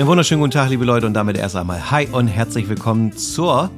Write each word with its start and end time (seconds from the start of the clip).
Einen 0.00 0.08
wunderschönen 0.08 0.40
guten 0.40 0.52
Tag, 0.52 0.70
liebe 0.70 0.86
Leute, 0.86 1.06
und 1.06 1.12
damit 1.12 1.36
erst 1.36 1.56
einmal 1.56 1.90
Hi 1.90 2.06
und 2.06 2.26
herzlich 2.26 2.70
willkommen 2.70 3.14
zur 3.14 3.70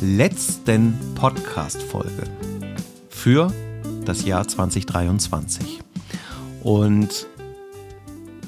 letzten 0.00 0.98
Podcast-Folge 1.14 2.24
für 3.08 3.52
das 4.04 4.24
Jahr 4.24 4.48
2023. 4.48 5.78
Und 6.64 7.28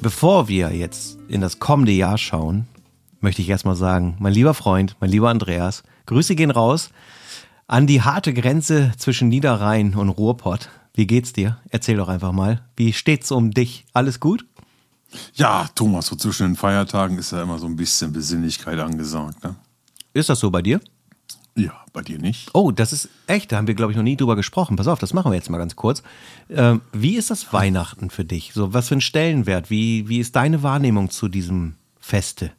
bevor 0.03 0.49
wir 0.49 0.75
jetzt 0.75 1.21
in 1.29 1.41
das 1.41 1.61
kommende 1.61 1.93
Jahr 1.93 2.19
schauen, 2.19 2.67
möchte 3.21 3.43
ich 3.43 3.49
erstmal 3.49 3.77
sagen, 3.77 4.17
mein 4.19 4.33
lieber 4.33 4.53
Freund, 4.53 4.97
mein 4.99 5.11
lieber 5.11 5.29
Andreas, 5.31 5.85
Grüße 6.07 6.35
gehen 6.35 6.51
raus 6.51 6.91
an 7.69 7.87
die 7.87 8.03
harte 8.03 8.35
Grenze 8.35 8.91
zwischen 8.97 9.29
Niederrhein 9.29 9.95
und 9.95 10.09
Ruhrpott. 10.09 10.69
Wie 10.95 11.07
geht's 11.07 11.33
dir? 11.33 11.59
Erzähl 11.71 11.97
doch 11.97 12.09
einfach 12.09 12.33
mal. 12.33 12.63
Wie 12.77 12.93
steht's 12.93 13.31
um 13.31 13.53
dich? 13.53 13.87
Alles 13.93 14.19
gut? 14.19 14.47
Ja, 15.35 15.69
Thomas, 15.75 16.07
so 16.07 16.17
zwischen 16.17 16.49
den 16.49 16.57
Feiertagen 16.57 17.19
ist 17.19 17.33
ja 17.33 17.43
immer 17.43 17.59
so 17.59 17.67
ein 17.67 17.77
bisschen 17.77 18.13
Besinnlichkeit 18.13 18.79
angesagt. 18.79 19.43
Ne? 19.43 19.55
Ist 20.13 20.29
das 20.29 20.41
so 20.41 20.51
bei 20.51 20.63
dir? 20.63 20.81
Ja, 21.57 21.73
bei 21.93 22.03
dir 22.03 22.19
nicht. 22.19 22.51
Oh, 22.55 22.71
das 22.71 22.93
ist 22.93 23.09
echt, 23.27 23.51
da 23.51 23.57
haben 23.57 23.67
wir, 23.67 23.75
glaube 23.75 23.93
ich, 23.93 23.97
noch 23.97 24.05
nie 24.05 24.17
drüber 24.17 24.37
gesprochen. 24.37 24.77
Pass 24.77 24.87
auf, 24.87 24.99
das 24.99 25.13
machen 25.13 25.33
wir 25.33 25.37
jetzt 25.37 25.51
mal 25.51 25.59
ganz 25.59 25.77
kurz. 25.77 26.03
Ähm, 26.49 26.81
wie 26.93 27.17
ist 27.17 27.31
das 27.31 27.53
Weihnachten 27.53 28.11
für 28.11 28.25
dich? 28.25 28.53
So, 28.55 28.73
was 28.73 28.89
für 28.89 28.97
ein 28.97 29.01
Stellenwert? 29.01 29.69
Wie, 29.69 30.09
wie 30.09 30.21
ist 30.21 30.37
deine 30.37 30.63
Wahrnehmung 30.63 31.11
zu 31.11 31.29
diesem 31.29 31.75
Feste? 31.99 32.53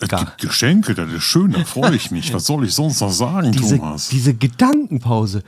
Es 0.00 0.08
gibt 0.08 0.38
Geschenke, 0.38 0.94
das 0.94 1.10
ist 1.10 1.24
schön, 1.24 1.52
da 1.52 1.64
freue 1.64 1.96
ich 1.96 2.10
mich. 2.10 2.32
Was 2.34 2.46
soll 2.46 2.64
ich 2.66 2.74
sonst 2.74 3.00
noch 3.00 3.12
sagen, 3.12 3.52
diese, 3.52 3.78
Thomas? 3.78 4.08
Diese 4.08 4.34
Gedankenpause. 4.34 5.42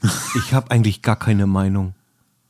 Ich 0.36 0.52
habe 0.52 0.70
eigentlich 0.70 1.02
gar 1.02 1.16
keine 1.16 1.48
Meinung. 1.48 1.94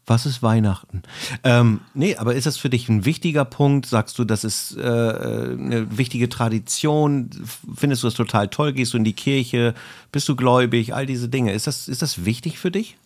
Was 0.09 0.25
ist 0.25 0.43
Weihnachten? 0.43 1.03
Ähm, 1.45 1.81
nee, 1.93 2.17
aber 2.17 2.35
ist 2.35 2.47
das 2.47 2.57
für 2.57 2.71
dich 2.71 2.89
ein 2.89 3.05
wichtiger 3.05 3.45
Punkt? 3.45 3.85
Sagst 3.85 4.19
du, 4.19 4.25
das 4.25 4.43
ist 4.43 4.75
äh, 4.75 4.81
eine 4.81 5.99
wichtige 5.99 6.31
Tradition? 6.31 7.29
Findest 7.75 8.03
du 8.03 8.07
das 8.07 8.15
total 8.15 8.49
toll? 8.49 8.73
Gehst 8.73 8.95
du 8.95 8.97
in 8.97 9.05
die 9.05 9.13
Kirche? 9.13 9.75
Bist 10.11 10.27
du 10.27 10.35
gläubig? 10.35 10.95
All 10.95 11.05
diese 11.05 11.29
Dinge. 11.29 11.53
Ist 11.53 11.67
das, 11.67 11.89
ist 11.89 12.01
das 12.01 12.25
wichtig 12.25 12.59
für 12.59 12.71
dich? 12.71 12.97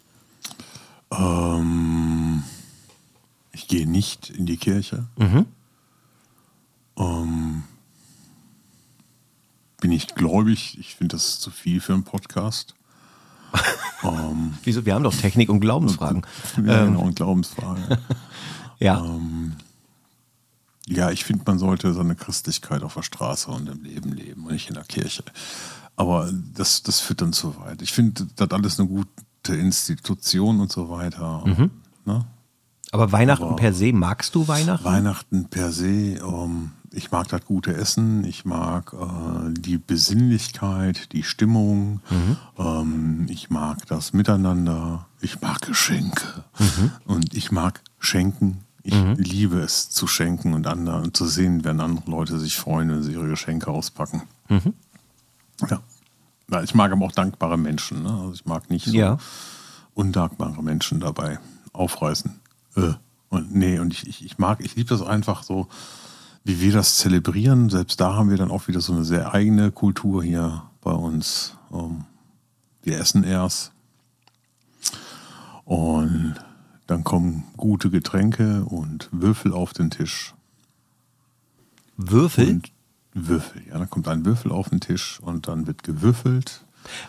Ähm, 1.10 2.44
ich 3.50 3.66
gehe 3.66 3.88
nicht 3.88 4.30
in 4.30 4.46
die 4.46 4.56
Kirche. 4.56 5.08
Mhm. 5.16 5.46
Ähm, 6.96 7.64
bin 9.80 9.90
ich 9.90 10.14
gläubig? 10.14 10.78
Ich 10.78 10.94
finde 10.94 11.16
das 11.16 11.40
zu 11.40 11.50
viel 11.50 11.80
für 11.80 11.94
einen 11.94 12.04
Podcast. 12.04 12.76
ähm, 14.02 14.54
Wieso? 14.64 14.84
Wir 14.86 14.94
haben 14.94 15.04
doch 15.04 15.14
Technik 15.14 15.48
und 15.48 15.60
Glaubensfragen. 15.60 16.22
Ja, 16.64 16.84
genau, 16.84 17.02
und 17.02 17.16
Glaubensfragen. 17.16 17.98
ja. 18.78 19.04
Ähm, 19.04 19.54
ja, 20.88 21.10
ich 21.10 21.24
finde, 21.24 21.44
man 21.46 21.58
sollte 21.58 21.92
seine 21.92 22.16
Christlichkeit 22.16 22.82
auf 22.82 22.94
der 22.94 23.02
Straße 23.02 23.50
und 23.50 23.68
im 23.68 23.84
Leben 23.84 24.12
leben 24.12 24.44
und 24.44 24.52
nicht 24.52 24.68
in 24.68 24.74
der 24.74 24.84
Kirche. 24.84 25.24
Aber 25.96 26.30
das, 26.54 26.82
das 26.82 27.00
führt 27.00 27.20
dann 27.20 27.32
zu 27.32 27.56
weit. 27.60 27.82
Ich 27.82 27.92
finde, 27.92 28.26
das 28.36 28.50
alles 28.50 28.80
eine 28.80 28.88
gute 28.88 29.54
Institution 29.54 30.60
und 30.60 30.72
so 30.72 30.88
weiter. 30.88 31.44
Mhm. 31.46 31.70
Ne? 32.04 32.24
Aber 32.92 33.10
Weihnachten 33.10 33.44
Aber 33.44 33.56
per 33.56 33.72
se, 33.72 33.92
magst 33.92 34.34
du 34.34 34.46
Weihnachten? 34.48 34.84
Weihnachten 34.84 35.46
per 35.46 35.72
se, 35.72 36.24
um, 36.24 36.72
ich 36.92 37.10
mag 37.10 37.26
das 37.28 37.42
gute 37.46 37.74
Essen, 37.74 38.22
ich 38.24 38.44
mag 38.44 38.92
äh, 38.92 39.50
die 39.50 39.78
Besinnlichkeit, 39.78 41.10
die 41.12 41.22
Stimmung, 41.22 42.00
mhm. 42.10 42.36
ähm, 42.58 43.26
ich 43.30 43.48
mag 43.48 43.86
das 43.86 44.12
Miteinander, 44.12 45.06
ich 45.22 45.40
mag 45.40 45.62
Geschenke 45.62 46.44
mhm. 46.58 46.90
und 47.06 47.34
ich 47.34 47.50
mag 47.50 47.80
Schenken. 47.98 48.64
Ich 48.82 48.94
mhm. 48.94 49.14
liebe 49.14 49.60
es 49.60 49.88
zu 49.90 50.06
schenken 50.06 50.52
und 50.52 50.66
anderen 50.66 51.14
zu 51.14 51.26
sehen, 51.26 51.64
wenn 51.64 51.80
andere 51.80 52.10
Leute 52.10 52.38
sich 52.38 52.56
freuen, 52.56 52.90
wenn 52.90 53.02
sie 53.02 53.12
ihre 53.12 53.28
Geschenke 53.28 53.70
auspacken. 53.70 54.22
Mhm. 54.48 54.74
Ja. 55.70 55.80
ja. 56.50 56.62
Ich 56.62 56.74
mag 56.74 56.92
aber 56.92 57.06
auch 57.06 57.12
dankbare 57.12 57.56
Menschen. 57.56 58.02
Ne? 58.02 58.10
Also 58.10 58.32
ich 58.34 58.44
mag 58.44 58.68
nicht 58.70 58.86
so 58.86 58.92
ja. 58.92 59.18
undankbare 59.94 60.62
Menschen 60.62 60.98
dabei 60.98 61.38
aufreißen. 61.72 62.41
Äh. 62.76 62.94
Und 63.28 63.54
nee, 63.54 63.78
und 63.78 63.92
ich, 63.92 64.06
ich, 64.06 64.24
ich 64.24 64.38
mag, 64.38 64.60
ich 64.62 64.76
liebe 64.76 64.90
das 64.90 65.02
einfach 65.02 65.42
so, 65.42 65.68
wie 66.44 66.60
wir 66.60 66.72
das 66.72 66.96
zelebrieren, 66.96 67.70
selbst 67.70 68.00
da 68.00 68.14
haben 68.14 68.28
wir 68.28 68.36
dann 68.36 68.50
auch 68.50 68.68
wieder 68.68 68.80
so 68.80 68.92
eine 68.92 69.04
sehr 69.04 69.32
eigene 69.32 69.70
Kultur 69.70 70.22
hier 70.22 70.64
bei 70.82 70.90
uns. 70.92 71.56
Ähm, 71.72 72.04
wir 72.82 72.98
essen 72.98 73.24
erst 73.24 73.72
und 75.64 76.34
dann 76.86 77.04
kommen 77.04 77.44
gute 77.56 77.90
Getränke 77.90 78.64
und 78.64 79.08
Würfel 79.12 79.52
auf 79.52 79.72
den 79.72 79.90
Tisch. 79.90 80.34
Würfel? 81.96 82.48
Und 82.48 82.72
Würfel, 83.14 83.62
ja. 83.68 83.78
Dann 83.78 83.88
kommt 83.88 84.08
ein 84.08 84.24
Würfel 84.24 84.50
auf 84.52 84.68
den 84.70 84.80
Tisch 84.80 85.20
und 85.20 85.48
dann 85.48 85.66
wird 85.66 85.82
gewürfelt. 85.82 86.64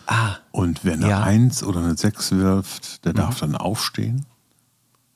Ah. 0.06 0.36
Und 0.52 0.84
wer 0.84 0.94
eine 0.94 1.08
ja. 1.08 1.22
Eins 1.22 1.62
oder 1.64 1.80
eine 1.80 1.96
Sechs 1.96 2.30
wirft, 2.30 3.04
der 3.04 3.12
Mhm. 3.12 3.16
darf 3.16 3.40
dann 3.40 3.56
aufstehen, 3.56 4.24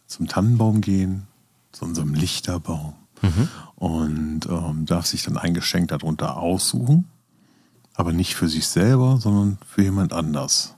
zum 0.09 0.27
Tannenbaum 0.27 0.81
gehen, 0.81 1.27
zu 1.73 1.85
unserem 1.85 2.15
Lichterbaum 2.15 2.95
Mhm. 3.23 3.49
und 3.75 4.41
ähm, 4.49 4.87
darf 4.87 5.07
sich 5.07 5.23
dann 5.25 5.37
ein 5.37 5.53
Geschenk 5.55 5.89
darunter 5.89 6.37
aussuchen, 6.37 7.05
aber 7.95 8.13
nicht 8.13 8.35
für 8.37 8.49
sich 8.49 8.67
selber, 8.69 9.19
sondern 9.19 9.59
für 9.67 9.83
jemand 9.83 10.13
anders. 10.13 10.75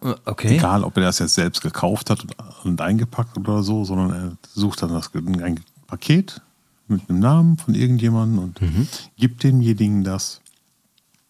Okay. 0.00 0.56
Egal, 0.56 0.82
ob 0.84 0.96
er 0.96 1.04
das 1.04 1.18
jetzt 1.20 1.34
selbst 1.34 1.60
gekauft 1.60 2.10
hat 2.10 2.22
und, 2.22 2.34
und 2.64 2.80
eingepackt 2.80 3.36
oder 3.38 3.62
so, 3.62 3.84
sondern 3.84 4.10
er 4.12 4.32
sucht 4.52 4.82
dann 4.82 4.90
das, 4.90 5.10
ein 5.14 5.60
Paket 5.86 6.40
mit 6.88 7.08
einem 7.08 7.20
Namen 7.20 7.58
von 7.58 7.74
irgendjemandem 7.74 8.38
und 8.40 8.60
Mhm. 8.60 8.88
gibt 9.16 9.42
demjenigen 9.44 10.02
das. 10.04 10.40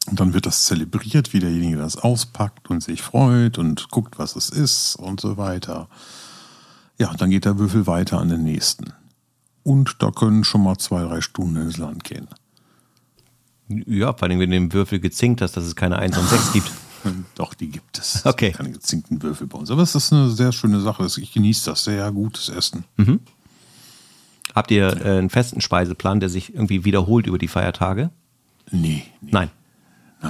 Und 0.07 0.19
dann 0.21 0.33
wird 0.33 0.47
das 0.47 0.65
zelebriert, 0.65 1.35
wie 1.35 1.41
derjenige 1.41 1.77
das 1.77 1.97
auspackt 1.99 2.71
und 2.71 2.83
sich 2.83 3.03
freut 3.03 3.59
und 3.59 3.91
guckt, 3.91 4.19
was 4.19 4.35
es 4.37 4.49
ist 4.49 4.97
und 4.97 5.21
so 5.21 5.37
weiter. 5.37 5.89
Ja, 6.99 7.15
dann 7.15 7.31
geht 7.31 7.45
der 7.45 7.59
Würfel 7.59 7.87
weiter 7.87 8.19
an 8.19 8.29
den 8.29 8.43
nächsten. 8.43 8.93
Und 9.63 10.03
da 10.03 10.11
können 10.11 10.45
schon 10.45 10.63
mal 10.63 10.79
zwei, 10.79 11.03
drei 11.03 11.21
Stunden 11.21 11.57
ins 11.57 11.77
Land 11.77 12.05
gehen. 12.05 12.29
Ja, 13.69 14.13
vor 14.13 14.25
allem, 14.25 14.41
wenn 14.41 14.51
du 14.51 14.57
den 14.57 14.73
Würfel 14.73 14.99
gezinkt 14.99 15.43
hast, 15.43 15.57
dass 15.57 15.65
es 15.65 15.77
keine 15.77 15.99
1 15.99 16.17
und 16.17 16.29
6 16.29 16.53
gibt. 16.55 16.71
Doch, 17.35 17.55
die 17.55 17.69
gibt 17.69 17.99
es. 17.99 18.25
Okay. 18.27 18.51
Es 18.51 18.57
Keine 18.57 18.73
gezinkten 18.73 19.23
Würfel 19.23 19.47
bei 19.47 19.59
uns. 19.59 19.71
Aber 19.71 19.83
es 19.83 19.95
ist 19.95 20.13
eine 20.13 20.31
sehr 20.31 20.53
schöne 20.53 20.81
Sache. 20.81 21.07
Ich 21.07 21.33
genieße 21.33 21.71
das. 21.71 21.85
Sehr 21.85 22.11
gutes 22.11 22.49
Essen. 22.49 22.85
Habt 24.55 24.71
ihr 24.71 25.05
äh, 25.05 25.19
einen 25.19 25.31
festen 25.31 25.61
Speiseplan, 25.61 26.21
der 26.21 26.29
sich 26.29 26.55
irgendwie 26.55 26.85
wiederholt 26.85 27.27
über 27.27 27.39
die 27.39 27.49
Feiertage? 27.49 28.11
Nee, 28.71 29.05
nee. 29.21 29.31
Nein. 29.31 29.51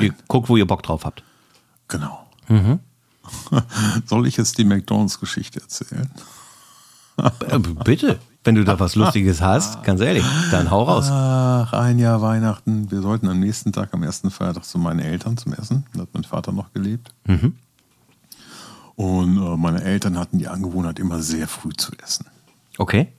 Ihr 0.00 0.14
guckt, 0.26 0.48
wo 0.48 0.56
ihr 0.56 0.66
Bock 0.66 0.82
drauf 0.82 1.04
habt. 1.04 1.22
Genau. 1.88 2.26
Mhm. 2.48 2.80
Soll 4.06 4.26
ich 4.26 4.36
jetzt 4.36 4.58
die 4.58 4.64
McDonalds-Geschichte 4.64 5.60
erzählen? 5.60 6.10
Äh, 7.18 7.58
bitte. 7.84 8.18
Wenn 8.44 8.54
du 8.54 8.64
da 8.64 8.78
was 8.78 8.94
Lustiges 8.94 9.42
hast, 9.42 9.82
ganz 9.82 10.00
ehrlich, 10.00 10.24
dann 10.50 10.70
hau 10.70 10.84
raus. 10.84 11.08
Ach, 11.10 11.72
ein 11.72 11.98
Jahr 11.98 12.22
Weihnachten. 12.22 12.90
Wir 12.90 13.02
sollten 13.02 13.28
am 13.28 13.40
nächsten 13.40 13.72
Tag, 13.72 13.92
am 13.92 14.02
ersten 14.02 14.30
Feiertag, 14.30 14.64
zu 14.64 14.78
meinen 14.78 15.00
Eltern 15.00 15.36
zum 15.36 15.52
Essen. 15.52 15.84
Da 15.92 16.02
hat 16.02 16.08
mein 16.12 16.24
Vater 16.24 16.52
noch 16.52 16.72
gelebt. 16.72 17.12
Mhm. 17.26 17.56
Und 18.94 19.36
äh, 19.36 19.56
meine 19.56 19.82
Eltern 19.82 20.18
hatten 20.18 20.38
die 20.38 20.48
Angewohnheit, 20.48 20.98
immer 20.98 21.20
sehr 21.20 21.46
früh 21.46 21.72
zu 21.76 21.92
essen. 22.02 22.26
Okay. 22.78 23.12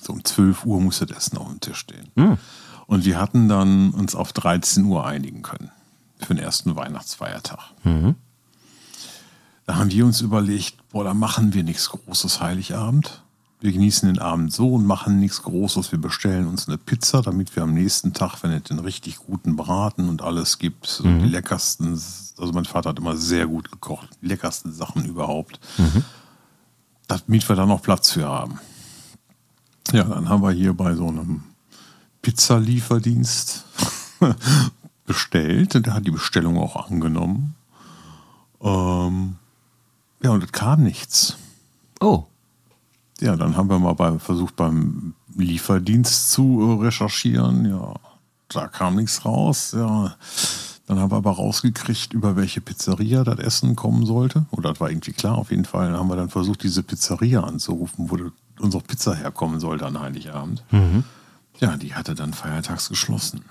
So 0.00 0.14
um 0.14 0.24
12 0.24 0.64
Uhr 0.64 0.80
musste 0.80 1.06
das 1.06 1.18
Essen 1.18 1.38
auf 1.38 1.48
dem 1.48 1.60
Tisch 1.60 1.78
stehen. 1.78 2.08
Mhm. 2.16 2.38
Und 2.86 3.04
wir 3.04 3.20
hatten 3.20 3.48
dann 3.48 3.90
uns 3.90 4.14
auf 4.14 4.32
13 4.32 4.84
Uhr 4.84 5.06
einigen 5.06 5.42
können 5.42 5.70
für 6.18 6.34
den 6.34 6.42
ersten 6.42 6.76
Weihnachtsfeiertag. 6.76 7.60
Mhm. 7.84 8.16
Da 9.66 9.76
haben 9.76 9.90
wir 9.90 10.04
uns 10.04 10.20
überlegt, 10.20 10.76
boah, 10.90 11.04
da 11.04 11.14
machen 11.14 11.54
wir 11.54 11.62
nichts 11.62 11.88
Großes 11.88 12.40
Heiligabend. 12.40 13.21
Wir 13.62 13.70
genießen 13.70 14.12
den 14.12 14.18
Abend 14.18 14.52
so 14.52 14.74
und 14.74 14.84
machen 14.84 15.20
nichts 15.20 15.42
Großes. 15.42 15.92
Wir 15.92 16.00
bestellen 16.00 16.48
uns 16.48 16.66
eine 16.66 16.78
Pizza, 16.78 17.22
damit 17.22 17.54
wir 17.54 17.62
am 17.62 17.72
nächsten 17.72 18.12
Tag, 18.12 18.42
wenn 18.42 18.50
es 18.50 18.64
den 18.64 18.80
richtig 18.80 19.18
guten 19.18 19.54
Braten 19.54 20.08
und 20.08 20.20
alles 20.20 20.58
gibt, 20.58 20.88
so 20.88 21.04
die 21.04 21.28
leckersten, 21.28 21.90
also 21.92 22.52
mein 22.52 22.64
Vater 22.64 22.90
hat 22.90 22.98
immer 22.98 23.16
sehr 23.16 23.46
gut 23.46 23.70
gekocht, 23.70 24.08
die 24.20 24.26
leckersten 24.26 24.72
Sachen 24.72 25.04
überhaupt, 25.04 25.60
damit 27.06 27.48
wir 27.48 27.54
da 27.54 27.64
noch 27.64 27.82
Platz 27.82 28.10
für 28.10 28.26
haben. 28.26 28.58
Ja, 29.92 30.04
dann 30.04 30.28
haben 30.28 30.42
wir 30.42 30.50
hier 30.50 30.74
bei 30.74 30.96
so 30.96 31.06
einem 31.06 31.44
Pizzalieferdienst 32.22 33.64
bestellt. 35.06 35.86
Der 35.86 35.94
hat 35.94 36.04
die 36.04 36.10
Bestellung 36.10 36.58
auch 36.58 36.90
angenommen. 36.90 37.54
Ähm, 38.60 39.36
ja, 40.20 40.30
und 40.30 40.42
es 40.42 40.50
kam 40.50 40.82
nichts. 40.82 41.36
Oh. 42.00 42.24
Ja, 43.22 43.36
dann 43.36 43.56
haben 43.56 43.70
wir 43.70 43.78
mal 43.78 43.92
bei, 43.92 44.18
versucht, 44.18 44.56
beim 44.56 45.14
Lieferdienst 45.36 46.32
zu 46.32 46.78
äh, 46.80 46.84
recherchieren. 46.84 47.64
Ja, 47.64 47.94
da 48.48 48.66
kam 48.66 48.96
nichts 48.96 49.24
raus. 49.24 49.72
Ja, 49.76 50.16
dann 50.88 50.98
haben 50.98 51.12
wir 51.12 51.16
aber 51.16 51.30
rausgekriegt, 51.30 52.12
über 52.12 52.34
welche 52.34 52.60
Pizzeria 52.60 53.22
das 53.22 53.38
Essen 53.38 53.76
kommen 53.76 54.04
sollte. 54.06 54.46
Oder 54.50 54.70
das 54.70 54.80
war 54.80 54.90
irgendwie 54.90 55.12
klar, 55.12 55.38
auf 55.38 55.52
jeden 55.52 55.64
Fall. 55.64 55.90
Dann 55.90 56.00
haben 56.00 56.08
wir 56.08 56.16
dann 56.16 56.30
versucht, 56.30 56.64
diese 56.64 56.82
Pizzeria 56.82 57.44
anzurufen. 57.44 58.10
Wurde 58.10 58.32
unsere 58.58 58.82
Pizza 58.82 59.14
herkommen 59.14 59.60
sollte 59.60 59.86
an 59.86 60.00
Heiligabend. 60.00 60.64
Ja, 61.60 61.76
die 61.76 61.94
hatte 61.94 62.14
dann 62.16 62.32
feiertags 62.32 62.88
geschlossen. 62.88 63.42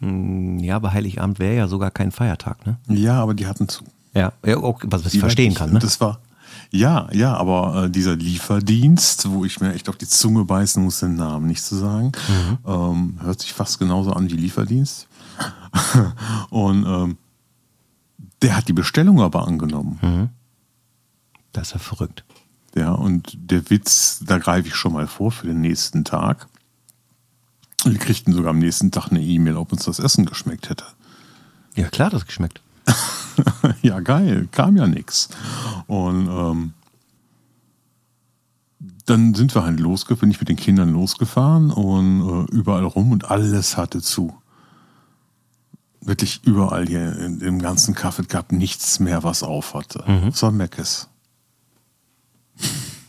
Ja, 0.00 0.76
aber 0.76 0.92
Heiligabend 0.92 1.38
wäre 1.38 1.56
ja 1.56 1.68
sogar 1.68 1.90
kein 1.90 2.12
Feiertag, 2.12 2.66
ne? 2.66 2.76
Ja, 2.88 3.22
aber 3.22 3.34
die 3.34 3.46
hatten 3.46 3.68
zu. 3.68 3.84
Ja, 4.14 4.32
ja 4.44 4.58
okay, 4.58 4.88
was 4.90 5.06
ich 5.06 5.20
verstehen 5.20 5.54
kann, 5.54 5.72
ne? 5.72 5.78
Das 5.78 6.00
war, 6.00 6.18
ja, 6.72 7.08
ja, 7.12 7.36
aber 7.36 7.84
äh, 7.84 7.90
dieser 7.90 8.16
Lieferdienst, 8.16 9.28
wo 9.30 9.44
ich 9.44 9.60
mir 9.60 9.74
echt 9.74 9.88
auf 9.88 9.96
die 9.96 10.08
Zunge 10.08 10.44
beißen 10.44 10.82
muss, 10.82 11.00
den 11.00 11.14
Namen 11.16 11.46
nicht 11.46 11.62
zu 11.62 11.76
sagen, 11.76 12.12
Mhm. 12.28 12.58
ähm, 12.66 13.18
hört 13.22 13.40
sich 13.40 13.52
fast 13.52 13.78
genauso 13.78 14.12
an 14.12 14.30
wie 14.30 14.36
Lieferdienst. 14.36 15.06
Und 16.50 16.84
ähm, 16.86 17.18
der 18.42 18.56
hat 18.56 18.68
die 18.68 18.72
Bestellung 18.72 19.20
aber 19.20 19.46
angenommen. 19.46 19.98
Mhm. 20.02 20.28
Das 21.52 21.68
ist 21.68 21.72
ja 21.74 21.78
verrückt. 21.78 22.24
Ja, 22.74 22.92
und 22.92 23.36
der 23.36 23.68
Witz, 23.68 24.22
da 24.26 24.38
greife 24.38 24.68
ich 24.68 24.74
schon 24.74 24.94
mal 24.94 25.06
vor 25.06 25.30
für 25.30 25.46
den 25.46 25.60
nächsten 25.60 26.04
Tag. 26.04 26.48
Wir 27.84 27.98
kriegten 27.98 28.32
sogar 28.32 28.50
am 28.50 28.58
nächsten 28.60 28.90
Tag 28.90 29.10
eine 29.10 29.20
E-Mail, 29.20 29.56
ob 29.58 29.72
uns 29.72 29.84
das 29.84 29.98
Essen 29.98 30.24
geschmeckt 30.24 30.70
hätte. 30.70 30.84
Ja, 31.74 31.88
klar, 31.88 32.08
das 32.08 32.24
geschmeckt. 32.26 32.62
ja, 33.82 34.00
geil, 34.00 34.48
kam 34.50 34.76
ja 34.76 34.86
nix. 34.86 35.28
Und 35.86 36.28
ähm, 36.28 36.72
dann 39.06 39.34
sind 39.34 39.54
wir 39.54 39.64
halt 39.64 39.80
losgefahren, 39.80 40.20
bin 40.20 40.30
ich 40.30 40.40
mit 40.40 40.48
den 40.48 40.56
Kindern 40.56 40.92
losgefahren 40.92 41.70
und 41.70 42.48
äh, 42.50 42.54
überall 42.54 42.84
rum 42.84 43.12
und 43.12 43.30
alles 43.30 43.76
hatte 43.76 44.00
zu. 44.00 44.34
Wirklich 46.00 46.40
überall 46.44 46.86
hier 46.86 47.16
in, 47.18 47.40
im 47.40 47.60
ganzen 47.60 47.94
Kaffee 47.94 48.24
gab 48.24 48.52
nichts 48.52 49.00
mehr, 49.00 49.22
was 49.22 49.42
auf 49.42 49.74
hatte. 49.74 50.04
Das 50.26 50.42
war 50.42 50.50
Meckes. 50.50 51.08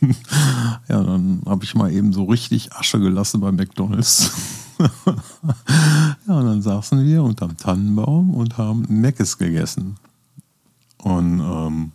ja, 0.88 1.02
dann 1.02 1.42
habe 1.46 1.64
ich 1.64 1.74
mal 1.74 1.92
eben 1.92 2.12
so 2.12 2.24
richtig 2.24 2.72
Asche 2.72 3.00
gelassen 3.00 3.40
bei 3.40 3.52
McDonalds. 3.52 4.32
ja, 6.28 6.34
und 6.34 6.46
dann 6.46 6.62
saßen 6.62 7.04
wir 7.04 7.22
unterm 7.22 7.56
Tannenbaum 7.56 8.34
und 8.34 8.58
haben 8.58 8.84
Meckes 8.88 9.38
gegessen. 9.38 9.96
Und 10.98 11.40
ähm, 11.40 11.92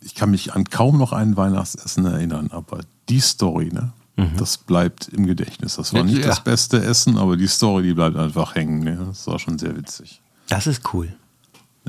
ich 0.00 0.14
kann 0.14 0.30
mich 0.30 0.54
an 0.54 0.64
kaum 0.64 0.98
noch 0.98 1.12
ein 1.12 1.36
Weihnachtsessen 1.36 2.04
erinnern, 2.06 2.50
aber 2.52 2.80
die 3.08 3.20
Story, 3.20 3.70
ne, 3.72 3.92
das 4.38 4.56
bleibt 4.56 5.08
im 5.08 5.26
Gedächtnis. 5.26 5.76
Das 5.76 5.92
war 5.92 6.02
nicht 6.02 6.18
Ja. 6.20 6.28
das 6.28 6.42
beste 6.42 6.82
Essen, 6.82 7.18
aber 7.18 7.36
die 7.36 7.48
Story, 7.48 7.82
die 7.82 7.92
bleibt 7.94 8.16
einfach 8.16 8.54
hängen. 8.54 8.80
Ne? 8.80 8.96
Das 9.08 9.26
war 9.26 9.38
schon 9.38 9.58
sehr 9.58 9.76
witzig. 9.76 10.22
Das 10.48 10.66
ist 10.66 10.94
cool. 10.94 11.14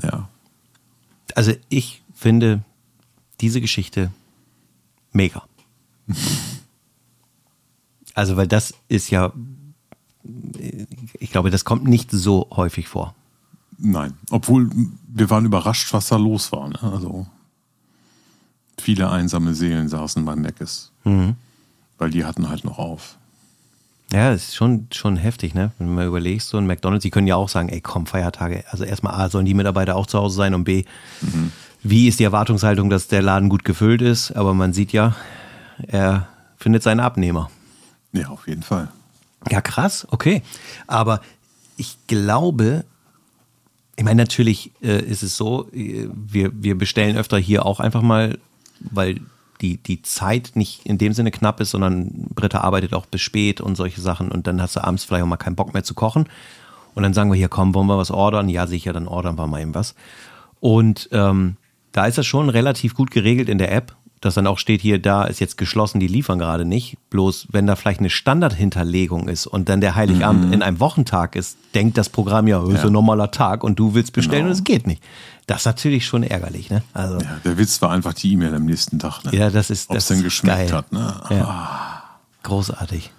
Ja. 0.02 0.28
Also 1.34 1.52
ich 1.70 2.02
finde 2.14 2.62
diese 3.40 3.60
Geschichte 3.62 4.10
mega. 5.12 5.42
Also, 8.18 8.36
weil 8.36 8.48
das 8.48 8.74
ist 8.88 9.10
ja, 9.10 9.32
ich 11.20 11.30
glaube, 11.30 11.50
das 11.50 11.64
kommt 11.64 11.84
nicht 11.84 12.10
so 12.10 12.48
häufig 12.50 12.88
vor. 12.88 13.14
Nein, 13.78 14.14
obwohl 14.32 14.68
wir 15.06 15.30
waren 15.30 15.44
überrascht, 15.44 15.92
was 15.92 16.08
da 16.08 16.16
los 16.16 16.50
war. 16.50 16.68
Ne? 16.68 16.82
Also 16.82 17.28
viele 18.76 19.08
einsame 19.08 19.54
Seelen 19.54 19.88
saßen 19.88 20.24
beim 20.24 20.40
Meckes, 20.40 20.90
weil 21.04 22.10
die 22.10 22.24
hatten 22.24 22.48
halt 22.48 22.64
noch 22.64 22.80
auf. 22.80 23.18
Ja, 24.10 24.32
das 24.32 24.48
ist 24.48 24.56
schon, 24.56 24.88
schon 24.92 25.16
heftig, 25.16 25.54
ne? 25.54 25.70
Wenn 25.78 25.86
du 25.86 25.92
mal 25.92 26.06
überlegst, 26.06 26.48
so 26.48 26.58
ein 26.58 26.66
McDonalds, 26.66 27.04
die 27.04 27.10
können 27.10 27.28
ja 27.28 27.36
auch 27.36 27.48
sagen, 27.48 27.68
ey 27.68 27.80
komm, 27.80 28.06
Feiertage. 28.06 28.64
Also 28.70 28.82
erstmal 28.82 29.14
A, 29.14 29.28
sollen 29.28 29.46
die 29.46 29.54
Mitarbeiter 29.54 29.94
auch 29.94 30.08
zu 30.08 30.18
Hause 30.18 30.34
sein 30.34 30.54
und 30.54 30.64
B, 30.64 30.82
wie 31.84 32.08
ist 32.08 32.18
die 32.18 32.24
Erwartungshaltung, 32.24 32.90
dass 32.90 33.06
der 33.06 33.22
Laden 33.22 33.48
gut 33.48 33.64
gefüllt 33.64 34.02
ist? 34.02 34.32
Aber 34.32 34.54
man 34.54 34.72
sieht 34.72 34.92
ja, 34.92 35.14
er 35.86 36.26
findet 36.56 36.82
seinen 36.82 36.98
Abnehmer. 36.98 37.48
Ja, 38.18 38.28
auf 38.28 38.48
jeden 38.48 38.62
Fall. 38.62 38.88
Ja, 39.50 39.60
krass, 39.60 40.06
okay. 40.10 40.42
Aber 40.86 41.20
ich 41.76 41.96
glaube, 42.06 42.84
ich 43.96 44.04
meine, 44.04 44.22
natürlich 44.22 44.72
äh, 44.82 45.00
ist 45.00 45.22
es 45.22 45.36
so, 45.36 45.68
äh, 45.72 46.08
wir, 46.12 46.50
wir 46.54 46.76
bestellen 46.76 47.16
öfter 47.16 47.38
hier 47.38 47.64
auch 47.64 47.80
einfach 47.80 48.02
mal, 48.02 48.38
weil 48.80 49.20
die, 49.60 49.76
die 49.76 50.02
Zeit 50.02 50.52
nicht 50.54 50.86
in 50.86 50.98
dem 50.98 51.12
Sinne 51.12 51.30
knapp 51.30 51.60
ist, 51.60 51.70
sondern 51.70 52.28
Britta 52.34 52.60
arbeitet 52.60 52.94
auch 52.94 53.06
bis 53.06 53.20
spät 53.20 53.60
und 53.60 53.76
solche 53.76 54.00
Sachen 54.00 54.30
und 54.30 54.46
dann 54.46 54.62
hast 54.62 54.76
du 54.76 54.84
abends 54.84 55.04
vielleicht 55.04 55.24
auch 55.24 55.28
mal 55.28 55.36
keinen 55.36 55.56
Bock 55.56 55.74
mehr 55.74 55.84
zu 55.84 55.94
kochen. 55.94 56.28
Und 56.94 57.02
dann 57.02 57.14
sagen 57.14 57.30
wir 57.30 57.36
hier, 57.36 57.48
komm, 57.48 57.74
wollen 57.74 57.86
wir 57.86 57.98
was 57.98 58.10
ordern? 58.10 58.48
Ja, 58.48 58.66
sicher, 58.66 58.92
dann 58.92 59.06
ordern 59.06 59.36
wir 59.36 59.46
mal 59.46 59.60
eben 59.60 59.74
was. 59.74 59.94
Und 60.60 61.08
ähm, 61.12 61.56
da 61.92 62.06
ist 62.06 62.18
das 62.18 62.26
schon 62.26 62.48
relativ 62.48 62.94
gut 62.94 63.10
geregelt 63.10 63.48
in 63.48 63.58
der 63.58 63.72
App, 63.72 63.94
dass 64.20 64.34
dann 64.34 64.46
auch 64.46 64.58
steht 64.58 64.80
hier, 64.80 64.98
da 65.00 65.24
ist 65.24 65.38
jetzt 65.40 65.56
geschlossen, 65.58 66.00
die 66.00 66.08
liefern 66.08 66.38
gerade 66.38 66.64
nicht. 66.64 66.96
Bloß 67.10 67.48
wenn 67.50 67.66
da 67.66 67.76
vielleicht 67.76 68.00
eine 68.00 68.10
Standardhinterlegung 68.10 69.28
ist 69.28 69.46
und 69.46 69.68
dann 69.68 69.80
der 69.80 69.94
Heiligabend 69.94 70.52
in 70.54 70.62
einem 70.62 70.80
Wochentag 70.80 71.36
ist, 71.36 71.56
denkt 71.74 71.96
das 71.98 72.08
Programm 72.08 72.48
ja, 72.48 72.62
ist 72.64 72.78
Ja. 72.80 72.86
ein 72.86 72.92
normaler 72.92 73.30
Tag 73.30 73.62
und 73.64 73.78
du 73.78 73.94
willst 73.94 74.12
bestellen 74.12 74.42
Genau. 74.42 74.46
und 74.50 74.52
es 74.58 74.64
geht 74.64 74.86
nicht. 74.86 75.02
Das 75.46 75.58
ist 75.62 75.66
natürlich 75.66 76.04
schon 76.06 76.22
ärgerlich, 76.24 76.68
ne? 76.70 76.82
Also, 76.92 77.18
Ja, 77.20 77.38
der 77.44 77.56
Witz 77.58 77.80
war 77.80 77.90
einfach 77.90 78.12
die 78.12 78.32
E-Mail 78.32 78.54
am 78.54 78.64
nächsten 78.66 78.98
Tag. 78.98 79.24
Ne? 79.24 79.34
ja, 79.36 79.50
das 79.50 79.70
ist, 79.70 79.88
Ob 79.88 79.94
das 79.96 80.04
es 80.04 80.08
denn 80.08 80.22
geschmeckt 80.22 80.56
geil. 80.70 80.72
hat. 80.72 80.92
Ne? 80.92 81.14
Ja. 81.30 82.02
Großartig. 82.42 83.10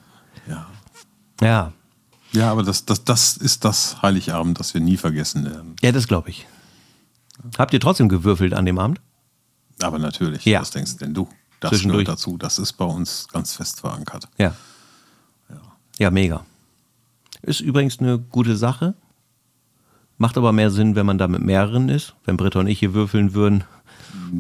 Ja. 0.47 0.65
Ja, 1.41 1.71
ja, 2.31 2.51
aber 2.51 2.61
das, 2.63 2.85
das, 2.85 3.03
das 3.05 3.37
ist 3.37 3.65
das 3.65 4.01
Heiligabend, 4.03 4.59
das 4.59 4.73
wir 4.75 4.81
nie 4.81 4.97
vergessen 4.97 5.45
werden. 5.45 5.75
ja, 5.81 5.91
das 5.91 6.07
glaube 6.07 6.29
ich. 6.29 6.45
Habt 7.57 7.73
ihr 7.73 7.79
trotzdem 7.79 8.09
gewürfelt 8.09 8.53
an 8.53 8.65
dem 8.65 8.77
Abend? 8.77 8.99
Aber 9.81 9.99
natürlich, 9.99 10.45
Ja. 10.45 10.61
was 10.61 10.71
denkst 10.71 10.97
denn 10.97 11.13
du? 11.13 11.27
Das 11.59 11.71
Zwischendurch. 11.71 12.05
gehört 12.05 12.19
dazu. 12.19 12.37
Das 12.37 12.57
ist 12.59 12.73
bei 12.73 12.85
uns 12.85 13.27
ganz 13.31 13.53
fest 13.53 13.79
verankert. 13.81 14.27
Ja. 14.37 14.53
Ja, 15.97 16.11
mega. 16.11 16.45
Ist 17.41 17.59
übrigens 17.59 17.99
eine 17.99 18.17
gute 18.19 18.55
Sache. 18.55 18.93
Macht 20.17 20.37
aber 20.37 20.53
mehr 20.53 20.71
Sinn, 20.71 20.95
wenn 20.95 21.05
man 21.05 21.17
da 21.17 21.27
mit 21.27 21.41
mehreren 21.41 21.89
ist. 21.89 22.13
Wenn 22.25 22.37
Britta 22.37 22.59
und 22.59 22.67
ich 22.67 22.79
hier 22.79 22.93
würfeln 22.93 23.33
würden. 23.33 23.65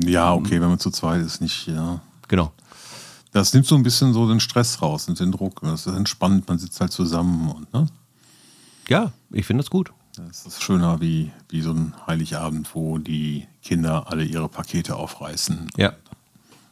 Ja, 0.05 0.33
okay, 0.33 0.61
wenn 0.61 0.69
man 0.69 0.79
zu 0.79 0.89
zweit 0.91 1.21
ist, 1.21 1.41
nicht, 1.41 1.67
ja. 1.67 1.99
Genau. 2.29 2.53
Das 3.33 3.53
nimmt 3.53 3.65
so 3.65 3.75
ein 3.75 3.83
bisschen 3.83 4.13
so 4.13 4.27
den 4.27 4.39
Stress 4.39 4.81
raus 4.81 5.07
und 5.09 5.19
den 5.19 5.31
Druck. 5.33 5.59
Das 5.61 5.85
ist 5.85 5.93
entspannt, 5.93 6.47
man 6.47 6.57
sitzt 6.59 6.79
halt 6.79 6.91
zusammen 6.93 7.49
und 7.51 7.73
ne? 7.73 7.87
Ja, 8.87 9.11
ich 9.31 9.45
finde 9.45 9.63
das 9.63 9.69
gut. 9.69 9.91
Das 10.27 10.45
ist 10.45 10.61
schöner 10.63 11.01
wie, 11.01 11.31
wie 11.49 11.61
so 11.61 11.71
ein 11.71 11.93
Heiligabend, 12.07 12.73
wo 12.75 12.97
die 12.97 13.47
Kinder 13.63 14.11
alle 14.11 14.23
ihre 14.23 14.49
Pakete 14.49 14.95
aufreißen. 14.95 15.69
Ja. 15.77 15.93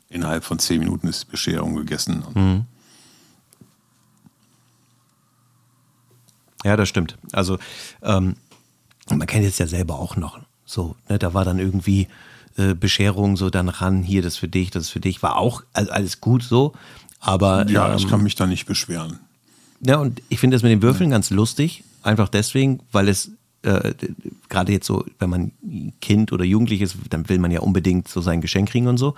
Innerhalb 0.09 0.43
von 0.43 0.59
zehn 0.59 0.79
Minuten 0.79 1.07
ist 1.07 1.23
die 1.23 1.31
Bescherung 1.31 1.75
gegessen. 1.75 2.23
Mhm. 2.33 2.65
Ja, 6.63 6.75
das 6.75 6.89
stimmt. 6.89 7.17
Also, 7.31 7.59
ähm, 8.01 8.35
man 9.09 9.27
kennt 9.27 9.43
jetzt 9.43 9.59
ja 9.59 9.67
selber 9.67 9.99
auch 9.99 10.15
noch. 10.15 10.39
So, 10.65 10.95
ne, 11.07 11.19
da 11.19 11.33
war 11.33 11.45
dann 11.45 11.59
irgendwie 11.59 12.07
äh, 12.57 12.73
Bescherung 12.73 13.37
so 13.37 13.49
dann 13.49 13.69
ran, 13.69 14.03
hier, 14.03 14.21
das 14.21 14.37
für 14.37 14.47
dich, 14.47 14.71
das 14.71 14.83
ist 14.83 14.89
für 14.89 14.99
dich. 14.99 15.23
War 15.23 15.37
auch 15.37 15.63
also 15.73 15.91
alles 15.91 16.19
gut 16.19 16.43
so. 16.43 16.73
Aber 17.19 17.67
Ja, 17.69 17.91
ähm, 17.91 17.97
ich 17.97 18.07
kann 18.07 18.23
mich 18.23 18.35
da 18.35 18.45
nicht 18.47 18.65
beschweren. 18.65 19.19
Ja, 19.81 19.97
und 19.97 20.21
ich 20.29 20.39
finde 20.39 20.55
das 20.55 20.63
mit 20.63 20.71
den 20.71 20.81
Würfeln 20.81 21.09
ganz 21.09 21.29
lustig. 21.29 21.83
Einfach 22.01 22.29
deswegen, 22.29 22.79
weil 22.91 23.09
es 23.09 23.31
äh, 23.63 23.93
gerade 24.49 24.71
jetzt 24.71 24.87
so, 24.87 25.05
wenn 25.19 25.29
man 25.29 25.51
Kind 26.01 26.31
oder 26.31 26.45
Jugendlich 26.45 26.81
ist, 26.81 26.97
dann 27.09 27.27
will 27.29 27.39
man 27.39 27.51
ja 27.51 27.61
unbedingt 27.61 28.07
so 28.07 28.21
sein 28.21 28.41
Geschenk 28.41 28.69
kriegen 28.69 28.87
und 28.87 28.97
so. 28.97 29.15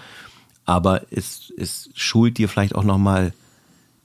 Aber 0.65 1.01
es, 1.11 1.51
es 1.57 1.89
schult 1.95 2.37
dir 2.37 2.47
vielleicht 2.47 2.75
auch 2.75 2.83
nochmal 2.83 3.33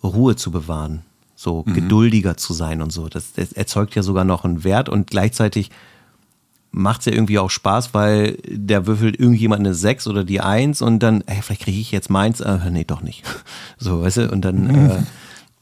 Ruhe 0.02 0.36
zu 0.36 0.50
bewahren, 0.50 1.02
so 1.36 1.62
geduldiger 1.62 2.36
zu 2.36 2.52
sein 2.52 2.82
und 2.82 2.92
so. 2.92 3.08
Das, 3.08 3.32
das 3.32 3.52
erzeugt 3.52 3.94
ja 3.94 4.02
sogar 4.02 4.24
noch 4.24 4.44
einen 4.44 4.64
Wert 4.64 4.88
und 4.88 5.06
gleichzeitig 5.06 5.70
macht 6.74 7.00
es 7.00 7.06
ja 7.06 7.12
irgendwie 7.12 7.38
auch 7.38 7.50
Spaß, 7.50 7.94
weil 7.94 8.38
der 8.48 8.86
würfelt 8.86 9.18
irgendjemand 9.18 9.60
eine 9.60 9.74
6 9.74 10.08
oder 10.08 10.24
die 10.24 10.40
1 10.40 10.82
und 10.82 10.98
dann, 11.00 11.22
ey, 11.26 11.40
vielleicht 11.40 11.62
kriege 11.62 11.78
ich 11.78 11.92
jetzt 11.92 12.10
meins, 12.10 12.40
äh, 12.40 12.58
nee, 12.70 12.84
doch 12.84 13.02
nicht. 13.02 13.22
So, 13.78 14.02
weißt 14.02 14.16
du, 14.18 14.30
und 14.30 14.42
dann, 14.42 14.70
äh, 14.90 15.02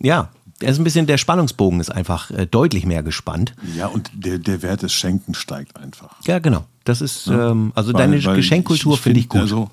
ja, 0.01 0.31
er 0.63 0.71
ist 0.71 0.79
ein 0.79 0.85
bisschen, 0.85 1.07
der 1.07 1.19
Spannungsbogen 1.19 1.81
ist 1.81 1.91
einfach 1.91 2.31
äh, 2.31 2.47
deutlich 2.47 2.87
mehr 2.87 3.03
gespannt. 3.03 3.55
Ja, 3.77 3.87
und 3.87 4.11
der, 4.15 4.39
der 4.39 4.63
Wert 4.63 4.83
des 4.83 4.93
Schenkens 4.93 5.39
steigt 5.39 5.77
einfach. 5.77 6.17
Ja, 6.27 6.39
genau. 6.39 6.65
Das 6.85 7.01
ist, 7.01 7.27
ähm, 7.29 7.73
also 7.75 7.93
Weil- 7.93 7.99
deine 7.99 8.25
weil 8.25 8.37
Geschenkkultur 8.37 8.97
finde 8.99 9.21
ich 9.21 9.29
gut. 9.29 9.41
Also, 9.43 9.71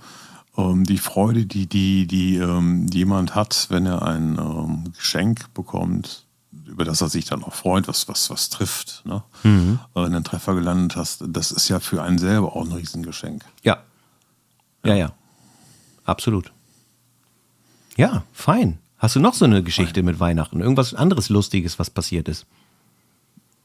ähm, 0.58 0.84
die 0.84 0.98
Freude, 0.98 1.46
die, 1.46 1.67
die, 1.67 2.05
die 2.08 2.36
ähm, 2.38 2.88
jemand 2.88 3.36
hat, 3.36 3.67
wenn 3.69 3.86
er 3.86 4.01
ein 4.03 4.38
ähm, 4.38 4.93
Geschenk 4.98 5.53
bekommt, 5.53 6.25
über 6.65 6.86
das 6.86 7.01
er 7.01 7.10
sich 7.10 7.25
dann 7.25 7.43
auch 7.43 7.53
freut, 7.53 7.88
was, 7.88 8.08
was, 8.08 8.29
was 8.29 8.50
trifft, 8.50 9.01
ne? 9.05 9.24
Mhm. 9.43 9.79
Wenn 9.93 10.03
du 10.03 10.15
einen 10.17 10.24
Treffer 10.24 10.53
gelandet 10.53 10.96
hast, 10.96 11.24
das 11.27 11.51
ist 11.51 11.67
ja 11.69 11.79
für 11.79 12.03
einen 12.03 12.17
selber 12.19 12.55
auch 12.55 12.65
ein 12.65 12.72
Riesengeschenk. 12.72 13.43
Ja. 13.63 13.77
Ja, 14.86 14.96
ja. 14.96 15.12
Absolut. 16.05 16.51
Ja, 17.98 18.24
fein. 18.34 18.77
Hast 19.00 19.15
du 19.15 19.20
noch 19.22 19.34
so 19.34 19.46
eine 19.46 19.63
Geschichte 19.63 20.03
mit 20.03 20.20
Weihnachten? 20.20 20.60
Irgendwas 20.60 20.94
anderes 20.94 21.29
Lustiges, 21.29 21.79
was 21.79 21.89
passiert 21.89 22.27
ist? 22.27 22.46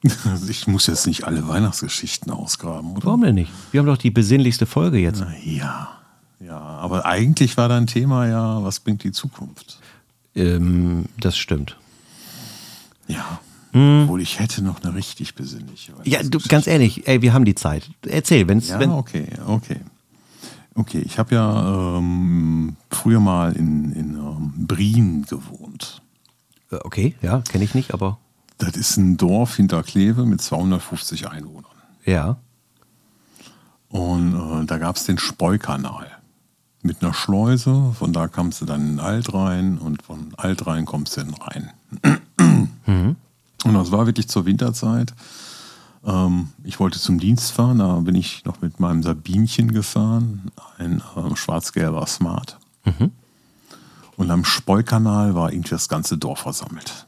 Ich 0.48 0.66
muss 0.66 0.86
jetzt 0.86 1.06
nicht 1.06 1.24
alle 1.24 1.48
Weihnachtsgeschichten 1.48 2.30
ausgraben, 2.30 2.92
oder? 2.92 3.06
Warum 3.06 3.22
denn 3.22 3.34
nicht? 3.36 3.50
Wir 3.72 3.80
haben 3.80 3.86
doch 3.86 3.96
die 3.96 4.10
besinnlichste 4.10 4.66
Folge 4.66 4.98
jetzt. 4.98 5.24
Ja, 5.44 5.98
Ja, 6.40 6.58
aber 6.58 7.06
eigentlich 7.06 7.56
war 7.56 7.68
dein 7.68 7.86
Thema 7.86 8.28
ja, 8.28 8.62
was 8.62 8.80
bringt 8.80 9.02
die 9.02 9.12
Zukunft? 9.12 9.78
Ähm, 10.36 11.06
das 11.18 11.38
stimmt. 11.38 11.78
Ja. 13.08 13.40
Hm. 13.72 14.02
Obwohl 14.04 14.20
ich 14.20 14.38
hätte 14.38 14.62
noch 14.62 14.82
eine 14.82 14.94
richtig 14.94 15.34
besinnliche. 15.34 15.94
Ja, 16.04 16.22
du, 16.22 16.38
ganz 16.48 16.66
ehrlich, 16.66 17.08
ey, 17.08 17.22
wir 17.22 17.32
haben 17.32 17.44
die 17.44 17.54
Zeit. 17.54 17.90
Erzähl, 18.06 18.46
wenn's, 18.46 18.68
Ja, 18.68 18.78
wenn 18.78 18.90
okay, 18.90 19.26
okay. 19.46 19.80
Okay, 20.76 20.98
ich 20.98 21.18
habe 21.18 21.34
ja 21.34 21.96
ähm, 21.98 22.76
früher 22.90 23.20
mal 23.20 23.52
in, 23.52 23.92
in 23.92 24.14
ähm, 24.16 24.52
Brien 24.66 25.24
gewohnt. 25.26 26.02
Äh, 26.70 26.76
Okay, 26.82 27.14
ja, 27.22 27.40
kenne 27.42 27.64
ich 27.64 27.74
nicht, 27.74 27.94
aber 27.94 28.18
Das 28.58 28.76
ist 28.76 28.96
ein 28.96 29.16
Dorf 29.16 29.56
hinter 29.56 29.82
Kleve 29.82 30.24
mit 30.26 30.40
250 30.40 31.28
Einwohnern. 31.28 31.70
ja. 32.04 32.36
Und 33.88 34.34
äh, 34.34 34.66
da 34.66 34.78
gab 34.78 34.96
es 34.96 35.04
den 35.04 35.18
Speukanal 35.18 36.08
mit 36.82 37.00
einer 37.02 37.14
Schleuse. 37.14 37.92
Von 37.96 38.12
da 38.12 38.26
kamst 38.26 38.60
du 38.60 38.64
dann 38.64 38.80
in 38.80 38.88
den 38.96 39.00
Alt 39.00 39.32
rein 39.32 39.78
und 39.78 40.02
von 40.02 40.32
Alt 40.36 40.66
rein 40.66 40.84
kommst 40.84 41.16
du 41.16 41.20
in 41.20 41.28
den 41.28 41.36
Rhein. 41.36 41.70
Und 43.64 43.74
das 43.74 43.92
war 43.92 44.06
wirklich 44.06 44.28
zur 44.28 44.46
Winterzeit. 44.46 45.14
Ähm, 46.04 46.48
ich 46.62 46.80
wollte 46.80 46.98
zum 46.98 47.18
Dienst 47.18 47.52
fahren, 47.52 47.78
da 47.78 48.00
bin 48.00 48.14
ich 48.14 48.44
noch 48.44 48.60
mit 48.60 48.80
meinem 48.80 49.02
Sabinchen 49.02 49.72
gefahren, 49.72 50.50
ein 50.78 51.02
äh, 51.16 51.36
schwarz-gelber 51.36 52.06
Smart. 52.06 52.58
Und 54.16 54.30
am 54.30 54.44
Speukanal 54.44 55.34
war 55.34 55.52
irgendwie 55.52 55.70
das 55.70 55.88
ganze 55.88 56.18
Dorf 56.18 56.40
versammelt. 56.40 57.06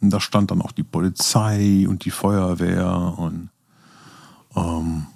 Und 0.00 0.10
da 0.10 0.20
stand 0.20 0.50
dann 0.50 0.62
auch 0.62 0.72
die 0.72 0.82
Polizei 0.82 1.86
und 1.88 2.04
die 2.04 2.10
Feuerwehr 2.10 3.14
und 3.16 3.50
ähm, 4.54 5.06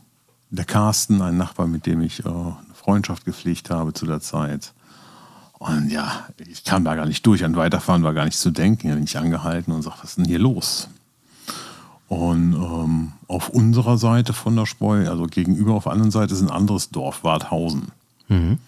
der 0.51 0.65
Carsten, 0.65 1.21
ein 1.23 1.37
Nachbar, 1.37 1.67
mit 1.67 1.87
dem 1.87 2.01
ich 2.01 2.25
äh, 2.25 2.29
eine 2.29 2.57
Freundschaft 2.75 3.25
gepflegt 3.25 3.71
habe 3.71 3.93
zu 3.93 4.07
der 4.07 4.21
Zeit. 4.21 4.73
Und 5.59 5.91
ja, 5.91 6.27
ich 6.39 6.65
kam 6.65 6.85
da 6.85 6.95
gar 6.95 7.07
nicht 7.07 7.27
durch. 7.27 7.45
An 7.45 7.57
Weiterfahren 7.57 8.03
war 8.03 8.15
gar 8.15 8.25
nicht 8.25 8.39
zu 8.39 8.51
denken. 8.51 8.89
Ich 8.89 8.95
bin 8.95 9.05
ich 9.05 9.19
angehalten 9.19 9.73
und 9.73 9.83
sagte, 9.83 10.03
was 10.03 10.11
ist 10.11 10.19
denn 10.19 10.25
hier 10.27 10.39
los? 10.39 10.89
Und 12.09 12.55
ähm, 12.55 13.13
auf 13.27 13.49
unserer 13.49 13.99
Seite 13.99 14.33
von 14.33 14.55
der 14.55 14.67
Spreu, 14.67 15.09
also 15.09 15.25
gegenüber 15.27 15.75
auf 15.75 15.85
der 15.85 15.93
anderen 15.93 16.11
Seite, 16.13 16.35
ist 16.35 16.43
ein 16.43 16.51
anderes 16.51 16.91
Dorf, 16.91 17.25
Warthausen. 17.25 17.89
Und 18.29 18.59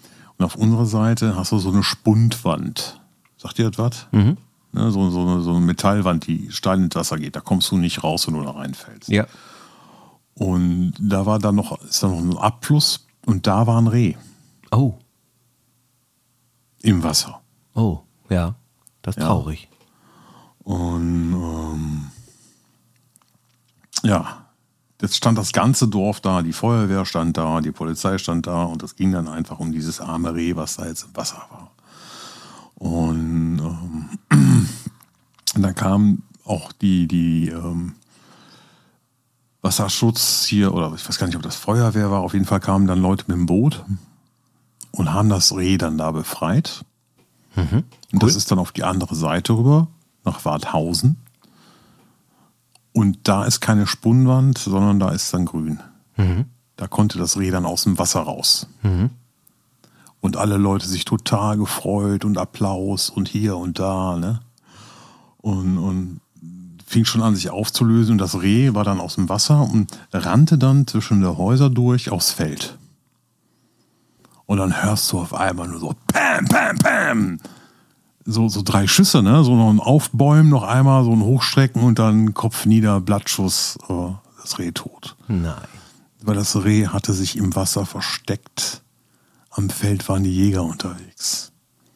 auf 0.45 0.55
unserer 0.57 0.87
Seite 0.87 1.37
hast 1.37 1.53
du 1.53 1.59
so 1.59 1.71
eine 1.71 1.83
Spundwand. 1.83 3.01
Sagt 3.37 3.59
ihr 3.59 3.71
das 3.71 3.79
was? 3.79 4.07
Ne, 4.13 4.91
so, 4.91 5.11
so, 5.11 5.21
eine- 5.23 5.41
so 5.43 5.51
eine 5.55 5.61
Metallwand, 5.65 6.27
die 6.27 6.51
steil 6.53 6.79
ins 6.83 6.95
Wasser 6.95 7.17
geht. 7.19 7.35
Da 7.37 7.41
kommst 7.41 7.71
du 7.71 7.77
nicht 7.77 8.03
raus, 8.05 8.27
wenn 8.27 8.35
du 8.35 8.43
da 8.43 8.51
reinfällst. 8.51 9.09
Ja. 9.09 9.27
Und 10.35 10.95
da 11.01 11.25
war 11.27 11.39
dann 11.39 11.55
noch, 11.57 11.81
ist 11.83 12.03
da 12.03 12.09
noch 12.09 12.19
ein 12.19 12.37
Abfluss 12.37 13.07
und 13.27 13.47
da 13.47 13.67
war 13.67 13.81
ein 13.81 13.87
Reh 13.89 14.15
Oh, 14.71 14.95
im 16.83 17.03
Wasser. 17.03 17.41
oh, 17.75 18.01
ja. 18.29 18.55
Das 19.03 19.17
ist 19.17 19.23
Ja. 19.23 19.29
traurig. 19.29 19.69
Und 20.65 21.33
ähm, 21.33 22.11
ja, 24.03 24.47
jetzt 25.01 25.17
stand 25.17 25.39
das 25.39 25.53
ganze 25.53 25.89
Dorf 25.89 26.21
da, 26.21 26.43
die 26.43 26.53
Feuerwehr 26.53 27.05
stand 27.05 27.37
da, 27.37 27.61
die 27.61 27.73
Polizei 27.73 28.19
stand 28.19 28.47
da 28.47 28.65
und 28.65 28.83
es 28.83 28.97
ging 28.97 29.13
dann 29.13 29.29
einfach 29.29 29.59
um 29.59 29.73
dieses 29.73 30.01
arme 30.01 30.35
Reh, 30.35 30.57
was 30.57 30.77
da 30.77 30.87
jetzt 30.87 31.05
im 31.05 31.17
Wasser 31.17 31.43
war. 31.51 31.71
Und 32.75 33.61
ähm, 34.31 34.69
dann 35.55 35.75
kam 35.75 36.23
auch 36.45 36.73
die, 36.73 37.07
die 37.07 37.49
ähm, 37.49 37.95
Wasserschutz 39.63 40.45
hier, 40.47 40.73
oder 40.73 40.93
ich 40.95 41.07
weiß 41.09 41.19
gar 41.19 41.27
nicht, 41.27 41.37
ob 41.37 41.43
das 41.43 41.57
Feuerwehr 41.57 42.11
war, 42.11 42.21
auf 42.21 42.33
jeden 42.33 42.47
Fall 42.47 42.61
kamen 42.61 42.87
dann 42.87 43.01
Leute 43.01 43.25
mit 43.29 43.37
dem 43.37 43.47
Boot 43.47 43.85
und 44.93 45.13
haben 45.13 45.29
das 45.29 45.55
Reh 45.55 45.77
dann 45.77 45.99
da 45.99 46.11
befreit. 46.13 46.85
Und 48.13 48.23
das 48.23 48.37
ist 48.37 48.51
dann 48.51 48.59
auf 48.59 48.73
die 48.73 48.85
andere 48.85 49.15
Seite 49.15 49.53
rüber, 49.53 49.89
nach 50.25 50.45
Warthausen. 50.45 51.17
Und 52.99 53.19
da 53.23 53.45
ist 53.45 53.61
keine 53.61 53.87
Spunnwand, 53.87 54.59
sondern 54.59 54.99
da 54.99 55.11
ist 55.11 55.33
dann 55.33 55.45
grün. 55.45 55.79
Da 56.75 56.89
konnte 56.89 57.17
das 57.17 57.39
Reh 57.39 57.53
dann 57.53 57.65
aus 57.65 57.85
dem 57.85 57.97
Wasser 57.97 58.23
raus. 58.23 58.67
Und 60.21 60.37
alle 60.37 60.57
Leute 60.57 60.89
sich 60.89 61.05
total 61.05 61.59
gefreut 61.59 62.25
und 62.25 62.39
Applaus 62.39 63.09
und 63.09 63.29
hier 63.29 63.57
und 63.57 63.79
da. 63.79 64.17
Ne? 64.17 64.41
Und, 65.37 65.79
und 65.79 66.21
fing 66.85 67.05
schon 67.05 67.23
an, 67.23 67.37
sich 67.37 67.51
aufzulösen. 67.51 68.15
Und 68.15 68.19
das 68.19 68.43
Reh 68.43 68.75
war 68.75 68.83
dann 68.83 68.99
aus 68.99 69.15
dem 69.15 69.29
Wasser 69.29 69.63
und 69.63 69.97
rannte 70.13 70.59
dann 70.59 70.89
zwischen 70.89 71.21
der 71.21 71.39
Häuser 71.39 71.71
durch 71.71 72.11
aufs 72.11 72.33
Feld. 72.33 72.79
Und 74.47 74.59
dann 74.59 74.83
hörst 74.83 75.13
du 75.13 75.21
auf 75.21 75.35
einmal 75.35 75.69
nur 75.69 75.79
so 75.79 75.95
Pam, 76.09 76.47
Pam, 76.47 76.79
Pam. 76.79 77.39
So, 78.31 78.47
so 78.51 78.61
drei 78.63 78.87
Schüsse, 78.87 79.23
ne? 79.23 79.43
So 79.43 79.57
noch 79.57 79.71
ein 79.71 79.81
Aufbäumen, 79.81 80.51
noch 80.51 80.63
einmal 80.63 81.03
so 81.03 81.13
ein 81.13 81.23
Hochstrecken 81.23 81.83
und 81.83 81.99
dann 81.99 82.35
Kopf 82.35 82.67
nieder, 82.67 83.01
Blattschuss, 83.01 83.79
äh, 83.89 84.13
das 84.43 84.59
Reh 84.59 84.71
tot. 84.71 85.17
Nein. 85.29 85.55
Weil 86.21 86.35
das 86.35 86.55
Reh 86.63 86.89
hatte 86.89 87.15
sich 87.15 87.39
im 87.39 87.57
Wasser 87.57 87.87
versteckt. 87.87 88.83
Am 89.49 89.71
Feld 89.71 90.07
waren 90.11 90.25
die 90.25 90.35
Jäger 90.35 90.63
unterwegs. 90.63 91.53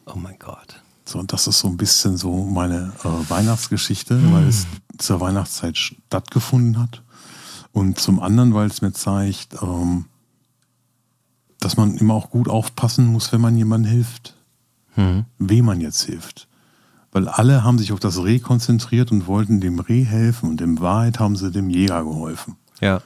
Oh 0.07 0.17
mein 0.17 0.39
Gott. 0.39 0.81
So, 1.05 1.19
und 1.19 1.35
das 1.35 1.47
ist 1.47 1.59
so 1.59 1.69
ein 1.69 1.77
bisschen 1.77 2.17
so 2.17 2.45
meine 2.45 2.95
äh, 3.05 3.31
Weihnachtsgeschichte, 3.31 4.19
weil 4.33 4.49
es 4.49 4.67
zur 4.97 5.21
Weihnachtszeit 5.21 5.77
stattgefunden 5.77 6.79
hat. 6.79 7.03
Und 7.73 8.01
zum 8.01 8.21
anderen, 8.21 8.55
weil 8.55 8.69
es 8.69 8.81
mir 8.81 8.95
zeigt, 8.95 9.61
ähm, 9.61 10.07
dass 11.61 11.77
man 11.77 11.99
immer 11.99 12.15
auch 12.15 12.31
gut 12.31 12.49
aufpassen 12.49 13.05
muss, 13.05 13.33
wenn 13.33 13.43
man 13.43 13.55
jemandem 13.55 13.93
hilft. 13.93 14.35
Wem 14.97 15.65
man 15.65 15.81
jetzt 15.81 16.03
hilft. 16.03 16.49
Weil 17.13 17.29
alle 17.29 17.63
haben 17.65 17.79
sich 17.79 17.93
auf 17.93 18.01
das 18.01 18.23
Reh 18.23 18.39
konzentriert 18.39 19.11
und 19.13 19.27
wollten 19.27 19.61
dem 19.61 19.79
Reh 19.79 20.05
helfen 20.05 20.49
und 20.51 20.61
in 20.61 20.81
Wahrheit 20.81 21.19
haben 21.19 21.37
sie 21.37 21.51
dem 21.51 21.69
Jäger 21.71 22.03
geholfen. 22.05 22.57
Ja. 22.81 23.01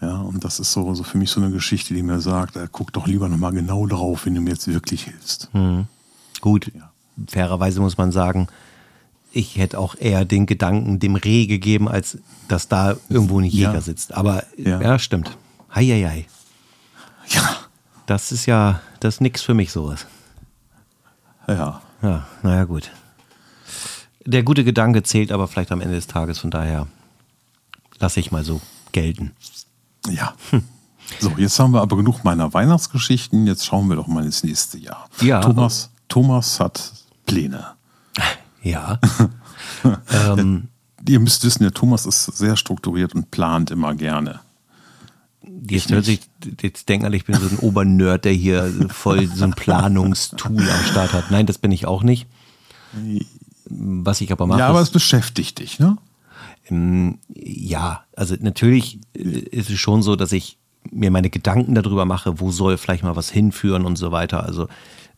Ja, 0.00 0.16
und 0.20 0.42
das 0.44 0.58
ist 0.60 0.72
so, 0.72 0.94
so 0.94 1.02
für 1.02 1.18
mich 1.18 1.30
so 1.30 1.40
eine 1.42 1.50
Geschichte, 1.50 1.92
die 1.92 2.02
mir 2.02 2.20
sagt, 2.20 2.56
äh, 2.56 2.66
guck 2.72 2.92
doch 2.94 3.06
lieber 3.06 3.28
nochmal 3.28 3.52
genau 3.52 3.86
drauf, 3.86 4.24
wenn 4.24 4.34
du 4.34 4.40
mir 4.40 4.50
jetzt 4.50 4.66
wirklich 4.66 5.04
hilfst. 5.04 5.50
Gut, 6.40 6.72
Ja. 6.74 6.90
fairerweise 7.28 7.80
muss 7.80 7.98
man 7.98 8.10
sagen, 8.10 8.48
ich 9.32 9.56
hätte 9.58 9.78
auch 9.78 9.94
eher 9.98 10.24
den 10.24 10.46
Gedanken 10.46 10.98
dem 10.98 11.16
Reh 11.16 11.46
gegeben, 11.46 11.86
als 11.88 12.16
dass 12.48 12.68
da 12.68 12.96
irgendwo 13.10 13.38
ein 13.38 13.44
Jäger 13.44 13.74
Ja. 13.74 13.80
sitzt. 13.82 14.14
Aber 14.14 14.44
ja, 14.56 14.80
Ja. 14.80 14.98
stimmt. 14.98 15.36
Heieiei. 15.74 16.26
Ja. 17.28 17.56
Das 18.06 18.32
ist 18.32 18.46
ja, 18.46 18.80
das 19.00 19.16
ist 19.16 19.20
nix 19.20 19.42
für 19.42 19.54
mich 19.54 19.70
sowas. 19.70 20.06
Ja. 21.54 21.82
Ja, 22.02 22.26
naja, 22.42 22.64
gut. 22.64 22.90
Der 24.24 24.42
gute 24.42 24.64
Gedanke 24.64 25.02
zählt 25.02 25.32
aber 25.32 25.48
vielleicht 25.48 25.72
am 25.72 25.80
Ende 25.80 25.94
des 25.94 26.06
Tages, 26.06 26.38
von 26.38 26.50
daher 26.50 26.86
lasse 27.98 28.20
ich 28.20 28.30
mal 28.30 28.44
so 28.44 28.60
gelten. 28.92 29.32
Ja. 30.08 30.34
So, 31.18 31.32
jetzt 31.36 31.58
haben 31.58 31.72
wir 31.72 31.80
aber 31.80 31.96
genug 31.96 32.24
meiner 32.24 32.54
Weihnachtsgeschichten. 32.54 33.46
Jetzt 33.46 33.66
schauen 33.66 33.88
wir 33.88 33.96
doch 33.96 34.06
mal 34.06 34.24
ins 34.24 34.44
nächste 34.44 34.78
Jahr. 34.78 35.08
Ja. 35.20 35.40
Thomas, 35.40 35.90
Thomas 36.08 36.60
hat 36.60 36.92
Pläne. 37.26 37.66
Ja. 38.62 38.98
ähm, 40.12 40.68
Ihr 41.06 41.20
müsst 41.20 41.44
wissen, 41.44 41.62
der 41.62 41.72
Thomas 41.72 42.06
ist 42.06 42.24
sehr 42.24 42.56
strukturiert 42.56 43.14
und 43.14 43.30
plant 43.30 43.70
immer 43.70 43.94
gerne. 43.94 44.40
Jetzt 45.68 45.90
hört 45.90 46.04
sich, 46.04 46.20
jetzt 46.60 46.88
denken 46.88 47.06
alle, 47.06 47.16
ich 47.16 47.24
bin 47.24 47.34
so 47.36 47.46
ein 47.48 47.58
Obernerd, 47.58 48.24
der 48.24 48.32
hier 48.32 48.72
voll 48.90 49.26
so 49.26 49.44
ein 49.44 49.52
Planungstool 49.52 50.60
am 50.60 50.84
Start 50.90 51.12
hat. 51.12 51.30
Nein, 51.30 51.46
das 51.46 51.58
bin 51.58 51.72
ich 51.72 51.86
auch 51.86 52.02
nicht. 52.02 52.26
Was 53.68 54.20
ich 54.20 54.32
aber 54.32 54.46
mache, 54.46 54.58
ja, 54.60 54.68
aber 54.68 54.80
es 54.80 54.90
beschäftigt 54.90 55.60
dich, 55.60 55.78
ne? 55.78 55.96
Ja, 57.34 58.04
also 58.14 58.36
natürlich 58.40 59.00
äh, 59.14 59.20
ist 59.20 59.70
es 59.70 59.78
schon 59.78 60.02
so, 60.02 60.14
dass 60.16 60.32
ich 60.32 60.56
mir 60.90 61.10
meine 61.10 61.30
Gedanken 61.30 61.74
darüber 61.74 62.04
mache, 62.04 62.40
wo 62.40 62.50
soll 62.50 62.78
vielleicht 62.78 63.02
mal 63.02 63.16
was 63.16 63.30
hinführen 63.30 63.84
und 63.84 63.96
so 63.96 64.12
weiter. 64.12 64.44
Also 64.44 64.68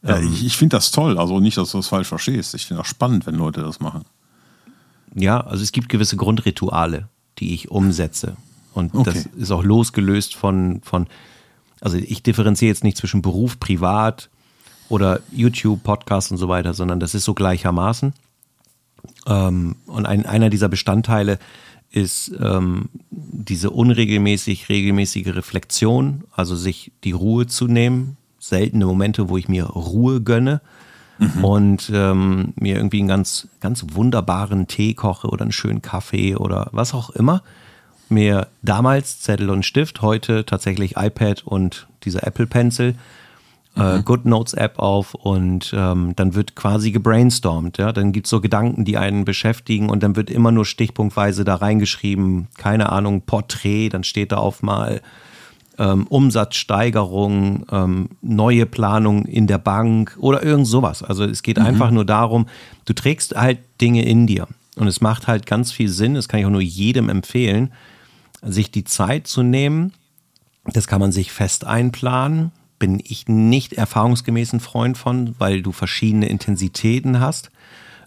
Ja, 0.03 0.19
ich 0.19 0.45
ich 0.45 0.57
finde 0.57 0.77
das 0.77 0.91
toll. 0.91 1.19
Also 1.19 1.41
nicht, 1.41 1.57
dass 1.57 1.71
du 1.73 1.79
das 1.79 1.89
falsch 1.89 2.09
verstehst. 2.09 2.55
Ich 2.55 2.67
finde 2.67 2.83
das 2.83 2.89
spannend, 2.89 3.27
wenn 3.27 3.35
Leute 3.37 3.61
das 3.61 3.81
machen. 3.81 4.05
ja, 5.15 5.41
also 5.41 5.63
es 5.63 5.73
gibt 5.73 5.89
gewisse 5.89 6.17
Grundrituale, 6.17 7.09
die 7.39 7.55
ich 7.55 7.71
umsetze. 7.71 8.37
Und 8.75 8.95
das 8.95 9.27
Okay. 9.27 9.29
ist 9.37 9.51
auch 9.51 9.63
losgelöst 9.65 10.35
von, 10.35 10.81
von, 10.83 11.07
also 11.81 11.97
ich 11.97 12.23
differenziere 12.23 12.69
jetzt 12.69 12.85
nicht 12.85 12.97
zwischen 12.97 13.23
Beruf, 13.23 13.61
Privat 13.61 14.31
oder 14.89 15.21
YouTube, 15.31 15.83
Podcast 15.83 16.31
und 16.31 16.39
so 16.39 16.49
weiter, 16.49 16.75
sondern 16.75 17.01
das 17.01 17.15
ist 17.15 17.25
so 17.25 17.35
gleichermaßen. 17.35 18.13
Ähm, 19.27 19.77
und 19.87 20.07
ein, 20.07 20.27
einer 20.27 20.51
dieser 20.51 20.69
Bestandteile 20.69 21.39
ist 21.91 22.33
ähm, 22.41 22.89
diese 23.11 23.71
unregelmäßig 23.71 24.69
regelmäßige 24.69 25.29
Reflexion, 25.29 26.25
also 26.33 26.57
sich 26.57 26.93
die 27.05 27.13
Ruhe 27.13 27.47
zu 27.47 27.67
nehmen, 27.67 28.17
seltene 28.39 28.87
Momente, 28.87 29.29
wo 29.29 29.37
ich 29.37 29.49
mir 29.49 29.65
Ruhe 29.67 30.21
gönne 30.21 30.61
und 31.43 31.89
ähm, 31.95 32.53
mir 32.57 32.77
irgendwie 32.77 32.99
einen 32.99 33.07
ganz, 33.09 33.47
ganz 33.61 33.85
wunderbaren 33.93 34.67
Tee 34.67 34.95
koche 34.95 35.29
oder 35.29 35.43
einen 35.43 35.53
schönen 35.53 35.81
Kaffee 35.83 36.35
oder 36.35 36.69
was 36.73 36.95
auch 36.95 37.11
immer. 37.11 37.43
Mir 38.13 38.49
damals 38.63 39.21
Zettel 39.21 39.51
und 39.51 39.65
Stift, 39.65 40.03
heute 40.03 40.45
tatsächlich 40.45 40.97
iPad 40.97 41.43
und 41.45 41.87
dieser 42.05 42.27
Apple 42.27 42.47
Pencil 42.47 42.95
äh, 43.77 44.03
Good 44.03 44.27
Notes 44.27 44.55
App 44.55 44.79
auf 44.79 45.15
und 45.15 45.73
ähm, 45.77 46.13
dann 46.17 46.35
wird 46.35 46.55
quasi 46.55 46.91
gebrainstormt. 46.91 47.79
Ja? 47.79 47.93
Dann 47.93 48.13
gibt 48.13 48.27
es 48.27 48.31
so 48.31 48.41
Gedanken, 48.41 48.85
die 48.85 48.99
einen 48.99 49.25
beschäftigen 49.25 49.89
und 49.89 50.03
dann 50.03 50.17
wird 50.17 50.31
immer 50.31 50.53
nur 50.53 50.65
stichpunktweise 50.65 51.45
da 51.45 51.57
reingeschrieben, 51.57 52.49
keine 52.57 52.93
Ahnung, 52.93 53.23
Porträt, 53.23 53.91
dann 53.91 54.05
steht 54.05 54.33
da 54.33 54.37
auf 54.37 54.63
mal 54.63 55.01
ähm, 55.79 56.07
Umsatzsteigerung, 56.07 57.65
ähm, 57.71 58.11
neue 58.21 58.67
Planung 58.67 59.25
in 59.25 59.47
der 59.47 59.59
Bank 59.59 60.17
oder 60.21 60.43
irgend 60.43 60.67
sowas. 60.67 61.03
Also 61.03 61.25
es 61.25 61.43
geht 61.43 61.59
mhm. 61.59 61.65
einfach 61.65 61.91
nur 61.91 62.05
darum, 62.05 62.47
du 62.85 62.93
trägst 62.93 63.35
halt 63.37 63.59
Dinge 63.81 64.05
in 64.05 64.27
dir. 64.27 64.47
Und 64.77 64.87
es 64.87 65.03
macht 65.03 65.27
halt 65.27 65.47
ganz 65.47 65.71
viel 65.71 65.89
Sinn, 65.89 66.15
das 66.15 66.29
kann 66.29 66.41
ich 66.41 66.47
auch 66.47 66.51
nur 66.51 66.63
jedem 66.63 67.11
empfehlen, 67.11 67.73
sich 68.43 68.71
die 68.71 68.85
Zeit 68.85 69.27
zu 69.27 69.43
nehmen. 69.43 69.93
Das 70.65 70.87
kann 70.87 71.01
man 71.01 71.13
sich 71.13 71.33
fest 71.33 71.65
einplanen. 71.65 72.53
Bin 72.79 73.01
ich 73.03 73.29
nicht 73.29 73.75
erfahrungsgemäß 73.75 74.53
ein 74.53 74.61
Freund 74.61 74.99
von, 74.99 75.35
weil 75.39 75.63
du 75.63 75.73
verschiedene 75.73 76.29
Intensitäten 76.29 77.21
hast. 77.21 77.51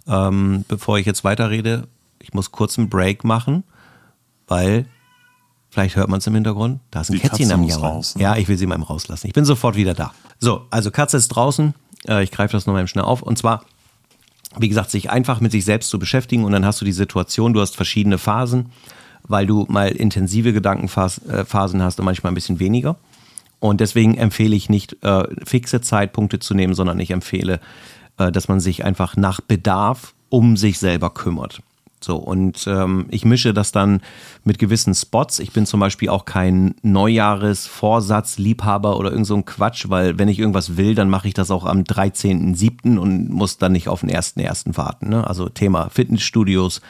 Ähm, 0.08 0.66
bevor 0.68 1.00
ich 1.00 1.06
jetzt 1.06 1.24
weiterrede, 1.24 1.88
ich 2.20 2.34
muss 2.34 2.52
kurz 2.52 2.78
einen 2.78 2.90
Break 2.90 3.24
machen, 3.24 3.64
weil 4.48 4.86
Vielleicht 5.76 5.98
hört 5.98 6.08
man 6.08 6.20
es 6.20 6.28
im 6.28 6.34
Hintergrund. 6.34 6.80
Da 6.90 7.02
ist 7.02 7.10
ein 7.10 7.16
die 7.16 7.20
Kätzchen 7.20 7.52
am 7.52 7.62
Jammern. 7.66 7.92
Raus, 7.92 8.16
ne? 8.16 8.22
Ja, 8.22 8.38
ich 8.38 8.48
will 8.48 8.58
sie 8.58 8.66
mal 8.66 8.82
rauslassen. 8.82 9.28
Ich 9.28 9.34
bin 9.34 9.44
sofort 9.44 9.76
wieder 9.76 9.94
da. 9.94 10.14
So, 10.40 10.66
also 10.70 10.90
Katze 10.90 11.18
ist 11.18 11.28
draußen. 11.28 11.74
Äh, 12.08 12.24
ich 12.24 12.32
greife 12.32 12.54
das 12.54 12.66
nochmal 12.66 12.88
schnell 12.88 13.04
auf. 13.04 13.22
Und 13.22 13.38
zwar, 13.38 13.66
wie 14.58 14.70
gesagt, 14.70 14.90
sich 14.90 15.10
einfach 15.10 15.42
mit 15.42 15.52
sich 15.52 15.66
selbst 15.66 15.90
zu 15.90 16.00
beschäftigen. 16.00 16.46
Und 16.46 16.54
dann 16.54 16.66
hast 16.66 16.80
du 16.80 16.86
die 16.86 16.94
Situation, 16.94 17.52
du 17.52 17.60
hast 17.60 17.76
verschiedene 17.76 18.18
Phasen, 18.18 18.72
weil 19.28 19.46
du 19.46 19.66
mal 19.70 19.90
intensive 19.90 20.54
Gedankenphasen 20.54 21.80
äh, 21.80 21.84
hast 21.84 22.00
und 22.00 22.06
manchmal 22.06 22.32
ein 22.32 22.36
bisschen 22.36 22.60
weniger. 22.60 22.96
Und 23.60 23.82
deswegen 23.82 24.18
empfehle 24.18 24.56
ich 24.56 24.70
nicht, 24.70 25.04
äh, 25.04 25.24
fixe 25.44 25.82
Zeitpunkte 25.82 26.40
zu 26.40 26.54
nehmen, 26.54 26.74
sondern 26.74 26.98
ich 27.00 27.12
empfehle, 27.12 27.60
äh, 28.18 28.32
dass 28.32 28.48
man 28.48 28.60
sich 28.60 28.86
einfach 28.86 29.18
nach 29.18 29.42
Bedarf 29.42 30.14
um 30.30 30.58
sich 30.58 30.80
selber 30.80 31.10
kümmert. 31.10 31.62
So, 32.02 32.18
und 32.18 32.68
ähm, 32.68 33.06
ich 33.10 33.24
mische 33.26 33.54
das 33.54 33.72
dann 33.72 34.02
mit 34.44 34.60
gewissen 34.60 34.94
Spots. 34.94 35.40
Ich 35.40 35.54
bin 35.54 35.66
zum 35.66 35.80
Beispiel 35.80 36.10
auch 36.10 36.26
kein 36.26 36.76
Neujahresvorsatzliebhaber 36.84 39.00
oder 39.00 39.10
irgend 39.10 39.26
so 39.26 39.36
ein 39.36 39.46
Quatsch, 39.46 39.90
weil 39.90 40.20
wenn 40.20 40.28
ich 40.28 40.38
irgendwas 40.38 40.78
will, 40.78 40.94
dann 40.94 41.10
mache 41.10 41.28
ich 41.28 41.34
das 41.34 41.50
auch 41.50 41.66
am 41.66 41.82
13.07. 41.82 43.00
und 43.00 43.32
muss 43.32 43.58
dann 43.58 43.72
nicht 43.72 43.88
auf 43.88 44.02
den 44.02 44.12
1.01. 44.12 44.78
warten. 44.78 45.10
Ne? 45.10 45.26
Also 45.26 45.50
Thema 45.50 45.90
Fitnessstudios 45.90 46.82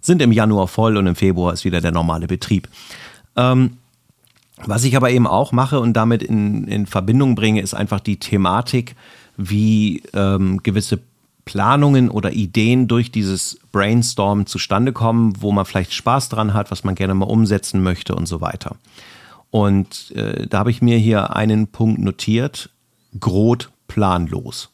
sind 0.00 0.22
im 0.22 0.32
Januar 0.32 0.68
voll 0.68 0.96
und 0.96 1.06
im 1.06 1.16
Februar 1.16 1.52
ist 1.52 1.64
wieder 1.64 1.80
der 1.80 1.92
normale 1.92 2.26
Betrieb. 2.26 2.68
Ähm, 3.36 3.78
was 4.64 4.84
ich 4.84 4.96
aber 4.96 5.10
eben 5.10 5.26
auch 5.26 5.52
mache 5.52 5.80
und 5.80 5.92
damit 5.94 6.22
in, 6.22 6.66
in 6.66 6.86
Verbindung 6.86 7.34
bringe, 7.34 7.60
ist 7.60 7.74
einfach 7.74 8.00
die 8.00 8.18
Thematik, 8.18 8.96
wie 9.36 10.02
ähm, 10.14 10.60
gewisse 10.62 10.98
Planungen 11.44 12.10
oder 12.10 12.32
Ideen 12.32 12.88
durch 12.88 13.10
dieses 13.10 13.58
Brainstorm 13.72 14.46
zustande 14.46 14.92
kommen, 14.92 15.32
wo 15.40 15.52
man 15.52 15.64
vielleicht 15.64 15.94
Spaß 15.94 16.28
dran 16.28 16.52
hat, 16.52 16.70
was 16.70 16.84
man 16.84 16.94
gerne 16.94 17.14
mal 17.14 17.24
umsetzen 17.24 17.82
möchte 17.82 18.14
und 18.14 18.26
so 18.26 18.40
weiter. 18.40 18.76
Und 19.50 20.10
äh, 20.14 20.46
da 20.46 20.58
habe 20.58 20.70
ich 20.70 20.82
mir 20.82 20.98
hier 20.98 21.34
einen 21.34 21.68
Punkt 21.68 22.00
notiert, 22.00 22.68
Grot 23.18 23.70
planlos. 23.86 24.70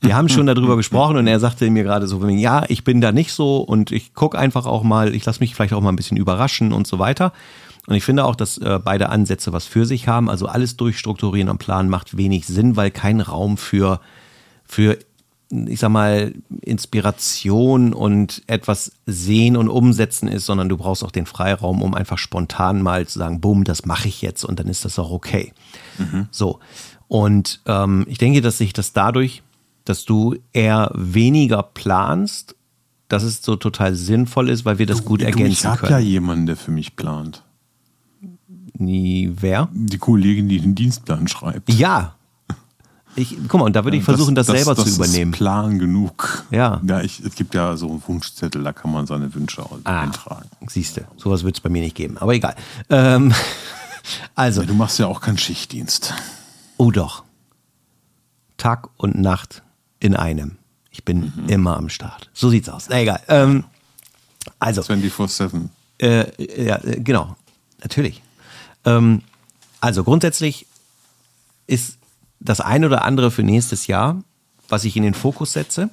Wir 0.00 0.16
haben 0.16 0.28
schon 0.28 0.46
darüber 0.54 0.76
gesprochen 0.76 1.16
und 1.16 1.26
er 1.26 1.40
sagte 1.40 1.70
mir 1.70 1.82
gerade 1.82 2.06
so, 2.06 2.26
ja, 2.28 2.64
ich 2.68 2.84
bin 2.84 3.00
da 3.00 3.12
nicht 3.12 3.32
so 3.32 3.58
und 3.58 3.92
ich 3.92 4.14
gucke 4.14 4.38
einfach 4.38 4.66
auch 4.66 4.82
mal, 4.82 5.14
ich 5.14 5.24
lasse 5.24 5.40
mich 5.40 5.54
vielleicht 5.54 5.72
auch 5.72 5.80
mal 5.80 5.90
ein 5.90 5.96
bisschen 5.96 6.16
überraschen 6.16 6.72
und 6.72 6.86
so 6.86 6.98
weiter. 6.98 7.32
Und 7.86 7.94
ich 7.94 8.04
finde 8.04 8.26
auch, 8.26 8.36
dass 8.36 8.58
äh, 8.58 8.78
beide 8.84 9.08
Ansätze 9.08 9.52
was 9.52 9.64
für 9.64 9.86
sich 9.86 10.08
haben. 10.08 10.28
Also 10.28 10.46
alles 10.46 10.76
durchstrukturieren 10.76 11.48
und 11.48 11.56
planen 11.56 11.88
macht 11.88 12.18
wenig 12.18 12.46
Sinn, 12.46 12.76
weil 12.76 12.90
kein 12.90 13.22
Raum 13.22 13.56
für, 13.56 14.00
für 14.66 14.98
ich 15.50 15.80
sag 15.80 15.88
mal, 15.88 16.34
Inspiration 16.60 17.94
und 17.94 18.42
etwas 18.46 18.92
sehen 19.06 19.56
und 19.56 19.68
umsetzen 19.68 20.28
ist, 20.28 20.44
sondern 20.44 20.68
du 20.68 20.76
brauchst 20.76 21.02
auch 21.02 21.10
den 21.10 21.24
Freiraum, 21.24 21.80
um 21.80 21.94
einfach 21.94 22.18
spontan 22.18 22.82
mal 22.82 23.06
zu 23.06 23.18
sagen, 23.18 23.40
boom, 23.40 23.64
das 23.64 23.86
mache 23.86 24.08
ich 24.08 24.20
jetzt 24.20 24.44
und 24.44 24.60
dann 24.60 24.66
ist 24.66 24.84
das 24.84 24.98
auch 24.98 25.10
okay. 25.10 25.54
Mhm. 25.96 26.28
So. 26.30 26.60
Und 27.08 27.62
ähm, 27.64 28.04
ich 28.08 28.18
denke, 28.18 28.42
dass 28.42 28.58
sich 28.58 28.74
das 28.74 28.92
dadurch, 28.92 29.42
dass 29.88 30.04
du 30.04 30.36
eher 30.52 30.90
weniger 30.94 31.62
planst, 31.62 32.56
dass 33.08 33.22
es 33.22 33.42
so 33.42 33.56
total 33.56 33.94
sinnvoll 33.94 34.50
ist, 34.50 34.64
weil 34.64 34.78
wir 34.78 34.86
das 34.86 34.98
du, 34.98 35.04
gut 35.04 35.22
ergänzen 35.22 35.52
ich 35.52 35.62
können. 35.62 35.74
Ich 35.74 35.82
habe 35.82 35.92
ja 35.92 35.98
jemanden, 35.98 36.46
der 36.46 36.56
für 36.56 36.70
mich 36.70 36.96
plant. 36.96 37.42
Nie, 38.74 39.32
wer? 39.40 39.68
Die 39.72 39.98
Kollegin, 39.98 40.48
die 40.48 40.60
den 40.60 40.74
Dienstplan 40.74 41.26
schreibt. 41.26 41.72
Ja, 41.72 42.14
ich, 43.18 43.36
guck 43.48 43.58
mal, 43.58 43.66
und 43.66 43.74
da 43.74 43.82
würde 43.82 43.96
ich 43.96 44.04
versuchen, 44.04 44.36
das, 44.36 44.46
das, 44.46 44.54
das 44.54 44.64
selber 44.64 44.80
das 44.80 44.84
zu 44.84 44.94
übernehmen. 44.94 45.32
Ist 45.32 45.38
Plan 45.38 45.78
genug. 45.80 46.44
Ja. 46.52 46.80
Ja, 46.86 47.00
ich, 47.00 47.18
es 47.18 47.34
gibt 47.34 47.52
ja 47.52 47.76
so 47.76 47.90
einen 47.90 48.02
Wunschzettel, 48.06 48.62
da 48.62 48.72
kann 48.72 48.92
man 48.92 49.06
seine 49.06 49.34
Wünsche 49.34 49.64
ah, 49.84 50.02
eintragen. 50.02 50.48
Siehst 50.68 50.98
du, 50.98 51.00
sowas 51.16 51.42
wird 51.42 51.56
es 51.56 51.60
bei 51.60 51.68
mir 51.68 51.82
nicht 51.82 51.96
geben, 51.96 52.16
aber 52.18 52.34
egal. 52.34 52.54
Ähm, 52.90 53.34
also. 54.36 54.60
Ja, 54.60 54.68
du 54.68 54.74
machst 54.74 55.00
ja 55.00 55.08
auch 55.08 55.20
keinen 55.20 55.38
Schichtdienst. 55.38 56.14
Oh 56.76 56.92
doch. 56.92 57.24
Tag 58.56 58.88
und 58.96 59.18
Nacht 59.18 59.62
in 60.00 60.14
einem. 60.14 60.58
Ich 60.90 61.04
bin 61.04 61.32
mhm. 61.36 61.48
immer 61.48 61.76
am 61.76 61.88
Start. 61.88 62.30
So 62.32 62.50
sieht's 62.50 62.68
aus. 62.68 62.88
Na 62.88 63.00
egal. 63.00 63.20
Ähm, 63.28 63.64
also. 64.58 64.82
24-7. 64.82 65.68
Äh, 65.98 66.64
ja, 66.64 66.76
äh, 66.84 67.00
genau. 67.00 67.36
Natürlich. 67.80 68.22
Ähm, 68.84 69.22
also 69.80 70.04
grundsätzlich 70.04 70.66
ist 71.66 71.98
das 72.40 72.60
eine 72.60 72.86
oder 72.86 73.04
andere 73.04 73.30
für 73.30 73.42
nächstes 73.42 73.86
Jahr, 73.86 74.22
was 74.68 74.84
ich 74.84 74.96
in 74.96 75.02
den 75.02 75.14
Fokus 75.14 75.52
setze. 75.52 75.90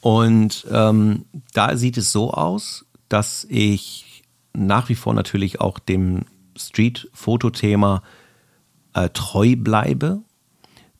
Und 0.00 0.66
ähm, 0.70 1.24
da 1.52 1.76
sieht 1.76 1.96
es 1.96 2.12
so 2.12 2.32
aus, 2.32 2.84
dass 3.08 3.46
ich 3.48 4.24
nach 4.52 4.88
wie 4.88 4.94
vor 4.94 5.14
natürlich 5.14 5.60
auch 5.60 5.78
dem 5.78 6.24
Street-Foto-Thema 6.56 8.02
äh, 8.94 9.08
treu 9.10 9.54
bleibe. 9.56 10.20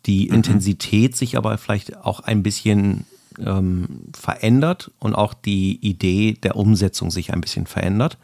Die 0.06 0.28
mhm. 0.28 0.36
Intensität 0.36 1.16
sich 1.16 1.36
aber 1.36 1.56
vielleicht 1.58 1.96
auch 1.98 2.20
ein 2.20 2.42
bisschen 2.42 3.06
ähm, 3.38 3.86
verändert 4.14 4.90
und 4.98 5.14
auch 5.14 5.34
die 5.34 5.78
Idee 5.80 6.34
der 6.42 6.56
Umsetzung 6.56 7.10
sich 7.10 7.32
ein 7.32 7.40
bisschen 7.40 7.66
verändert. 7.66 8.18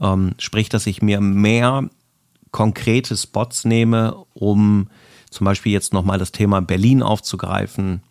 Ähm, 0.00 0.34
sprich, 0.38 0.68
dass 0.68 0.86
ich 0.86 1.02
mir 1.02 1.20
mehr 1.20 1.88
konkrete 2.52 3.16
Spots 3.16 3.64
nehme, 3.64 4.16
um 4.34 4.88
zum 5.30 5.44
Beispiel 5.44 5.72
jetzt 5.72 5.92
nochmal 5.92 6.18
das 6.18 6.32
Thema 6.32 6.60
Berlin 6.60 7.02
aufzugreifen, 7.02 8.02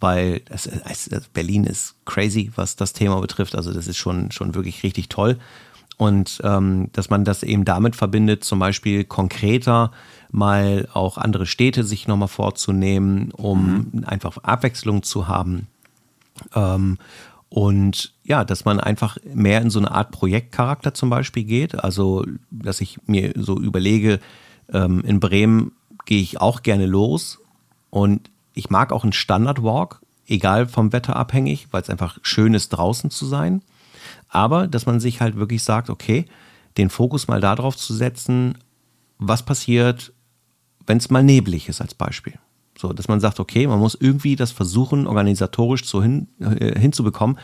weil 0.00 0.42
es, 0.48 0.66
es, 0.66 1.08
Berlin 1.32 1.64
ist 1.64 1.94
crazy, 2.04 2.50
was 2.54 2.76
das 2.76 2.92
Thema 2.92 3.20
betrifft. 3.20 3.54
Also 3.54 3.72
das 3.72 3.86
ist 3.86 3.96
schon, 3.96 4.30
schon 4.30 4.54
wirklich 4.54 4.82
richtig 4.82 5.08
toll. 5.08 5.38
Und 5.96 6.40
ähm, 6.44 6.90
dass 6.92 7.10
man 7.10 7.24
das 7.24 7.42
eben 7.42 7.64
damit 7.64 7.96
verbindet, 7.96 8.44
zum 8.44 8.60
Beispiel 8.60 9.04
konkreter 9.04 9.90
mal 10.30 10.88
auch 10.92 11.18
andere 11.18 11.46
Städte 11.46 11.84
sich 11.84 12.06
nochmal 12.06 12.28
vorzunehmen, 12.28 13.30
um 13.32 13.88
mhm. 13.92 14.04
einfach 14.04 14.38
Abwechslung 14.38 15.02
zu 15.02 15.28
haben. 15.28 15.68
Ähm, 16.54 16.98
und 17.48 18.12
ja, 18.24 18.44
dass 18.44 18.64
man 18.64 18.78
einfach 18.78 19.16
mehr 19.32 19.62
in 19.62 19.70
so 19.70 19.78
eine 19.78 19.90
Art 19.90 20.10
Projektcharakter 20.10 20.92
zum 20.92 21.08
Beispiel 21.08 21.44
geht. 21.44 21.82
Also, 21.82 22.24
dass 22.50 22.80
ich 22.80 22.98
mir 23.06 23.32
so 23.36 23.58
überlege, 23.58 24.20
ähm, 24.72 25.00
in 25.00 25.18
Bremen 25.18 25.72
gehe 26.04 26.20
ich 26.20 26.40
auch 26.40 26.62
gerne 26.62 26.86
los 26.86 27.38
und 27.90 28.30
ich 28.52 28.70
mag 28.70 28.92
auch 28.92 29.02
einen 29.02 29.12
Standardwalk, 29.12 30.00
egal 30.26 30.66
vom 30.66 30.92
Wetter 30.92 31.16
abhängig, 31.16 31.68
weil 31.70 31.82
es 31.82 31.90
einfach 31.90 32.18
schön 32.22 32.54
ist, 32.54 32.70
draußen 32.70 33.10
zu 33.10 33.24
sein. 33.24 33.62
Aber 34.28 34.66
dass 34.66 34.84
man 34.84 35.00
sich 35.00 35.20
halt 35.20 35.36
wirklich 35.36 35.62
sagt, 35.62 35.88
okay, 35.88 36.26
den 36.76 36.90
Fokus 36.90 37.28
mal 37.28 37.40
darauf 37.40 37.76
zu 37.76 37.94
setzen, 37.94 38.58
was 39.18 39.42
passiert, 39.44 40.12
wenn 40.88 40.98
es 40.98 41.10
mal 41.10 41.22
neblig 41.22 41.68
ist 41.68 41.80
als 41.80 41.94
Beispiel. 41.94 42.34
So, 42.76 42.92
dass 42.92 43.08
man 43.08 43.20
sagt, 43.20 43.40
okay, 43.40 43.66
man 43.66 43.78
muss 43.78 43.96
irgendwie 43.98 44.36
das 44.36 44.52
versuchen, 44.52 45.06
organisatorisch 45.06 45.84
zu 45.84 46.02
hin, 46.02 46.28
äh, 46.40 46.78
hinzubekommen, 46.78 47.38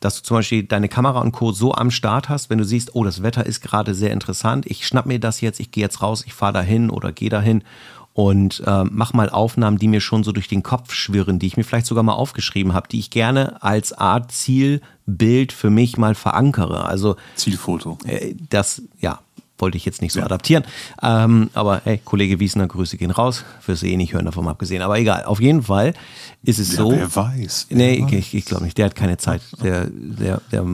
dass 0.00 0.16
du 0.16 0.22
zum 0.22 0.36
Beispiel 0.36 0.62
deine 0.62 0.88
Kamera 0.88 1.20
und 1.20 1.32
Co. 1.32 1.52
so 1.52 1.74
am 1.74 1.90
Start 1.90 2.28
hast, 2.28 2.50
wenn 2.50 2.58
du 2.58 2.64
siehst, 2.64 2.94
oh, 2.94 3.02
das 3.02 3.22
Wetter 3.22 3.46
ist 3.46 3.62
gerade 3.62 3.94
sehr 3.94 4.12
interessant, 4.12 4.66
ich 4.66 4.86
schnapp 4.86 5.06
mir 5.06 5.18
das 5.18 5.40
jetzt, 5.40 5.58
ich 5.58 5.70
gehe 5.70 5.82
jetzt 5.82 6.02
raus, 6.02 6.24
ich 6.26 6.34
fahre 6.34 6.52
dahin 6.52 6.90
oder 6.90 7.12
gehe 7.12 7.30
dahin 7.30 7.64
und 8.12 8.62
äh, 8.64 8.84
mach 8.84 9.12
mal 9.12 9.28
Aufnahmen, 9.28 9.78
die 9.78 9.88
mir 9.88 10.00
schon 10.00 10.24
so 10.24 10.32
durch 10.32 10.48
den 10.48 10.62
Kopf 10.62 10.94
schwirren, 10.94 11.38
die 11.38 11.48
ich 11.48 11.56
mir 11.56 11.64
vielleicht 11.64 11.86
sogar 11.86 12.02
mal 12.02 12.14
aufgeschrieben 12.14 12.72
habe, 12.72 12.88
die 12.88 12.98
ich 12.98 13.10
gerne 13.10 13.62
als 13.62 13.92
Art 13.92 14.32
Zielbild 14.32 15.52
für 15.52 15.68
mich 15.68 15.98
mal 15.98 16.14
verankere. 16.14 16.86
Also 16.86 17.16
Zielfoto. 17.34 17.98
Äh, 18.06 18.34
das, 18.48 18.82
ja, 19.00 19.20
wollte 19.58 19.76
ich 19.76 19.84
jetzt 19.84 20.02
nicht 20.02 20.12
so 20.12 20.20
ja. 20.20 20.26
adaptieren. 20.26 20.64
Ähm, 21.02 21.50
aber 21.54 21.82
hey, 21.84 22.00
Kollege 22.04 22.40
Wiesner, 22.40 22.66
Grüße 22.66 22.96
gehen 22.96 23.10
raus. 23.10 23.44
Fürs 23.60 23.82
eh 23.82 23.96
nicht 23.96 24.12
hören 24.12 24.26
davon 24.26 24.46
abgesehen. 24.48 24.82
Aber 24.82 24.98
egal, 24.98 25.24
auf 25.24 25.40
jeden 25.40 25.62
Fall 25.62 25.94
ist 26.42 26.58
es 26.58 26.72
ja, 26.72 26.78
so. 26.78 26.92
Wer 26.92 27.14
weiß. 27.14 27.66
Wer 27.68 27.76
nee, 27.76 28.02
weiß. 28.02 28.12
ich, 28.12 28.34
ich 28.34 28.44
glaube 28.44 28.64
nicht. 28.64 28.78
Der 28.78 28.86
hat 28.86 28.94
keine 28.94 29.16
Zeit. 29.16 29.42
Der, 29.62 29.86
der, 29.90 30.40
der 30.52 30.66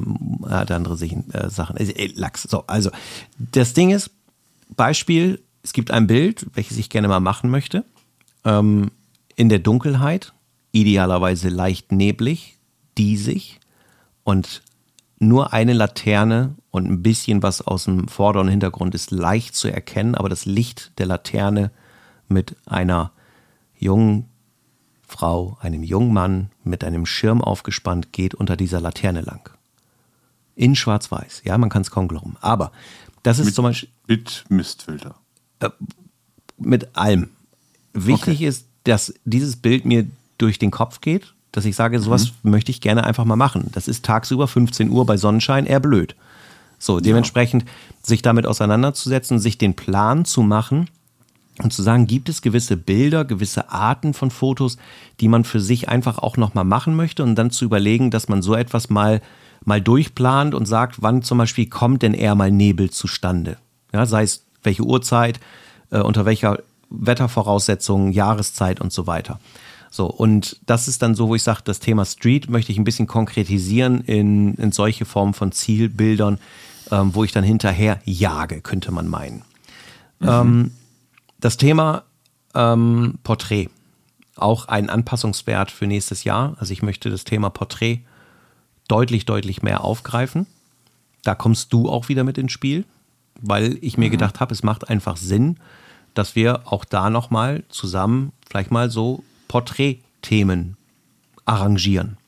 hat 0.48 0.70
andere 0.70 0.96
Sachen. 0.96 1.76
Äh, 1.76 2.10
Lachs. 2.14 2.42
So, 2.42 2.64
also 2.66 2.90
das 3.38 3.74
Ding 3.74 3.90
ist, 3.90 4.10
Beispiel, 4.76 5.42
es 5.62 5.72
gibt 5.72 5.90
ein 5.90 6.06
Bild, 6.06 6.46
welches 6.54 6.76
ich 6.78 6.90
gerne 6.90 7.08
mal 7.08 7.20
machen 7.20 7.50
möchte. 7.50 7.84
ähm, 8.44 8.90
in 9.36 9.48
der 9.48 9.58
Dunkelheit, 9.58 10.32
idealerweise 10.72 11.48
leicht 11.48 11.92
neblig, 11.92 12.58
diesig 12.98 13.60
und 14.24 14.62
nur 15.18 15.52
eine 15.52 15.72
Laterne 15.72 16.54
und 16.72 16.90
ein 16.90 17.02
bisschen 17.02 17.42
was 17.42 17.60
aus 17.60 17.84
dem 17.84 18.08
vorderen 18.08 18.48
Hintergrund 18.48 18.94
ist 18.94 19.10
leicht 19.10 19.54
zu 19.54 19.68
erkennen, 19.68 20.16
aber 20.16 20.28
das 20.28 20.46
Licht 20.46 20.90
der 20.98 21.06
Laterne 21.06 21.70
mit 22.28 22.56
einer 22.66 23.12
jungen 23.78 24.24
Frau, 25.06 25.58
einem 25.60 25.82
jungen 25.82 26.14
Mann 26.14 26.50
mit 26.64 26.82
einem 26.82 27.04
Schirm 27.04 27.42
aufgespannt 27.42 28.12
geht 28.12 28.34
unter 28.34 28.56
dieser 28.56 28.80
Laterne 28.80 29.20
lang. 29.20 29.50
In 30.56 30.74
Schwarz-Weiß. 30.74 31.42
Ja, 31.44 31.58
man 31.58 31.68
kann 31.68 31.82
es 31.82 31.90
kaum 31.90 32.08
glauben. 32.08 32.36
Aber 32.40 32.72
das 33.22 33.38
ist 33.38 33.46
mit, 33.46 33.54
zum 33.54 33.64
Beispiel. 33.64 33.90
Mit 34.06 34.44
Mistfilter. 34.48 35.14
Äh, 35.60 35.68
mit 36.56 36.96
allem. 36.96 37.28
Wichtig 37.92 38.36
okay. 38.36 38.46
ist, 38.46 38.66
dass 38.84 39.12
dieses 39.26 39.56
Bild 39.56 39.84
mir 39.84 40.06
durch 40.38 40.58
den 40.58 40.70
Kopf 40.70 41.02
geht, 41.02 41.34
dass 41.52 41.66
ich 41.66 41.76
sage, 41.76 42.00
sowas 42.00 42.32
mhm. 42.42 42.52
möchte 42.52 42.70
ich 42.70 42.80
gerne 42.80 43.04
einfach 43.04 43.26
mal 43.26 43.36
machen. 43.36 43.68
Das 43.72 43.88
ist 43.88 44.06
tagsüber 44.06 44.48
15 44.48 44.88
Uhr 44.88 45.04
bei 45.04 45.18
Sonnenschein 45.18 45.66
eher 45.66 45.80
blöd. 45.80 46.16
So, 46.82 46.98
dementsprechend 46.98 47.62
ja. 47.62 47.68
sich 48.02 48.22
damit 48.22 48.44
auseinanderzusetzen, 48.44 49.38
sich 49.38 49.56
den 49.56 49.74
Plan 49.74 50.24
zu 50.24 50.42
machen 50.42 50.90
und 51.62 51.72
zu 51.72 51.80
sagen, 51.80 52.08
gibt 52.08 52.28
es 52.28 52.42
gewisse 52.42 52.76
Bilder, 52.76 53.24
gewisse 53.24 53.70
Arten 53.70 54.14
von 54.14 54.32
Fotos, 54.32 54.78
die 55.20 55.28
man 55.28 55.44
für 55.44 55.60
sich 55.60 55.88
einfach 55.88 56.18
auch 56.18 56.36
nochmal 56.36 56.64
machen 56.64 56.96
möchte 56.96 57.22
und 57.22 57.36
dann 57.36 57.52
zu 57.52 57.64
überlegen, 57.64 58.10
dass 58.10 58.28
man 58.28 58.42
so 58.42 58.56
etwas 58.56 58.90
mal, 58.90 59.22
mal 59.64 59.80
durchplant 59.80 60.56
und 60.56 60.66
sagt, 60.66 61.02
wann 61.02 61.22
zum 61.22 61.38
Beispiel 61.38 61.66
kommt 61.66 62.02
denn 62.02 62.14
eher 62.14 62.34
mal 62.34 62.50
Nebel 62.50 62.90
zustande? 62.90 63.58
Ja, 63.92 64.04
sei 64.04 64.24
es 64.24 64.44
welche 64.64 64.82
Uhrzeit, 64.82 65.38
äh, 65.92 66.00
unter 66.00 66.24
welcher 66.24 66.58
Wettervoraussetzungen, 66.90 68.10
Jahreszeit 68.10 68.80
und 68.80 68.92
so 68.92 69.06
weiter. 69.06 69.38
So, 69.88 70.06
und 70.06 70.58
das 70.66 70.88
ist 70.88 71.00
dann 71.02 71.14
so, 71.14 71.28
wo 71.28 71.36
ich 71.36 71.44
sage, 71.44 71.60
das 71.62 71.78
Thema 71.78 72.04
Street 72.06 72.50
möchte 72.50 72.72
ich 72.72 72.78
ein 72.78 72.84
bisschen 72.84 73.06
konkretisieren 73.06 74.00
in, 74.00 74.54
in 74.54 74.72
solche 74.72 75.04
Formen 75.04 75.34
von 75.34 75.52
Zielbildern, 75.52 76.38
ähm, 76.92 77.14
wo 77.14 77.24
ich 77.24 77.32
dann 77.32 77.42
hinterher 77.42 78.00
jage, 78.04 78.60
könnte 78.60 78.92
man 78.92 79.08
meinen. 79.08 79.42
Mhm. 80.20 80.28
Ähm, 80.28 80.72
das 81.40 81.56
Thema 81.56 82.04
ähm, 82.54 83.18
Porträt, 83.24 83.70
auch 84.36 84.68
ein 84.68 84.90
Anpassungswert 84.90 85.70
für 85.70 85.86
nächstes 85.86 86.24
Jahr. 86.24 86.54
Also 86.58 86.72
ich 86.72 86.82
möchte 86.82 87.10
das 87.10 87.24
Thema 87.24 87.50
Porträt 87.50 88.00
deutlich, 88.88 89.24
deutlich 89.24 89.62
mehr 89.62 89.82
aufgreifen. 89.82 90.46
Da 91.24 91.34
kommst 91.34 91.72
du 91.72 91.88
auch 91.88 92.08
wieder 92.08 92.24
mit 92.24 92.38
ins 92.38 92.52
Spiel, 92.52 92.84
weil 93.40 93.78
ich 93.80 93.96
mir 93.96 94.08
mhm. 94.08 94.12
gedacht 94.12 94.40
habe, 94.40 94.52
es 94.52 94.62
macht 94.62 94.90
einfach 94.90 95.16
Sinn, 95.16 95.56
dass 96.14 96.36
wir 96.36 96.70
auch 96.70 96.84
da 96.84 97.08
nochmal 97.08 97.64
zusammen 97.70 98.32
vielleicht 98.48 98.70
mal 98.70 98.90
so 98.90 99.24
Porträtthemen 99.48 100.76
arrangieren. 101.46 102.18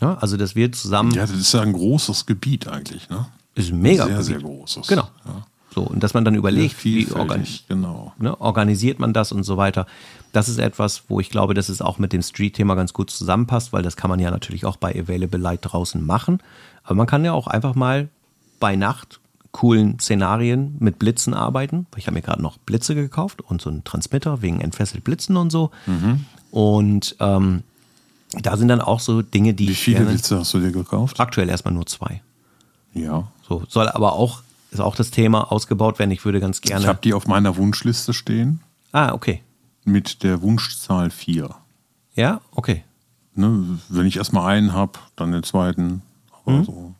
Ja, 0.00 0.14
also, 0.14 0.36
dass 0.36 0.56
wir 0.56 0.72
zusammen. 0.72 1.12
Ja, 1.12 1.22
das 1.26 1.32
ist 1.32 1.52
ja 1.52 1.60
ein 1.60 1.74
großes 1.74 2.26
Gebiet 2.26 2.66
eigentlich, 2.66 3.10
ne? 3.10 3.26
Ist 3.54 3.72
mega. 3.72 4.06
Sehr, 4.06 4.22
sehr 4.22 4.38
großes. 4.38 4.86
Genau. 4.86 5.08
Ja. 5.24 5.46
So, 5.72 5.82
und 5.82 6.02
dass 6.02 6.14
man 6.14 6.24
dann 6.24 6.34
überlegt, 6.34 6.84
wie 6.84 7.06
organi 7.12 7.46
genau. 7.68 8.12
ne, 8.18 8.40
organisiert 8.40 8.98
man 8.98 9.12
das 9.12 9.30
und 9.30 9.44
so 9.44 9.56
weiter. 9.56 9.86
Das 10.32 10.48
ist 10.48 10.58
etwas, 10.58 11.04
wo 11.08 11.20
ich 11.20 11.30
glaube, 11.30 11.54
dass 11.54 11.68
es 11.68 11.80
auch 11.80 11.98
mit 11.98 12.12
dem 12.12 12.22
Street-Thema 12.22 12.74
ganz 12.74 12.92
gut 12.92 13.10
zusammenpasst, 13.10 13.72
weil 13.72 13.82
das 13.82 13.96
kann 13.96 14.10
man 14.10 14.18
ja 14.18 14.32
natürlich 14.32 14.64
auch 14.64 14.76
bei 14.76 14.90
Available 14.90 15.38
Light 15.38 15.60
draußen 15.62 16.04
machen. 16.04 16.42
Aber 16.82 16.96
man 16.96 17.06
kann 17.06 17.24
ja 17.24 17.32
auch 17.32 17.46
einfach 17.46 17.76
mal 17.76 18.08
bei 18.58 18.74
Nacht 18.74 19.20
coolen 19.52 19.98
Szenarien 20.00 20.76
mit 20.80 20.98
Blitzen 20.98 21.34
arbeiten. 21.34 21.86
Ich 21.96 22.06
habe 22.06 22.14
mir 22.14 22.22
gerade 22.22 22.42
noch 22.42 22.58
Blitze 22.58 22.94
gekauft 22.94 23.40
und 23.40 23.60
so 23.60 23.70
einen 23.70 23.84
Transmitter 23.84 24.42
wegen 24.42 24.60
entfesselt 24.60 25.04
Blitzen 25.04 25.36
und 25.36 25.50
so. 25.50 25.70
Mhm. 25.86 26.24
Und 26.50 27.16
ähm, 27.20 27.62
da 28.32 28.56
sind 28.56 28.68
dann 28.68 28.80
auch 28.80 29.00
so 29.00 29.22
Dinge, 29.22 29.54
die. 29.54 29.68
Wie 29.68 29.74
viele 29.74 30.04
Blitze 30.04 30.38
hast 30.38 30.54
du 30.54 30.60
dir 30.60 30.72
gekauft? 30.72 31.18
Aktuell 31.20 31.48
erstmal 31.48 31.74
nur 31.74 31.86
zwei. 31.86 32.22
Ja. 32.94 33.28
So, 33.46 33.64
soll 33.68 33.88
aber 33.88 34.14
auch, 34.14 34.42
ist 34.70 34.80
auch 34.80 34.94
das 34.94 35.10
Thema 35.10 35.50
ausgebaut 35.52 35.98
werden. 35.98 36.10
Ich 36.10 36.24
würde 36.24 36.40
ganz 36.40 36.60
gerne. 36.60 36.82
Ich 36.82 36.88
habe 36.88 37.00
die 37.02 37.14
auf 37.14 37.26
meiner 37.26 37.56
Wunschliste 37.56 38.12
stehen. 38.12 38.60
Ah, 38.92 39.12
okay. 39.12 39.42
Mit 39.84 40.22
der 40.22 40.42
Wunschzahl 40.42 41.10
4. 41.10 41.50
Ja, 42.14 42.40
okay. 42.52 42.84
Ne, 43.34 43.78
wenn 43.88 44.06
ich 44.06 44.16
erstmal 44.16 44.54
einen 44.54 44.72
habe, 44.72 44.98
dann 45.16 45.32
den 45.32 45.42
zweiten. 45.42 46.02
Aber 46.44 46.56
mhm. 46.56 46.64
so. 46.64 46.94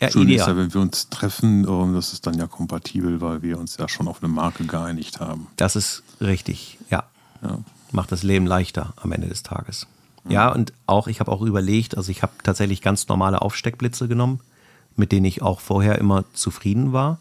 Ja, 0.00 0.10
Schön 0.10 0.22
ideal. 0.22 0.40
ist 0.40 0.46
ja, 0.48 0.56
wenn 0.56 0.74
wir 0.74 0.80
uns 0.80 1.08
treffen, 1.10 1.94
das 1.94 2.12
ist 2.12 2.26
dann 2.26 2.34
ja 2.34 2.48
kompatibel, 2.48 3.20
weil 3.20 3.42
wir 3.42 3.58
uns 3.58 3.76
ja 3.76 3.88
schon 3.88 4.08
auf 4.08 4.20
eine 4.20 4.32
Marke 4.32 4.64
geeinigt 4.64 5.20
haben. 5.20 5.46
Das 5.56 5.76
ist 5.76 6.02
richtig, 6.20 6.78
ja. 6.90 7.04
ja 7.40 7.58
macht 7.92 8.12
das 8.12 8.22
Leben 8.22 8.46
leichter 8.46 8.94
am 8.96 9.12
Ende 9.12 9.28
des 9.28 9.42
Tages. 9.42 9.86
Ja, 10.28 10.52
und 10.52 10.72
auch, 10.86 11.08
ich 11.08 11.20
habe 11.20 11.32
auch 11.32 11.42
überlegt, 11.42 11.96
also 11.96 12.10
ich 12.10 12.22
habe 12.22 12.32
tatsächlich 12.44 12.80
ganz 12.80 13.08
normale 13.08 13.42
Aufsteckblitze 13.42 14.06
genommen, 14.06 14.40
mit 14.96 15.12
denen 15.12 15.26
ich 15.26 15.42
auch 15.42 15.60
vorher 15.60 15.98
immer 15.98 16.24
zufrieden 16.32 16.92
war. 16.92 17.18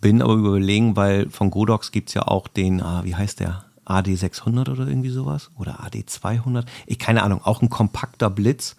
Bin 0.00 0.22
aber 0.22 0.34
überlegen, 0.34 0.96
weil 0.96 1.30
von 1.30 1.50
Godox 1.50 1.92
gibt 1.92 2.08
es 2.08 2.14
ja 2.14 2.22
auch 2.22 2.48
den, 2.48 2.82
ah, 2.82 3.04
wie 3.04 3.14
heißt 3.14 3.40
der? 3.40 3.64
AD600 3.86 4.70
oder 4.70 4.86
irgendwie 4.86 5.10
sowas? 5.10 5.50
Oder 5.58 5.80
AD200? 5.84 6.64
Ich 6.86 6.98
keine 6.98 7.22
Ahnung, 7.22 7.40
auch 7.44 7.62
ein 7.62 7.70
kompakter 7.70 8.30
Blitz, 8.30 8.76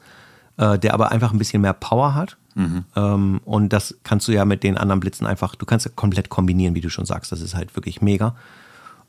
äh, 0.58 0.80
der 0.80 0.94
aber 0.94 1.12
einfach 1.12 1.32
ein 1.32 1.38
bisschen 1.38 1.62
mehr 1.62 1.74
Power 1.74 2.16
hat. 2.16 2.38
Mhm. 2.56 2.86
Ähm, 2.96 3.42
und 3.46 3.74
das 3.74 3.96
kannst 4.04 4.28
du 4.28 4.32
ja 4.32 4.46
mit 4.46 4.64
den 4.64 4.78
anderen 4.78 5.00
Blitzen 5.00 5.28
einfach, 5.28 5.56
du 5.56 5.66
kannst 5.66 5.86
ja 5.86 5.92
komplett 5.96 6.30
kombinieren, 6.30 6.74
wie 6.76 6.82
du 6.82 6.90
schon 6.90 7.06
sagst. 7.06 7.32
Das 7.32 7.42
ist 7.42 7.56
halt 7.56 7.76
wirklich 7.76 8.02
mega. 8.02 8.36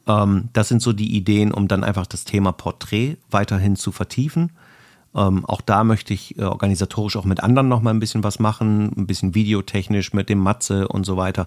Ähm, 0.06 0.48
das 0.52 0.68
sind 0.68 0.82
so 0.82 0.92
die 0.92 1.16
Ideen, 1.16 1.52
um 1.52 1.68
dann 1.68 1.84
einfach 1.84 2.06
das 2.06 2.24
Thema 2.24 2.52
Porträt 2.52 3.16
weiterhin 3.30 3.76
zu 3.76 3.92
vertiefen. 3.92 4.50
Ähm, 5.16 5.44
auch 5.46 5.60
da 5.60 5.82
möchte 5.82 6.12
ich 6.14 6.38
äh, 6.38 6.42
organisatorisch 6.42 7.16
auch 7.16 7.24
mit 7.24 7.42
anderen 7.42 7.68
noch 7.68 7.80
mal 7.80 7.90
ein 7.90 8.00
bisschen 8.00 8.22
was 8.22 8.38
machen, 8.38 8.92
ein 8.96 9.06
bisschen 9.06 9.34
videotechnisch 9.34 10.12
mit 10.12 10.28
dem 10.28 10.38
Matze 10.38 10.88
und 10.88 11.04
so 11.04 11.16
weiter, 11.16 11.46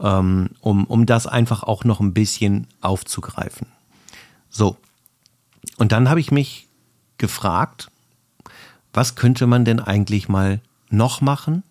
ähm, 0.00 0.50
um, 0.60 0.84
um 0.84 1.06
das 1.06 1.26
einfach 1.26 1.62
auch 1.62 1.84
noch 1.84 2.00
ein 2.00 2.12
bisschen 2.12 2.66
aufzugreifen. 2.80 3.68
So. 4.50 4.76
Und 5.76 5.92
dann 5.92 6.10
habe 6.10 6.20
ich 6.20 6.30
mich 6.30 6.68
gefragt, 7.16 7.90
was 8.92 9.14
könnte 9.14 9.46
man 9.46 9.64
denn 9.64 9.80
eigentlich 9.80 10.28
mal 10.28 10.60
noch 10.90 11.20
machen? 11.20 11.62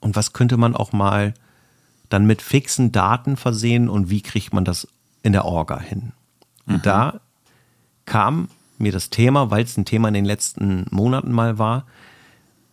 Und 0.00 0.14
was 0.14 0.32
könnte 0.32 0.58
man 0.58 0.76
auch 0.76 0.92
mal 0.92 1.34
dann 2.08 2.26
mit 2.26 2.42
fixen 2.42 2.92
Daten 2.92 3.36
versehen 3.36 3.88
und 3.88 4.10
wie 4.10 4.20
kriegt 4.20 4.52
man 4.52 4.64
das 4.64 4.86
in 5.22 5.32
der 5.32 5.44
Orga 5.44 5.80
hin. 5.80 6.12
Und 6.66 6.76
mhm. 6.76 6.82
da 6.82 7.20
kam 8.04 8.48
mir 8.78 8.92
das 8.92 9.10
Thema, 9.10 9.50
weil 9.50 9.64
es 9.64 9.76
ein 9.76 9.84
Thema 9.84 10.08
in 10.08 10.14
den 10.14 10.24
letzten 10.24 10.86
Monaten 10.90 11.32
mal 11.32 11.58
war, 11.58 11.86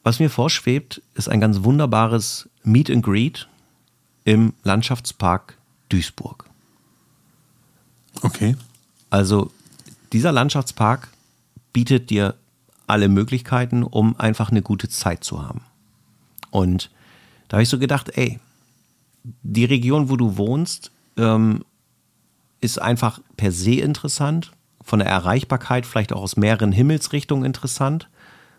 was 0.03 0.19
mir 0.19 0.29
vorschwebt, 0.29 1.01
ist 1.13 1.29
ein 1.29 1.39
ganz 1.39 1.63
wunderbares 1.63 2.49
Meet 2.63 2.91
and 2.91 3.03
Greet 3.03 3.47
im 4.25 4.53
Landschaftspark 4.63 5.57
Duisburg. 5.89 6.45
Okay. 8.21 8.55
Also 9.09 9.51
dieser 10.11 10.31
Landschaftspark 10.31 11.09
bietet 11.71 12.09
dir 12.09 12.35
alle 12.87 13.07
Möglichkeiten, 13.07 13.83
um 13.83 14.19
einfach 14.19 14.51
eine 14.51 14.61
gute 14.61 14.89
Zeit 14.89 15.23
zu 15.23 15.41
haben. 15.41 15.61
Und 16.51 16.91
da 17.47 17.57
habe 17.57 17.63
ich 17.63 17.69
so 17.69 17.79
gedacht, 17.79 18.09
ey, 18.15 18.39
die 19.41 19.65
Region, 19.65 20.09
wo 20.09 20.17
du 20.17 20.37
wohnst, 20.37 20.91
ähm, 21.17 21.63
ist 22.61 22.81
einfach 22.81 23.19
per 23.37 23.51
se 23.51 23.75
interessant, 23.75 24.51
von 24.83 24.99
der 24.99 25.07
Erreichbarkeit 25.07 25.85
vielleicht 25.85 26.13
auch 26.13 26.21
aus 26.21 26.37
mehreren 26.37 26.71
Himmelsrichtungen 26.71 27.45
interessant, 27.45 28.09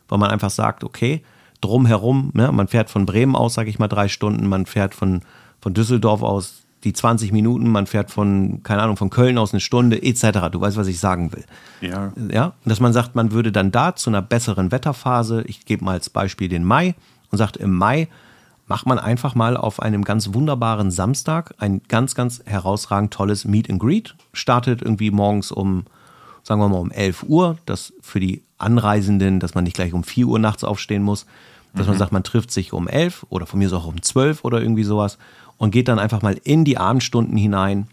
weil 0.08 0.18
man 0.18 0.30
einfach 0.30 0.50
sagt, 0.50 0.84
okay, 0.84 1.22
drumherum, 1.60 2.30
ne, 2.34 2.52
man 2.52 2.68
fährt 2.68 2.90
von 2.90 3.06
Bremen 3.06 3.36
aus, 3.36 3.54
sage 3.54 3.70
ich 3.70 3.78
mal, 3.78 3.88
drei 3.88 4.08
Stunden, 4.08 4.46
man 4.46 4.66
fährt 4.66 4.94
von, 4.94 5.22
von 5.60 5.74
Düsseldorf 5.74 6.22
aus 6.22 6.64
die 6.84 6.92
20 6.92 7.32
Minuten, 7.32 7.70
man 7.70 7.86
fährt 7.86 8.10
von, 8.10 8.62
keine 8.62 8.82
Ahnung, 8.82 8.96
von 8.96 9.08
Köln 9.08 9.38
aus 9.38 9.52
eine 9.52 9.60
Stunde, 9.60 10.02
etc. 10.02 10.50
Du 10.52 10.60
weißt, 10.60 10.76
was 10.76 10.86
ich 10.86 11.00
sagen 11.00 11.32
will. 11.32 11.44
Ja. 11.80 12.12
Ja, 12.30 12.52
dass 12.64 12.80
man 12.80 12.92
sagt, 12.92 13.14
man 13.14 13.32
würde 13.32 13.52
dann 13.52 13.70
da 13.70 13.96
zu 13.96 14.10
einer 14.10 14.20
besseren 14.22 14.70
Wetterphase, 14.70 15.42
ich 15.46 15.64
gebe 15.64 15.84
mal 15.84 15.92
als 15.92 16.10
Beispiel 16.10 16.48
den 16.48 16.64
Mai 16.64 16.94
und 17.30 17.38
sagt, 17.38 17.56
im 17.56 17.74
Mai 17.74 18.08
macht 18.66 18.86
man 18.86 18.98
einfach 18.98 19.34
mal 19.34 19.56
auf 19.56 19.80
einem 19.80 20.04
ganz 20.04 20.32
wunderbaren 20.32 20.90
Samstag 20.90 21.54
ein 21.58 21.82
ganz, 21.88 22.14
ganz 22.14 22.42
herausragend 22.44 23.12
tolles 23.12 23.44
Meet 23.44 23.70
and 23.70 23.80
Greet. 23.80 24.14
Startet 24.32 24.82
irgendwie 24.82 25.10
morgens 25.10 25.52
um, 25.52 25.84
sagen 26.44 26.60
wir 26.60 26.68
mal, 26.68 26.78
um 26.78 26.92
11 26.92 27.24
Uhr. 27.24 27.58
Das 27.66 27.92
für 28.00 28.20
die 28.20 28.42
Anreisenden, 28.58 29.40
dass 29.40 29.54
man 29.54 29.64
nicht 29.64 29.74
gleich 29.74 29.92
um 29.92 30.04
4 30.04 30.26
Uhr 30.26 30.38
nachts 30.38 30.62
aufstehen 30.62 31.02
muss. 31.02 31.26
Dass 31.72 31.86
mhm. 31.86 31.92
man 31.92 31.98
sagt, 31.98 32.12
man 32.12 32.22
trifft 32.22 32.52
sich 32.52 32.72
um 32.72 32.86
11 32.86 33.26
oder 33.30 33.46
von 33.46 33.58
mir 33.58 33.66
aus 33.66 33.72
auch 33.72 33.86
um 33.86 34.00
12 34.00 34.44
oder 34.44 34.60
irgendwie 34.60 34.84
sowas 34.84 35.18
und 35.56 35.72
geht 35.72 35.88
dann 35.88 35.98
einfach 35.98 36.22
mal 36.22 36.38
in 36.44 36.64
die 36.64 36.78
Abendstunden 36.78 37.36
hinein 37.36 37.88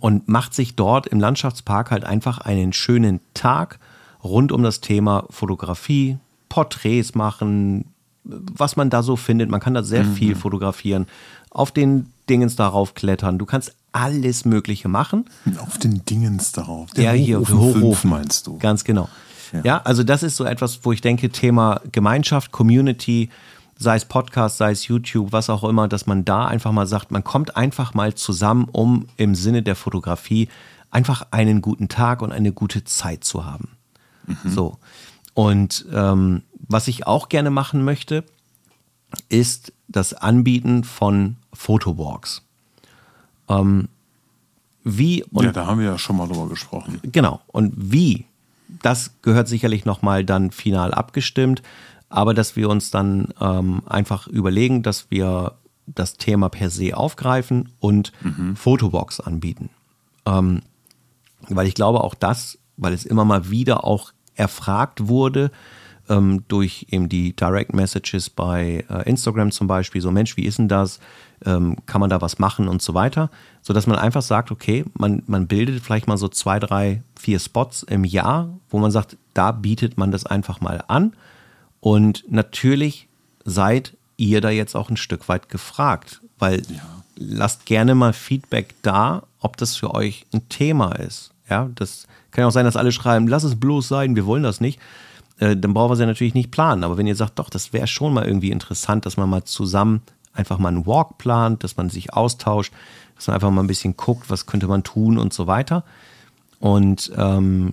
und 0.00 0.28
macht 0.28 0.54
sich 0.54 0.76
dort 0.76 1.06
im 1.06 1.18
Landschaftspark 1.18 1.90
halt 1.90 2.04
einfach 2.04 2.38
einen 2.38 2.72
schönen 2.72 3.20
Tag 3.34 3.78
rund 4.22 4.52
um 4.52 4.62
das 4.62 4.80
Thema 4.80 5.24
Fotografie, 5.30 6.18
Porträts 6.48 7.14
machen, 7.14 7.86
was 8.24 8.76
man 8.76 8.90
da 8.90 9.02
so 9.02 9.16
findet. 9.16 9.50
Man 9.50 9.60
kann 9.60 9.74
da 9.74 9.82
sehr 9.82 10.04
mhm. 10.04 10.14
viel 10.14 10.34
fotografieren, 10.36 11.06
auf 11.50 11.72
den 11.72 12.12
Dingens 12.28 12.56
darauf 12.56 12.94
klettern. 12.94 13.38
Du 13.38 13.46
kannst 13.46 13.74
alles 13.92 14.44
Mögliche 14.44 14.88
machen. 14.88 15.26
Auf 15.58 15.78
den 15.78 16.04
Dingens 16.04 16.52
darauf. 16.52 16.90
Der 16.92 17.04
ja, 17.04 17.12
hier 17.12 17.38
Hochofen 17.40 17.58
Hochofen 17.58 17.82
5 17.82 18.04
meinst 18.04 18.46
du? 18.46 18.58
Ganz 18.58 18.84
genau. 18.84 19.08
Ja. 19.52 19.60
ja, 19.64 19.82
also 19.82 20.02
das 20.02 20.22
ist 20.22 20.36
so 20.36 20.44
etwas, 20.44 20.80
wo 20.82 20.92
ich 20.92 21.02
denke, 21.02 21.30
Thema 21.30 21.80
Gemeinschaft, 21.92 22.52
Community, 22.52 23.28
sei 23.78 23.96
es 23.96 24.06
Podcast, 24.06 24.56
sei 24.56 24.70
es 24.70 24.86
YouTube, 24.86 25.32
was 25.32 25.50
auch 25.50 25.64
immer, 25.64 25.88
dass 25.88 26.06
man 26.06 26.24
da 26.24 26.46
einfach 26.46 26.72
mal 26.72 26.86
sagt, 26.86 27.10
man 27.10 27.22
kommt 27.22 27.56
einfach 27.56 27.94
mal 27.94 28.14
zusammen, 28.14 28.66
um 28.72 29.06
im 29.16 29.34
Sinne 29.34 29.62
der 29.62 29.76
Fotografie 29.76 30.48
einfach 30.90 31.26
einen 31.30 31.60
guten 31.60 31.88
Tag 31.88 32.22
und 32.22 32.32
eine 32.32 32.52
gute 32.52 32.84
Zeit 32.84 33.24
zu 33.24 33.44
haben. 33.44 33.68
Mhm. 34.26 34.50
So. 34.50 34.78
Und 35.34 35.86
ähm, 35.92 36.42
was 36.54 36.88
ich 36.88 37.06
auch 37.06 37.28
gerne 37.28 37.50
machen 37.50 37.84
möchte, 37.84 38.24
ist 39.28 39.72
das 39.88 40.14
Anbieten 40.14 40.84
von 40.84 41.36
Fotowalks. 41.52 42.42
Ähm, 43.60 43.88
wie 44.84 45.22
und 45.24 45.44
ja, 45.44 45.52
da 45.52 45.66
haben 45.66 45.78
wir 45.78 45.86
ja 45.86 45.98
schon 45.98 46.16
mal 46.16 46.26
drüber 46.26 46.48
gesprochen. 46.48 47.00
Genau. 47.04 47.40
Und 47.46 47.72
wie, 47.76 48.26
das 48.82 49.14
gehört 49.22 49.48
sicherlich 49.48 49.84
nochmal 49.84 50.24
dann 50.24 50.50
final 50.50 50.92
abgestimmt, 50.92 51.62
aber 52.08 52.34
dass 52.34 52.56
wir 52.56 52.68
uns 52.68 52.90
dann 52.90 53.28
ähm, 53.40 53.82
einfach 53.86 54.26
überlegen, 54.26 54.82
dass 54.82 55.10
wir 55.10 55.54
das 55.86 56.14
Thema 56.14 56.48
per 56.48 56.70
se 56.70 56.96
aufgreifen 56.96 57.70
und 57.80 58.12
mhm. 58.22 58.56
Fotobox 58.56 59.20
anbieten. 59.20 59.70
Ähm, 60.26 60.62
weil 61.48 61.66
ich 61.66 61.74
glaube 61.74 62.02
auch 62.02 62.14
das, 62.14 62.58
weil 62.76 62.92
es 62.92 63.04
immer 63.04 63.24
mal 63.24 63.50
wieder 63.50 63.84
auch 63.84 64.12
erfragt 64.34 65.08
wurde, 65.08 65.50
ähm, 66.08 66.44
durch 66.48 66.86
eben 66.90 67.08
die 67.08 67.34
Direct 67.34 67.74
Messages 67.74 68.30
bei 68.30 68.84
äh, 68.88 69.08
Instagram 69.08 69.50
zum 69.52 69.66
Beispiel, 69.66 70.00
so 70.00 70.10
Mensch, 70.10 70.36
wie 70.36 70.44
ist 70.44 70.58
denn 70.58 70.68
das? 70.68 71.00
Ähm, 71.44 71.76
kann 71.86 72.00
man 72.00 72.10
da 72.10 72.20
was 72.20 72.38
machen 72.38 72.68
und 72.68 72.82
so 72.82 72.94
weiter, 72.94 73.30
sodass 73.62 73.86
man 73.86 73.98
einfach 73.98 74.22
sagt, 74.22 74.52
okay, 74.52 74.84
man, 74.94 75.22
man 75.26 75.48
bildet 75.48 75.82
vielleicht 75.82 76.06
mal 76.06 76.16
so 76.16 76.28
zwei, 76.28 76.60
drei, 76.60 77.02
vier 77.18 77.40
Spots 77.40 77.82
im 77.82 78.04
Jahr, 78.04 78.48
wo 78.70 78.78
man 78.78 78.92
sagt, 78.92 79.16
da 79.34 79.50
bietet 79.50 79.98
man 79.98 80.12
das 80.12 80.24
einfach 80.24 80.60
mal 80.60 80.84
an. 80.86 81.14
Und 81.80 82.24
natürlich 82.30 83.08
seid 83.44 83.96
ihr 84.16 84.40
da 84.40 84.50
jetzt 84.50 84.76
auch 84.76 84.88
ein 84.88 84.96
Stück 84.96 85.28
weit 85.28 85.48
gefragt, 85.48 86.20
weil 86.38 86.62
ja. 86.68 86.80
lasst 87.16 87.66
gerne 87.66 87.96
mal 87.96 88.12
Feedback 88.12 88.74
da, 88.82 89.24
ob 89.40 89.56
das 89.56 89.74
für 89.74 89.94
euch 89.94 90.26
ein 90.32 90.48
Thema 90.48 90.92
ist. 90.92 91.32
Ja, 91.50 91.68
das 91.74 92.06
kann 92.30 92.42
ja 92.42 92.48
auch 92.48 92.52
sein, 92.52 92.64
dass 92.64 92.76
alle 92.76 92.92
schreiben, 92.92 93.26
lass 93.26 93.42
es 93.42 93.58
bloß 93.58 93.88
sein, 93.88 94.16
wir 94.16 94.26
wollen 94.26 94.44
das 94.44 94.60
nicht. 94.60 94.78
Äh, 95.42 95.56
dann 95.56 95.74
brauchen 95.74 95.90
wir 95.90 95.96
sie 95.96 96.06
natürlich 96.06 96.34
nicht 96.34 96.52
planen. 96.52 96.84
Aber 96.84 96.96
wenn 96.96 97.06
ihr 97.08 97.16
sagt, 97.16 97.38
doch, 97.40 97.50
das 97.50 97.72
wäre 97.72 97.88
schon 97.88 98.14
mal 98.14 98.24
irgendwie 98.24 98.52
interessant, 98.52 99.04
dass 99.06 99.16
man 99.16 99.28
mal 99.28 99.42
zusammen 99.42 100.02
einfach 100.32 100.58
mal 100.58 100.68
einen 100.68 100.86
Walk 100.86 101.18
plant, 101.18 101.64
dass 101.64 101.76
man 101.76 101.90
sich 101.90 102.14
austauscht, 102.14 102.72
dass 103.16 103.26
man 103.26 103.34
einfach 103.34 103.50
mal 103.50 103.62
ein 103.62 103.66
bisschen 103.66 103.96
guckt, 103.96 104.30
was 104.30 104.46
könnte 104.46 104.68
man 104.68 104.84
tun 104.84 105.18
und 105.18 105.32
so 105.32 105.48
weiter. 105.48 105.84
Und 106.60 107.10
ähm, 107.16 107.72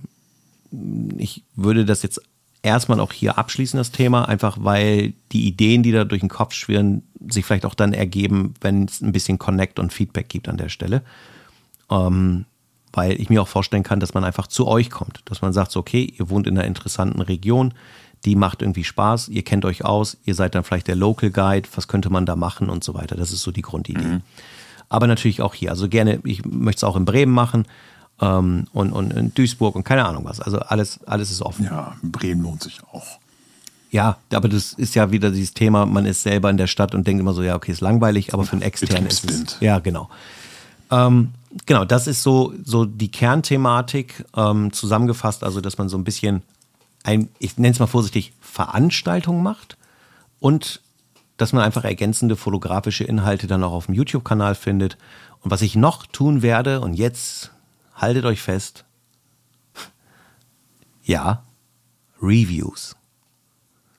ich 1.16 1.44
würde 1.54 1.84
das 1.84 2.02
jetzt 2.02 2.20
erstmal 2.62 2.98
auch 2.98 3.12
hier 3.12 3.38
abschließen, 3.38 3.78
das 3.78 3.92
Thema, 3.92 4.28
einfach 4.28 4.58
weil 4.60 5.14
die 5.30 5.46
Ideen, 5.46 5.84
die 5.84 5.92
da 5.92 6.04
durch 6.04 6.20
den 6.20 6.28
Kopf 6.28 6.54
schwirren, 6.54 7.04
sich 7.30 7.44
vielleicht 7.44 7.64
auch 7.64 7.74
dann 7.74 7.92
ergeben, 7.92 8.54
wenn 8.60 8.84
es 8.84 9.00
ein 9.00 9.12
bisschen 9.12 9.38
Connect 9.38 9.78
und 9.78 9.92
Feedback 9.92 10.28
gibt 10.28 10.48
an 10.48 10.56
der 10.56 10.70
Stelle. 10.70 11.02
Ähm, 11.88 12.46
weil 12.92 13.20
ich 13.20 13.30
mir 13.30 13.42
auch 13.42 13.48
vorstellen 13.48 13.82
kann, 13.82 14.00
dass 14.00 14.14
man 14.14 14.24
einfach 14.24 14.46
zu 14.46 14.66
euch 14.66 14.90
kommt, 14.90 15.20
dass 15.26 15.42
man 15.42 15.52
sagt, 15.52 15.70
so, 15.70 15.80
okay, 15.80 16.12
ihr 16.18 16.30
wohnt 16.30 16.46
in 16.46 16.58
einer 16.58 16.66
interessanten 16.66 17.20
Region, 17.20 17.74
die 18.24 18.36
macht 18.36 18.62
irgendwie 18.62 18.84
Spaß, 18.84 19.28
ihr 19.28 19.42
kennt 19.42 19.64
euch 19.64 19.84
aus, 19.84 20.16
ihr 20.24 20.34
seid 20.34 20.54
dann 20.54 20.64
vielleicht 20.64 20.88
der 20.88 20.96
Local 20.96 21.30
Guide, 21.30 21.68
was 21.74 21.88
könnte 21.88 22.10
man 22.10 22.26
da 22.26 22.36
machen 22.36 22.68
und 22.68 22.84
so 22.84 22.94
weiter. 22.94 23.16
Das 23.16 23.32
ist 23.32 23.42
so 23.42 23.50
die 23.50 23.62
Grundidee. 23.62 24.04
Mhm. 24.04 24.22
Aber 24.88 25.06
natürlich 25.06 25.40
auch 25.40 25.54
hier, 25.54 25.70
also 25.70 25.88
gerne, 25.88 26.20
ich 26.24 26.44
möchte 26.44 26.80
es 26.80 26.84
auch 26.84 26.96
in 26.96 27.04
Bremen 27.04 27.32
machen 27.32 27.66
ähm, 28.20 28.66
und, 28.72 28.92
und 28.92 29.12
in 29.12 29.32
Duisburg 29.32 29.76
und 29.76 29.84
keine 29.84 30.04
Ahnung 30.04 30.24
was. 30.24 30.40
Also 30.40 30.58
alles, 30.58 31.00
alles 31.04 31.30
ist 31.30 31.42
offen. 31.42 31.64
Ja, 31.64 31.96
Bremen 32.02 32.42
lohnt 32.42 32.62
sich 32.62 32.80
auch. 32.92 33.20
Ja, 33.90 34.18
aber 34.32 34.48
das 34.48 34.72
ist 34.72 34.94
ja 34.94 35.10
wieder 35.10 35.30
dieses 35.30 35.54
Thema, 35.54 35.84
man 35.86 36.06
ist 36.06 36.22
selber 36.22 36.50
in 36.50 36.56
der 36.56 36.68
Stadt 36.68 36.94
und 36.94 37.06
denkt 37.06 37.20
immer 37.20 37.32
so, 37.32 37.42
ja, 37.42 37.56
okay, 37.56 37.72
ist 37.72 37.80
langweilig, 37.80 38.34
aber 38.34 38.44
für 38.44 38.52
einen 38.52 38.62
externen 38.62 39.06
ist 39.06 39.28
es. 39.28 39.56
Ja, 39.60 39.80
genau. 39.80 40.08
Ähm, 40.90 41.30
genau, 41.66 41.84
das 41.84 42.06
ist 42.06 42.22
so, 42.22 42.54
so 42.64 42.84
die 42.84 43.10
Kernthematik 43.10 44.24
ähm, 44.36 44.72
zusammengefasst, 44.72 45.44
also 45.44 45.60
dass 45.60 45.78
man 45.78 45.88
so 45.88 45.96
ein 45.98 46.04
bisschen 46.04 46.42
ein, 47.02 47.28
ich 47.38 47.56
nenne 47.56 47.72
es 47.72 47.78
mal 47.78 47.86
vorsichtig, 47.86 48.32
Veranstaltung 48.40 49.42
macht 49.42 49.76
und 50.38 50.80
dass 51.36 51.52
man 51.52 51.62
einfach 51.62 51.84
ergänzende 51.84 52.36
fotografische 52.36 53.04
Inhalte 53.04 53.46
dann 53.46 53.64
auch 53.64 53.72
auf 53.72 53.86
dem 53.86 53.94
YouTube-Kanal 53.94 54.54
findet. 54.54 54.98
Und 55.40 55.50
was 55.50 55.62
ich 55.62 55.74
noch 55.74 56.04
tun 56.04 56.42
werde, 56.42 56.80
und 56.82 56.92
jetzt 56.92 57.50
haltet 57.94 58.26
euch 58.26 58.42
fest, 58.42 58.84
ja, 61.02 61.42
Reviews. 62.20 62.94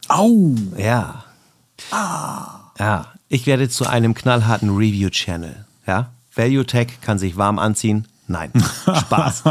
Au! 0.07 0.53
Ja. 0.77 1.25
Ah. 1.89 2.71
Ja, 2.77 3.07
ich 3.27 3.47
werde 3.47 3.69
zu 3.69 3.87
einem 3.87 4.13
knallharten 4.13 4.69
Review-Channel. 4.69 5.65
Ja, 5.87 6.11
Value 6.33 6.65
Tech 6.65 6.99
kann 7.01 7.19
sich 7.19 7.37
warm 7.37 7.59
anziehen. 7.59 8.07
Nein, 8.27 8.51
Spaß. 8.85 9.43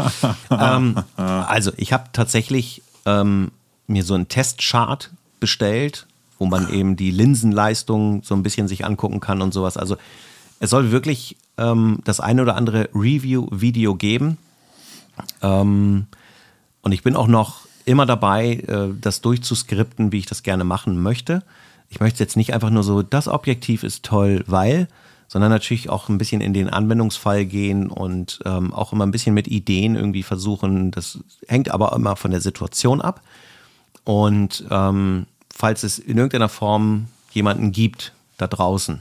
ähm, 0.49 1.03
also, 1.15 1.71
ich 1.77 1.93
habe 1.93 2.05
tatsächlich 2.13 2.81
ähm, 3.05 3.51
mir 3.87 4.03
so 4.03 4.15
einen 4.15 4.27
Testchart 4.27 5.11
bestellt, 5.39 6.07
wo 6.39 6.45
man 6.45 6.71
eben 6.73 6.95
die 6.95 7.11
Linsenleistung 7.11 8.23
so 8.23 8.33
ein 8.33 8.43
bisschen 8.43 8.67
sich 8.67 8.85
angucken 8.85 9.19
kann 9.19 9.41
und 9.41 9.53
sowas. 9.53 9.77
Also, 9.77 9.97
es 10.59 10.69
soll 10.69 10.91
wirklich 10.91 11.37
ähm, 11.57 11.99
das 12.03 12.19
eine 12.19 12.41
oder 12.41 12.55
andere 12.55 12.89
Review-Video 12.93 13.95
geben. 13.95 14.37
Ähm, 15.41 16.07
und 16.81 16.91
ich 16.91 17.03
bin 17.03 17.15
auch 17.15 17.27
noch 17.27 17.67
immer 17.85 18.05
dabei, 18.05 18.53
äh, 18.67 18.89
das 18.99 19.21
durchzuskripten, 19.21 20.11
wie 20.11 20.19
ich 20.19 20.25
das 20.25 20.43
gerne 20.43 20.63
machen 20.63 21.01
möchte. 21.01 21.43
Ich 21.89 21.99
möchte 21.99 22.23
jetzt 22.23 22.37
nicht 22.37 22.53
einfach 22.53 22.69
nur 22.69 22.83
so, 22.83 23.01
das 23.01 23.27
Objektiv 23.27 23.83
ist 23.83 24.03
toll, 24.03 24.43
weil, 24.47 24.87
sondern 25.31 25.49
natürlich 25.49 25.89
auch 25.89 26.09
ein 26.09 26.17
bisschen 26.17 26.41
in 26.41 26.53
den 26.53 26.69
Anwendungsfall 26.69 27.45
gehen 27.45 27.87
und 27.87 28.41
ähm, 28.43 28.73
auch 28.73 28.91
immer 28.91 29.05
ein 29.05 29.11
bisschen 29.11 29.33
mit 29.33 29.47
Ideen 29.47 29.95
irgendwie 29.95 30.23
versuchen. 30.23 30.91
Das 30.91 31.19
hängt 31.47 31.71
aber 31.71 31.93
immer 31.93 32.17
von 32.17 32.31
der 32.31 32.41
Situation 32.41 32.99
ab. 32.99 33.21
Und 34.03 34.65
ähm, 34.69 35.27
falls 35.49 35.83
es 35.83 35.99
in 35.99 36.17
irgendeiner 36.17 36.49
Form 36.49 37.07
jemanden 37.31 37.71
gibt 37.71 38.11
da 38.37 38.47
draußen, 38.47 38.99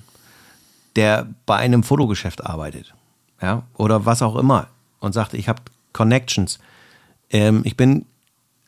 der 0.95 1.27
bei 1.47 1.57
einem 1.57 1.83
Fotogeschäft 1.83 2.47
arbeitet, 2.47 2.95
ja, 3.43 3.65
oder 3.77 4.07
was 4.07 4.23
auch 4.23 4.37
immer 4.37 4.69
und 5.01 5.13
sagt, 5.13 5.35
ich 5.35 5.49
habe 5.49 5.63
Connections, 5.93 6.61
ähm, 7.31 7.63
ich 7.65 7.77
bin 7.77 8.07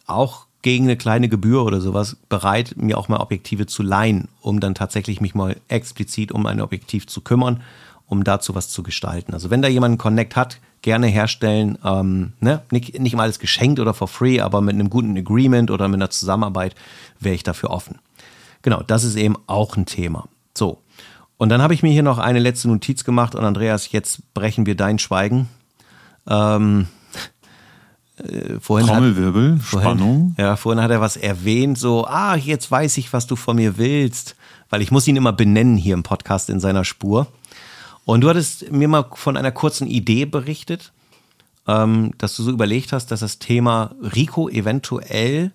auch 0.09 0.47
gegen 0.63 0.85
eine 0.85 0.97
kleine 0.97 1.29
Gebühr 1.29 1.65
oder 1.65 1.81
sowas 1.81 2.17
bereit, 2.29 2.75
mir 2.77 2.97
auch 2.97 3.09
mal 3.09 3.21
Objektive 3.21 3.67
zu 3.67 3.83
leihen, 3.83 4.29
um 4.41 4.61
dann 4.61 4.75
tatsächlich 4.75 5.21
mich 5.21 5.35
mal 5.35 5.57
explizit 5.69 6.33
um 6.33 6.47
ein 6.47 6.61
Objektiv 6.61 7.07
zu 7.07 7.21
kümmern, 7.21 7.63
um 8.07 8.25
dazu 8.25 8.55
was 8.55 8.69
zu 8.69 8.83
gestalten. 8.83 9.35
Also 9.35 9.51
wenn 9.51 9.63
da 9.63 9.69
jemand 9.69 9.93
einen 9.93 9.99
Connect 9.99 10.37
hat, 10.37 10.59
gerne 10.83 11.07
herstellen, 11.07 11.79
ähm, 11.85 12.33
ne? 12.41 12.63
nicht, 12.71 12.99
nicht 12.99 13.15
mal 13.15 13.25
alles 13.25 13.39
geschenkt 13.39 13.81
oder 13.81 13.95
for 13.95 14.09
free, 14.09 14.41
aber 14.41 14.61
mit 14.61 14.75
einem 14.75 14.91
guten 14.91 15.17
Agreement 15.17 15.71
oder 15.71 15.89
mit 15.89 15.99
einer 15.99 16.11
Zusammenarbeit 16.11 16.75
wäre 17.21 17.35
ich 17.35 17.45
dafür 17.45 17.71
offen. 17.71 17.99
Genau, 18.63 18.83
das 18.83 19.05
ist 19.05 19.17
eben 19.17 19.37
auch 19.47 19.77
ein 19.77 19.87
Thema. 19.87 20.29
So. 20.57 20.79
Und 21.39 21.49
dann 21.49 21.63
habe 21.63 21.75
ich 21.75 21.83
mir 21.83 21.91
hier 21.91 22.05
noch 22.05 22.19
eine 22.19 22.39
letzte 22.39 22.69
Notiz 22.69 23.03
gemacht 23.05 23.35
und 23.35 23.45
Andreas, 23.45 23.91
jetzt 23.91 24.33
brechen 24.35 24.67
wir 24.67 24.77
dein 24.77 25.01
Schweigen. 25.01 25.49
Ähm, 26.29 26.87
äh, 28.19 28.61
vorhin 28.61 28.89
Trommelwirbel, 28.89 29.55
hat, 29.55 29.63
vorhin, 29.63 29.89
Spannung. 29.89 30.35
Ja, 30.39 30.57
vorhin 30.57 30.83
hat 30.83 30.91
er 30.91 31.01
was 31.01 31.17
erwähnt, 31.17 31.79
so, 31.79 32.07
ah, 32.07 32.37
jetzt 32.37 32.71
weiß 32.71 32.99
ich, 32.99 33.13
was 33.13 33.27
du 33.27 33.37
von 33.37 33.57
mir 33.57 33.79
willst. 33.79 34.37
Weil 34.71 34.83
ich 34.83 34.91
muss 34.91 35.07
ihn 35.07 35.17
immer 35.17 35.33
benennen 35.33 35.77
hier 35.77 35.95
im 35.95 36.03
Podcast 36.03 36.49
in 36.49 36.61
seiner 36.61 36.85
Spur. 36.85 37.27
Und 38.05 38.23
du 38.23 38.29
hattest 38.29 38.73
mir 38.73 38.89
mal 38.89 39.07
von 39.13 39.37
einer 39.37 39.53
kurzen 39.53 39.87
Idee 39.87 40.25
berichtet, 40.25 40.93
ähm, 41.67 42.13
dass 42.19 42.37
du 42.37 42.43
so 42.43 42.51
überlegt 42.51 42.93
hast, 42.93 43.11
dass 43.11 43.21
das 43.21 43.39
Thema 43.39 43.95
Rico 44.01 44.49
eventuell 44.49 45.53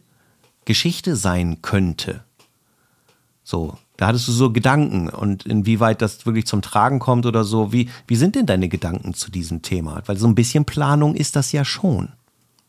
Geschichte 0.66 1.16
sein 1.16 1.62
könnte. 1.62 2.24
So, 3.44 3.78
da 3.98 4.08
hattest 4.08 4.28
du 4.28 4.32
so 4.32 4.52
Gedanken 4.52 5.10
und 5.10 5.46
inwieweit 5.46 6.02
das 6.02 6.26
wirklich 6.26 6.46
zum 6.46 6.62
Tragen 6.62 7.00
kommt 7.00 7.26
oder 7.26 7.44
so. 7.44 7.74
Wie, 7.74 7.90
wie 8.06 8.16
sind 8.16 8.36
denn 8.36 8.46
deine 8.46 8.70
Gedanken 8.70 9.14
zu 9.14 9.32
diesem 9.32 9.62
Thema? 9.62 10.04
Weil 10.06 10.18
so 10.18 10.28
ein 10.28 10.36
bisschen 10.36 10.66
Planung 10.66 11.16
ist 11.16 11.36
das 11.36 11.52
ja 11.52 11.66
schon. 11.66 12.10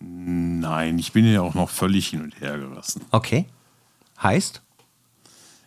Nein, 0.01 0.99
ich 0.99 1.13
bin 1.13 1.25
ja 1.25 1.41
auch 1.43 1.55
noch 1.55 1.71
völlig 1.71 2.09
hin 2.09 2.23
und 2.23 2.41
her 2.41 2.59
gerissen. 2.59 3.03
Okay. 3.11 3.47
Heißt? 4.23 4.63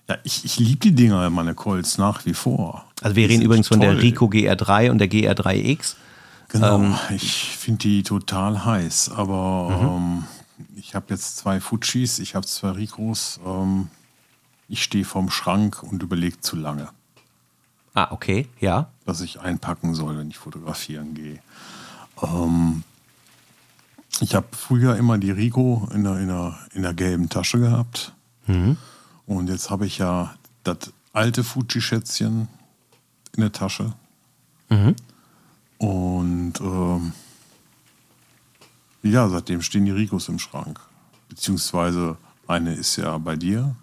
Ja, 0.08 0.17
ich, 0.24 0.46
ich 0.46 0.60
liebe 0.60 0.80
die 0.80 0.96
Dinger, 0.96 1.30
meine 1.30 1.54
Colts, 1.54 1.98
nach 1.98 2.26
wie 2.26 2.34
vor. 2.34 2.86
Also 3.02 3.15
wir 3.15 3.28
die 3.28 3.34
reden 3.34 3.46
übrigens 3.46 3.67
von 3.67 3.80
toll. 3.80 3.96
der 3.96 4.02
Rico 4.02 4.26
GR3 4.26 4.91
und 4.91 5.00
der 5.00 5.10
GR3X. 5.10 5.96
Genau, 6.50 6.76
ähm, 6.76 6.96
ich 7.10 7.56
finde 7.58 7.80
die 7.80 8.04
total 8.04 8.65
heiß, 8.65 9.12
aber 9.12 9.70
mhm. 9.70 9.88
ähm, 9.88 10.24
ich 10.76 10.96
habe 10.96 11.06
jetzt 11.10 11.38
zwei 11.38 11.60
Fujis, 11.60 12.20
ich 12.20 12.36
habe 12.36 12.46
zwei 12.46 12.72
Ricos. 12.72 13.39
Ähm, 13.46 13.88
ich 14.67 14.84
stehe 14.84 15.06
vorm 15.06 15.30
Schrank 15.30 15.84
und 15.84 16.04
überlege 16.04 16.39
zu 16.39 16.56
lange. 16.56 16.89
Ah, 17.94 18.08
okay, 18.12 18.48
ja. 18.60 18.89
das 19.06 19.20
ich 19.22 19.41
einpacken 19.41 19.94
soll, 19.94 20.17
wenn 20.17 20.30
ich 20.30 20.38
fotografieren 20.38 21.13
gehe. 21.13 21.39
Ähm, 22.24 22.84
ich 24.22 24.36
habe 24.36 24.48
früher 24.52 24.96
immer 24.96 25.18
die 25.18 25.32
Rico 25.32 25.90
in 25.94 26.04
der, 26.04 26.20
in, 26.20 26.28
der, 26.28 26.58
in 26.74 26.84
der 26.84 26.94
gelben 26.94 27.28
Tasche 27.30 27.60
gehabt. 27.60 28.14
Und 29.26 29.50
jetzt 29.50 29.70
habe 29.70 29.86
ich 29.86 29.98
ja 29.98 30.36
das 30.64 30.94
alte 31.14 31.44
Fuji-Schätzchen 31.44 32.48
in 33.36 33.42
der 33.42 33.52
Tasche. 33.52 33.94
Und 35.78 36.54
ähm, 36.62 37.14
ja, 39.04 39.28
seitdem 39.28 39.62
stehen 39.62 39.86
die 39.86 39.92
Ricos 39.92 40.30
im 40.30 40.38
Schrank. 40.38 40.80
Beziehungsweise 41.28 42.18
eine 42.48 42.74
ist 42.74 42.98
ja 42.98 43.18
bei 43.18 43.36
dir 43.36 43.76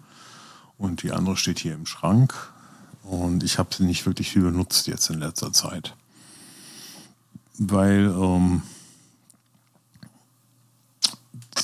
und 0.77 1.03
die 1.03 1.11
andere 1.11 1.35
steht 1.35 1.59
hier 1.59 1.73
im 1.73 1.85
Schrank. 1.85 2.33
Und 3.03 3.43
ich 3.43 3.57
habe 3.57 3.73
sie 3.75 3.83
nicht 3.83 4.05
wirklich 4.05 4.29
viel 4.29 4.43
benutzt 4.43 4.87
jetzt 4.87 5.09
in 5.09 5.19
letzter 5.19 5.51
Zeit. 5.51 5.95
Weil 7.57 8.05
ähm, 8.05 8.61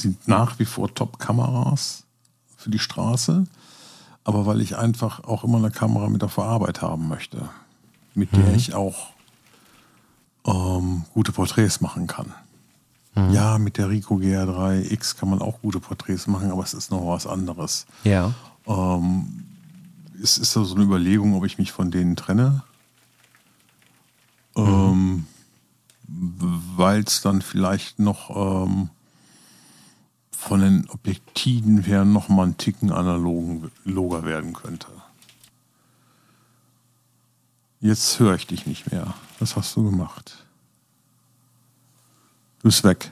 sind 0.06 0.28
nach 0.28 0.60
wie 0.60 0.65
vor 0.65 0.94
Top-Kameras 0.94 2.04
für 2.56 2.70
die 2.70 2.78
Straße, 2.78 3.46
aber 4.24 4.46
weil 4.46 4.62
ich 4.62 4.78
einfach 4.78 5.24
auch 5.24 5.44
immer 5.44 5.58
eine 5.58 5.72
Kamera 5.72 6.10
mit 6.10 6.24
auf 6.24 6.36
der 6.36 6.44
Arbeit 6.44 6.84
haben 6.84 7.08
möchte, 7.08 7.50
mit 8.13 8.36
der 8.36 8.54
ich 8.54 8.76
auch 8.76 9.10
ähm, 10.46 11.06
gute 11.13 11.32
Porträts 11.32 11.82
machen 11.82 12.06
kann. 12.06 12.34
Ja, 13.32 13.58
mit 13.58 13.78
der 13.78 13.89
Ricoh 13.89 14.18
GR3X 14.18 15.15
kann 15.18 15.30
man 15.30 15.41
auch 15.41 15.62
gute 15.62 15.80
Porträts 15.80 16.28
machen, 16.28 16.52
aber 16.52 16.63
es 16.63 16.74
ist 16.74 16.91
noch 16.91 17.08
was 17.08 17.26
anderes. 17.26 17.88
Ja. 18.04 18.34
Ähm, 18.68 19.46
es 20.22 20.38
ist 20.38 20.52
so 20.52 20.76
eine 20.76 20.84
Überlegung, 20.84 21.34
ob 21.34 21.46
ich 21.46 21.58
mich 21.58 21.72
von 21.72 21.91
denen 21.91 22.15
trenne. 22.18 22.63
Ähm, 24.58 25.26
Weil 26.08 27.04
es 27.04 27.22
dann 27.22 27.41
vielleicht 27.41 28.00
noch 28.00 28.65
ähm, 28.68 28.89
von 30.38 30.60
den 30.62 30.89
Objektiven 30.89 31.82
her 31.84 32.06
noch 32.06 32.30
mal 32.30 32.43
einen 32.43 32.58
Ticken 32.58 32.91
analoger 32.91 34.24
werden 34.26 34.54
könnte. 34.54 34.88
Jetzt 37.80 38.19
höre 38.19 38.36
ich 38.36 38.48
dich 38.48 38.65
nicht 38.65 38.91
mehr. 38.91 39.13
Was 39.39 39.56
hast 39.56 39.76
du 39.76 39.84
gemacht? 39.89 40.45
Du 42.60 42.69
bist 42.69 42.84
weg. 42.84 43.12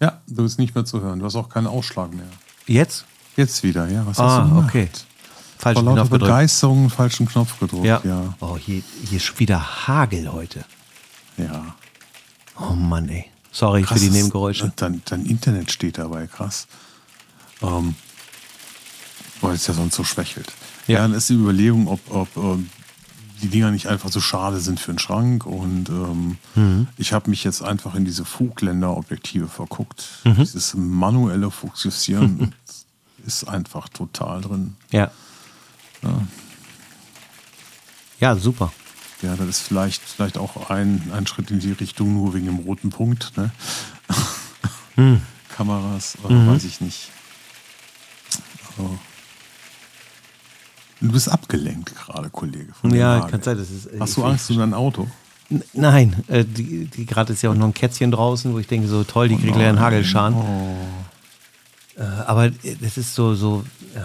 Ja, 0.00 0.20
du 0.26 0.42
bist 0.42 0.58
nicht 0.58 0.74
mehr 0.74 0.84
zu 0.84 1.00
hören. 1.00 1.20
Du 1.20 1.24
hast 1.24 1.36
auch 1.36 1.48
keinen 1.48 1.66
Ausschlag 1.66 2.12
mehr. 2.12 2.26
Jetzt? 2.66 3.06
Jetzt 3.36 3.62
wieder, 3.62 3.88
ja. 3.88 4.04
Was 4.06 4.18
hast 4.18 4.32
Ah, 4.32 4.42
du 4.42 4.48
gemacht? 4.50 4.68
okay. 4.68 4.88
Vor 4.92 5.02
Falschen 5.58 5.84
lauter 5.84 5.94
Knopf 6.00 6.10
gedrückt. 6.10 6.24
Begeisterung 6.30 6.78
einen 6.80 6.90
falschen 6.90 7.26
Knopf 7.26 7.58
gedrückt, 7.60 7.84
Ja. 7.84 8.00
ja. 8.04 8.34
Oh, 8.40 8.56
hier, 8.58 8.82
hier 9.04 9.16
ist 9.18 9.38
wieder 9.38 9.86
Hagel 9.86 10.30
heute. 10.32 10.64
ja. 11.36 11.74
Oh 12.58 12.74
Mann, 12.74 13.08
ey. 13.08 13.30
Sorry 13.52 13.82
Krass, 13.82 13.98
für 14.00 14.04
die 14.06 14.10
Nebengeräusche. 14.10 14.72
Dein, 14.76 15.02
dein 15.04 15.26
Internet 15.26 15.70
steht 15.70 15.98
dabei, 15.98 16.26
krass. 16.26 16.66
Ähm, 17.60 17.94
weil 19.40 19.54
es 19.54 19.66
ja 19.66 19.74
sonst 19.74 19.94
so 19.94 20.04
schwächelt. 20.04 20.52
Ja. 20.86 20.94
Ja, 20.96 21.02
dann 21.02 21.14
ist 21.14 21.28
die 21.28 21.34
Überlegung, 21.34 21.86
ob, 21.86 22.00
ob 22.10 22.36
ähm, 22.36 22.70
die 23.42 23.48
Dinger 23.48 23.70
nicht 23.70 23.86
einfach 23.88 24.10
so 24.10 24.20
schade 24.20 24.60
sind 24.60 24.80
für 24.80 24.92
den 24.92 24.98
Schrank. 24.98 25.46
Und 25.46 25.88
ähm, 25.90 26.38
Mhm. 26.54 26.86
ich 26.96 27.12
habe 27.12 27.28
mich 27.30 27.44
jetzt 27.44 27.62
einfach 27.62 27.94
in 27.94 28.04
diese 28.04 28.24
Fugländer-Objektive 28.24 29.48
verguckt. 29.48 30.06
Mhm. 30.24 30.36
Dieses 30.36 30.74
manuelle 30.74 31.50
Fokussieren 31.50 32.54
ist 33.26 33.44
einfach 33.48 33.88
total 33.88 34.40
drin. 34.40 34.76
Ja. 34.90 35.10
Ja, 38.20 38.36
super. 38.36 38.72
Ja, 39.22 39.36
das 39.36 39.46
ist 39.48 39.60
vielleicht, 39.60 40.02
vielleicht 40.02 40.36
auch 40.36 40.68
ein, 40.70 41.10
ein 41.14 41.26
Schritt 41.26 41.50
in 41.50 41.60
die 41.60 41.72
Richtung, 41.72 42.12
nur 42.14 42.34
wegen 42.34 42.46
dem 42.46 42.58
roten 42.58 42.90
Punkt. 42.90 43.32
Ne? 43.36 43.50
Hm. 44.96 45.20
Kameras, 45.56 46.16
äh, 46.28 46.32
Mhm. 46.32 46.48
weiß 46.48 46.64
ich 46.64 46.80
nicht. 46.80 47.08
Oh. 48.78 48.88
Du 51.00 51.12
bist 51.12 51.28
abgelenkt 51.28 51.94
gerade, 51.96 52.30
Kollege. 52.30 52.72
Ja, 52.84 53.16
Hagel. 53.16 53.30
kann 53.30 53.42
sein, 53.42 53.58
das 53.58 53.70
ist. 53.70 53.86
äh, 53.86 53.98
Hast 54.00 54.16
du 54.16 54.24
Angst 54.24 54.50
um 54.50 54.58
dein 54.58 54.72
Auto? 54.74 55.08
Nein, 55.74 56.22
äh, 56.28 56.44
die, 56.44 56.86
die 56.86 57.04
gerade 57.04 57.32
ist 57.32 57.42
ja 57.42 57.50
auch 57.50 57.54
noch 57.54 57.66
ein 57.66 57.74
Kätzchen 57.74 58.10
draußen, 58.10 58.52
wo 58.54 58.58
ich 58.58 58.66
denke, 58.68 58.88
so 58.88 59.04
toll, 59.04 59.28
die 59.28 59.36
kriegt 59.36 59.52
gleich 59.54 59.68
einen 59.68 59.80
Hagelschaden. 59.80 60.38
Äh, 61.98 62.02
aber 62.02 62.46
äh, 62.46 62.52
das 62.80 62.96
ist 62.96 63.14
so, 63.14 63.34
so 63.34 63.64
äh, 63.94 64.00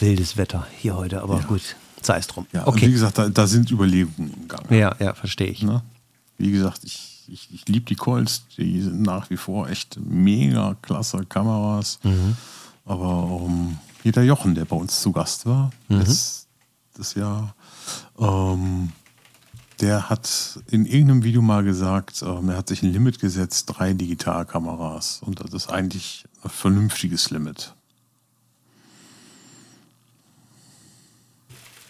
wildes 0.00 0.36
Wetter 0.36 0.66
hier 0.78 0.94
heute, 0.94 1.22
aber 1.22 1.40
gut, 1.40 1.74
sei 2.06 2.18
es 2.18 2.26
drum. 2.26 2.46
Ja, 2.52 2.64
und 2.64 2.74
wie 2.76 2.84
okay. 2.84 2.92
gesagt, 2.92 3.18
da, 3.18 3.28
da 3.28 3.46
sind 3.46 3.70
Überlegungen 3.70 4.32
im 4.34 4.48
Gang. 4.48 4.70
Ja, 4.70 4.94
ja, 4.98 5.14
verstehe 5.14 5.48
ich. 5.48 5.62
Ne? 5.62 5.82
Wie 6.38 6.50
gesagt, 6.50 6.80
ich, 6.84 7.24
ich, 7.28 7.48
ich 7.52 7.68
liebe 7.68 7.86
die 7.86 7.94
Colts, 7.94 8.44
die 8.56 8.80
sind 8.82 9.02
nach 9.02 9.30
wie 9.30 9.36
vor 9.36 9.68
echt 9.68 9.98
mega 10.00 10.76
klasse 10.82 11.24
Kameras. 11.28 11.98
Mhm. 12.02 12.36
Aber 12.84 13.42
ähm, 13.46 13.78
hier 14.02 14.12
der 14.12 14.24
Jochen, 14.24 14.54
der 14.54 14.64
bei 14.64 14.76
uns 14.76 15.00
zu 15.00 15.12
Gast 15.12 15.46
war, 15.46 15.70
Mhm. 15.88 16.00
das, 16.00 16.46
das 16.96 17.14
Jahr, 17.14 17.54
ähm, 18.18 18.90
der 19.80 20.08
hat 20.10 20.60
in 20.70 20.86
irgendeinem 20.86 21.24
Video 21.24 21.42
mal 21.42 21.64
gesagt, 21.64 22.22
ähm, 22.22 22.48
er 22.50 22.56
hat 22.58 22.68
sich 22.68 22.82
ein 22.82 22.92
Limit 22.92 23.18
gesetzt, 23.18 23.66
drei 23.66 23.92
Digitalkameras. 23.94 25.20
Und 25.24 25.40
das 25.40 25.52
ist 25.52 25.70
eigentlich 25.70 26.24
ein 26.44 26.50
vernünftiges 26.50 27.30
Limit. 27.30 27.74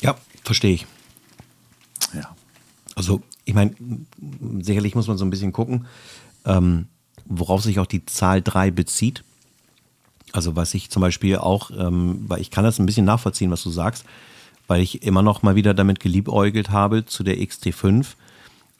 Ja, 0.02 0.16
verstehe 0.44 0.74
ich. 0.74 0.86
Ja. 2.14 2.34
Also, 2.94 3.22
ich 3.44 3.54
meine, 3.54 3.74
sicherlich 4.60 4.94
muss 4.94 5.08
man 5.08 5.16
so 5.16 5.24
ein 5.24 5.30
bisschen 5.30 5.52
gucken, 5.52 5.86
ähm, 6.44 6.86
worauf 7.24 7.62
sich 7.62 7.78
auch 7.78 7.86
die 7.86 8.04
Zahl 8.06 8.42
3 8.42 8.70
bezieht. 8.70 9.24
Also, 10.32 10.56
was 10.56 10.74
ich 10.74 10.90
zum 10.90 11.00
Beispiel 11.00 11.36
auch, 11.36 11.70
ähm, 11.70 12.24
weil 12.26 12.40
ich 12.40 12.50
kann 12.50 12.64
das 12.64 12.78
ein 12.78 12.86
bisschen 12.86 13.06
nachvollziehen, 13.06 13.50
was 13.50 13.62
du 13.62 13.70
sagst, 13.70 14.04
weil 14.66 14.80
ich 14.80 15.02
immer 15.02 15.22
noch 15.22 15.42
mal 15.42 15.54
wieder 15.54 15.74
damit 15.74 16.00
geliebäugelt 16.00 16.70
habe, 16.70 17.04
zu 17.04 17.22
der 17.22 17.36
XT5 17.36 18.06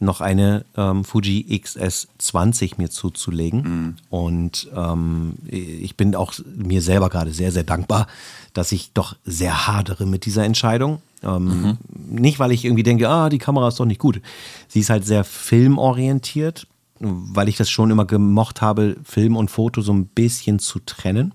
noch 0.02 0.20
eine 0.20 0.64
ähm, 0.76 1.04
Fuji 1.04 1.46
XS20 1.48 2.74
mir 2.76 2.90
zuzulegen. 2.90 3.96
Und 4.10 4.68
ähm, 4.74 5.34
ich 5.46 5.96
bin 5.96 6.14
auch 6.14 6.34
mir 6.56 6.82
selber 6.82 7.08
gerade 7.08 7.32
sehr, 7.32 7.52
sehr 7.52 7.62
dankbar, 7.62 8.08
dass 8.52 8.72
ich 8.72 8.92
doch 8.92 9.16
sehr 9.24 9.66
hadere 9.66 10.04
mit 10.04 10.26
dieser 10.26 10.44
Entscheidung. 10.44 11.00
Ähm, 11.22 11.78
Nicht, 11.94 12.38
weil 12.38 12.52
ich 12.52 12.64
irgendwie 12.64 12.82
denke, 12.82 13.08
ah, 13.08 13.28
die 13.28 13.38
Kamera 13.38 13.68
ist 13.68 13.80
doch 13.80 13.84
nicht 13.84 14.00
gut. 14.00 14.20
Sie 14.68 14.80
ist 14.80 14.90
halt 14.90 15.06
sehr 15.06 15.24
filmorientiert, 15.24 16.66
weil 16.98 17.48
ich 17.48 17.56
das 17.56 17.70
schon 17.70 17.90
immer 17.90 18.04
gemocht 18.04 18.60
habe, 18.62 18.96
Film 19.04 19.36
und 19.36 19.50
Foto 19.50 19.80
so 19.80 19.92
ein 19.92 20.06
bisschen 20.06 20.58
zu 20.58 20.78
trennen. 20.80 21.34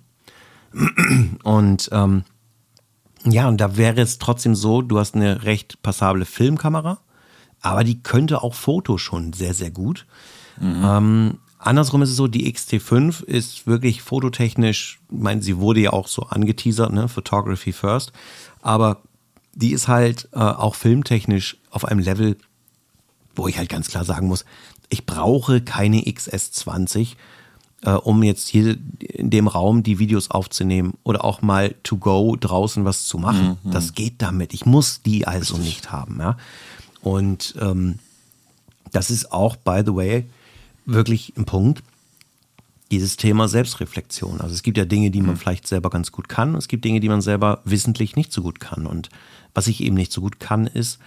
Und 1.43 1.89
ähm, 1.91 2.23
ja, 3.25 3.47
und 3.47 3.59
da 3.59 3.77
wäre 3.77 4.01
es 4.01 4.19
trotzdem 4.19 4.55
so, 4.55 4.81
du 4.81 4.99
hast 4.99 5.15
eine 5.15 5.43
recht 5.43 5.81
passable 5.81 6.25
Filmkamera, 6.25 6.99
aber 7.61 7.83
die 7.83 8.01
könnte 8.01 8.43
auch 8.43 8.53
Foto 8.53 8.97
schon 8.97 9.33
sehr, 9.33 9.53
sehr 9.53 9.71
gut. 9.71 10.05
Ähm, 10.61 11.39
andersrum 11.57 12.01
ist 12.01 12.11
es 12.11 12.15
so, 12.15 12.27
die 12.27 12.51
XT5 12.51 13.23
ist 13.23 13.67
wirklich 13.67 14.01
fototechnisch, 14.01 14.99
ich 15.11 15.17
meine, 15.17 15.41
sie 15.41 15.57
wurde 15.57 15.81
ja 15.81 15.93
auch 15.93 16.07
so 16.07 16.23
angeteasert, 16.23 16.93
ne, 16.93 17.07
Photography 17.07 17.73
First, 17.73 18.11
aber 18.61 19.01
die 19.57 19.71
ist 19.71 19.87
halt 19.87 20.29
äh, 20.33 20.39
auch 20.39 20.75
filmtechnisch 20.75 21.57
auf 21.71 21.85
einem 21.85 21.99
Level, 21.99 22.37
wo 23.35 23.47
ich 23.47 23.57
halt 23.57 23.69
ganz 23.69 23.87
klar 23.87 24.05
sagen 24.05 24.27
muss, 24.27 24.45
ich 24.89 25.05
brauche 25.07 25.61
keine 25.61 26.01
XS20, 26.01 27.15
äh, 27.81 27.91
um 27.91 28.21
jetzt 28.21 28.47
hier 28.47 28.77
in 28.99 29.31
dem 29.31 29.47
Raum 29.47 29.81
die 29.81 29.97
Videos 29.97 30.29
aufzunehmen 30.29 30.93
oder 31.03 31.25
auch 31.25 31.41
mal 31.41 31.73
to 31.81 31.97
go 31.97 32.35
draußen 32.39 32.85
was 32.85 33.05
zu 33.05 33.17
machen. 33.17 33.57
Das 33.63 33.93
geht 33.93 34.21
damit. 34.21 34.53
Ich 34.53 34.65
muss 34.67 35.01
die 35.01 35.27
also 35.27 35.57
nicht 35.57 35.91
haben. 35.91 36.19
Ja? 36.19 36.37
Und 37.01 37.55
ähm, 37.59 37.97
das 38.91 39.09
ist 39.09 39.31
auch, 39.31 39.55
by 39.55 39.81
the 39.83 39.95
way, 39.95 40.25
wirklich 40.85 41.33
ein 41.35 41.45
Punkt, 41.45 41.81
dieses 42.91 43.17
Thema 43.17 43.47
Selbstreflexion. 43.47 44.39
Also 44.39 44.53
es 44.53 44.61
gibt 44.61 44.77
ja 44.77 44.85
Dinge, 44.85 45.09
die 45.09 45.21
man 45.21 45.35
vielleicht 45.35 45.67
selber 45.67 45.89
ganz 45.89 46.11
gut 46.11 46.29
kann. 46.29 46.55
Es 46.55 46.67
gibt 46.67 46.85
Dinge, 46.85 46.99
die 46.99 47.09
man 47.09 47.21
selber 47.21 47.61
wissentlich 47.65 48.15
nicht 48.15 48.31
so 48.31 48.43
gut 48.43 48.59
kann. 48.59 48.85
Und 48.85 49.09
was 49.57 49.65
ich 49.65 49.81
eben 49.81 49.95
nicht 49.95 50.11
so 50.11 50.21
gut 50.21 50.39
kann, 50.39 50.67
ist 50.67 50.99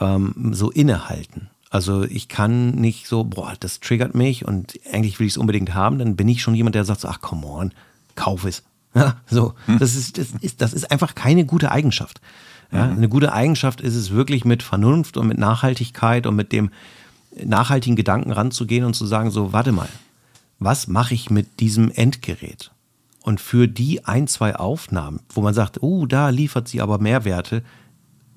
ähm, 0.00 0.50
so 0.50 0.72
innehalten. 0.72 1.50
Also 1.70 2.02
ich 2.02 2.26
kann 2.26 2.72
nicht 2.72 3.06
so, 3.06 3.22
boah, 3.22 3.54
das 3.60 3.78
triggert 3.78 4.16
mich 4.16 4.44
und 4.44 4.76
eigentlich 4.92 5.20
will 5.20 5.28
ich 5.28 5.34
es 5.34 5.38
unbedingt 5.38 5.72
haben. 5.72 6.00
Dann 6.00 6.16
bin 6.16 6.26
ich 6.26 6.42
schon 6.42 6.56
jemand, 6.56 6.74
der 6.74 6.84
sagt 6.84 7.02
so, 7.02 7.06
ach 7.06 7.20
come 7.20 7.46
on, 7.46 7.72
kauf 8.16 8.44
es. 8.44 8.64
Ja, 8.94 9.16
so, 9.26 9.54
das 9.78 9.94
ist, 9.94 10.18
das 10.18 10.32
ist, 10.40 10.60
das 10.60 10.74
ist 10.74 10.90
einfach 10.90 11.14
keine 11.14 11.46
gute 11.46 11.70
Eigenschaft. 11.70 12.20
Ja, 12.72 12.90
eine 12.90 13.08
gute 13.08 13.32
Eigenschaft 13.32 13.80
ist 13.80 13.94
es 13.94 14.10
wirklich 14.10 14.44
mit 14.44 14.62
Vernunft 14.62 15.16
und 15.16 15.28
mit 15.28 15.38
Nachhaltigkeit 15.38 16.26
und 16.26 16.36
mit 16.36 16.52
dem 16.52 16.70
nachhaltigen 17.42 17.96
Gedanken 17.96 18.32
ranzugehen 18.32 18.84
und 18.84 18.94
zu 18.94 19.06
sagen, 19.06 19.30
so, 19.30 19.54
warte 19.54 19.72
mal, 19.72 19.88
was 20.58 20.88
mache 20.88 21.14
ich 21.14 21.30
mit 21.30 21.60
diesem 21.60 21.90
Endgerät? 21.90 22.70
Und 23.22 23.40
für 23.40 23.66
die 23.66 24.04
ein, 24.04 24.26
zwei 24.26 24.56
Aufnahmen, 24.56 25.20
wo 25.30 25.40
man 25.40 25.54
sagt, 25.54 25.82
oh, 25.82 26.04
da 26.04 26.28
liefert 26.30 26.68
sie 26.68 26.82
aber 26.82 26.98
Mehrwerte 26.98 27.62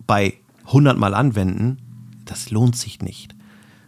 bei 0.07 0.33
100 0.67 0.97
Mal 0.97 1.13
anwenden, 1.13 1.77
das 2.25 2.49
lohnt 2.49 2.75
sich 2.75 3.01
nicht. 3.01 3.35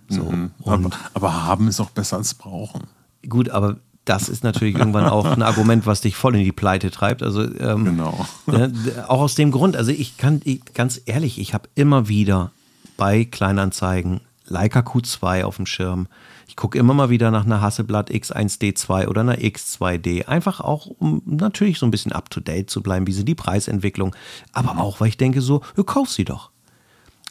So, 0.10 0.24
Mhm. 0.24 0.52
Aber, 0.66 0.90
aber 1.14 1.46
haben 1.46 1.68
ist 1.68 1.80
auch 1.80 1.90
besser 1.90 2.18
als 2.18 2.34
brauchen. 2.34 2.84
gut, 3.28 3.50
aber 3.50 3.78
das 4.06 4.30
ist 4.30 4.42
natürlich 4.44 4.78
irgendwann 4.78 5.06
auch 5.08 5.26
ein 5.26 5.42
Argument, 5.42 5.86
was 5.86 6.00
dich 6.00 6.16
voll 6.16 6.36
in 6.36 6.44
die 6.46 6.54
Pleite 6.54 6.92
treibt. 6.92 7.22
Also 7.22 7.42
ähm, 7.44 7.84
Genau. 7.84 8.26
Ne, 8.46 8.72
auch 9.08 9.20
aus 9.20 9.36
dem 9.36 9.52
Grund, 9.52 9.76
also 9.76 9.92
ich 9.92 10.16
kann, 10.16 10.42
ich, 10.46 10.62
ganz 10.74 11.02
ehrlich, 11.06 11.40
ich 11.40 11.54
habe 11.54 11.68
immer 11.76 12.08
wieder 12.08 12.52
bei 12.96 13.26
Kleinanzeigen 13.26 14.22
Leica 14.46 14.80
Q2 14.80 15.44
auf 15.44 15.58
dem 15.58 15.66
Schirm. 15.66 16.08
Ich 16.48 16.56
gucke 16.56 16.78
immer 16.78 16.94
mal 16.94 17.10
wieder 17.10 17.30
nach 17.30 17.46
einer 17.46 17.62
Hasselblatt 17.62 18.10
X1D2 18.10 19.08
oder 19.08 19.22
einer 19.22 19.38
X2D. 19.38 20.26
Einfach 20.26 20.62
auch, 20.62 20.88
um 20.88 21.22
natürlich 21.26 21.78
so 21.78 21.86
ein 21.86 21.92
bisschen 21.92 22.14
up 22.14 22.30
to 22.30 22.40
date 22.40 22.70
zu 22.70 22.82
bleiben. 22.82 23.06
Wie 23.06 23.14
sind 23.14 23.28
die 23.28 23.36
Preisentwicklung? 23.36 24.16
Aber 24.54 24.78
auch, 24.80 25.00
weil 25.00 25.10
ich 25.10 25.18
denke 25.18 25.42
so, 25.42 25.62
du 25.76 25.84
kauf 25.84 26.10
sie 26.10 26.26
doch. 26.26 26.52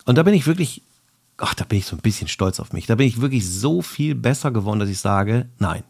Und 0.04 0.16
da 0.16 0.22
bin 0.22 0.34
ich 0.34 0.46
wirklich, 0.46 0.82
ach, 1.38 1.54
da 1.54 1.64
bin 1.64 1.78
ich 1.78 1.86
so 1.86 1.96
ein 1.96 2.02
bisschen 2.02 2.28
stolz 2.28 2.60
auf 2.60 2.72
mich. 2.72 2.86
Da 2.86 2.94
bin 2.94 3.06
ich 3.06 3.20
wirklich 3.20 3.48
so 3.48 3.82
viel 3.82 4.14
besser 4.14 4.50
geworden, 4.50 4.78
dass 4.78 4.90
ich 4.90 5.00
sage, 5.00 5.48
nein, 5.58 5.82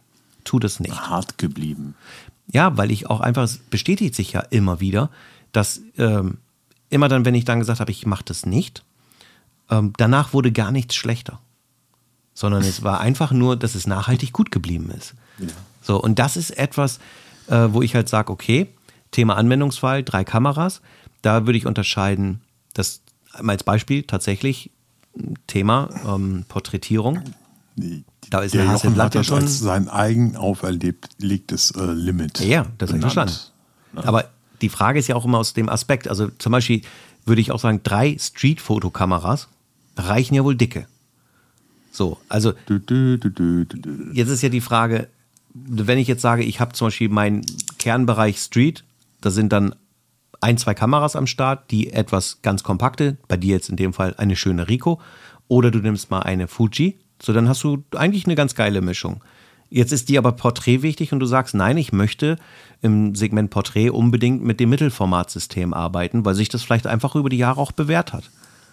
tu 0.45 0.59
das 0.59 0.81
nicht. 0.81 0.95
Hart 0.95 1.37
geblieben. 1.37 1.95
Ja, 2.47 2.77
weil 2.77 2.93
ich 2.93 3.11
auch 3.11 3.20
einfach, 3.20 3.43
es 3.43 3.59
bestätigt 3.59 4.14
sich 4.14 4.33
ja 4.33 4.41
immer 4.41 4.81
wieder, 4.81 5.11
dass 5.53 5.81
ähm, 5.99 6.39
immer 6.91 7.09
dann, 7.09 7.24
wenn 7.24 7.35
ich 7.35 7.45
dann 7.45 7.59
gesagt 7.59 7.81
habe, 7.81 7.91
ich 7.91 8.07
mache 8.07 8.24
das 8.24 8.47
nicht, 8.47 8.85
ähm, 9.68 9.93
danach 9.97 10.33
wurde 10.33 10.53
gar 10.53 10.70
nichts 10.70 10.95
schlechter. 10.95 11.41
Sondern 12.39 12.62
es 12.62 12.82
war 12.84 13.01
einfach 13.01 13.32
nur, 13.32 13.57
dass 13.57 13.74
es 13.74 13.87
nachhaltig 13.89 14.32
gut 14.32 14.51
geblieben 14.53 14.91
ist. 14.97 15.14
So, 15.82 16.01
und 16.01 16.18
das 16.18 16.37
ist 16.37 16.51
etwas, 16.51 16.99
äh, 17.49 17.68
wo 17.70 17.80
ich 17.82 17.95
halt 17.95 18.09
sage, 18.09 18.30
okay, 18.30 18.66
Thema 19.11 19.37
Anwendungsfall, 19.37 20.05
drei 20.05 20.22
Kameras, 20.22 20.82
da 21.22 21.47
würde 21.47 21.57
ich 21.59 21.66
unterscheiden, 21.66 22.41
das 22.74 23.01
als 23.32 23.64
Beispiel 23.64 24.03
tatsächlich 24.03 24.70
Thema 25.47 25.89
ähm, 26.07 26.45
Porträtierung. 26.49 27.22
Da 28.28 28.41
ist 28.41 28.53
der 28.55 28.62
eine 28.64 28.72
Jochen 28.72 28.97
hat 28.97 29.14
ja 29.14 29.20
das 29.20 29.26
schon- 29.26 29.43
als 29.43 29.59
sein 29.59 29.89
eigen 29.89 30.37
auferlegtes 30.37 31.70
äh, 31.70 31.84
Limit. 31.93 32.41
Ja, 32.41 32.66
das 32.78 32.93
habe 32.93 33.30
ich. 33.30 33.51
Aber 33.95 34.24
die 34.61 34.68
Frage 34.68 34.99
ist 34.99 35.07
ja 35.09 35.16
auch 35.16 35.24
immer 35.24 35.39
aus 35.39 35.55
dem 35.55 35.68
Aspekt, 35.70 36.07
also 36.09 36.28
zum 36.39 36.53
Beispiel 36.53 36.82
würde 37.24 37.41
ich 37.41 37.51
auch 37.51 37.61
sagen, 37.61 37.80
drei 37.82 38.16
Street-Fotokameras 38.18 39.49
reichen 39.97 40.34
ja 40.34 40.45
wohl 40.45 40.55
dicke. 40.57 40.87
So, 41.97 42.19
also 42.29 42.53
jetzt 44.13 44.31
ist 44.31 44.43
ja 44.43 44.51
die 44.51 44.61
Frage, 44.61 45.09
wenn 45.55 45.97
ich 45.97 46.07
jetzt 46.07 46.21
sage, 46.21 46.43
ich 46.43 46.61
habe 46.61 46.75
zum 46.75 46.89
Beispiel 46.89 47.09
meinen 47.09 47.47
Kernbereich 47.79 48.39
Street, 48.39 48.85
da 49.23 49.31
sind 49.31 49.51
dann 49.51 49.75
ein, 50.43 50.59
zwei 50.59 50.75
Kameras 50.75 51.17
am 51.17 51.27
Start, 51.27 51.71
die 51.71 51.95
etwas 51.95 52.43
ganz 52.43 52.63
kompakte, 52.63 53.17
bei 53.29 53.39
dir 53.39 53.55
jetzt 53.55 53.71
in 53.71 53.77
dem 53.77 53.95
Fall 53.95 54.15
eine 54.19 54.37
schöne 54.37 54.69
Rico, 54.69 55.01
oder 55.49 55.71
du 55.71 55.79
nimmst 55.79 56.11
mal 56.11 56.21
eine 56.21 56.49
Fuji, 56.49 56.99
so 57.23 57.33
dann 57.33 57.49
hast 57.49 57.65
du 57.65 57.83
eigentlich 57.95 58.27
eine 58.27 58.35
ganz 58.35 58.55
geile 58.55 58.83
Mischung. 58.83 59.25
Jetzt 59.71 59.93
ist 59.93 60.11
dir 60.11 60.19
aber 60.19 60.33
Porträt 60.33 60.83
wichtig 60.83 61.15
und 61.15 61.21
du 61.21 61.27
sagst, 61.27 61.55
nein, 61.55 61.79
ich 61.79 61.95
möchte 61.95 62.37
im 62.83 63.15
Segment 63.15 63.49
Porträt 63.49 63.89
unbedingt 63.89 64.45
mit 64.45 64.61
dem 64.61 64.69
Mittelformatsystem 64.69 65.73
arbeiten, 65.73 66.27
weil 66.27 66.35
sich 66.35 66.51
das 66.51 66.63
vielleicht 66.63 66.87
einfach 66.87 67.15
über 67.15 67.31
die 67.31 67.39
Jahre 67.39 67.59
auch 67.59 67.73
bewährt 67.73 68.13
hat. 68.13 68.31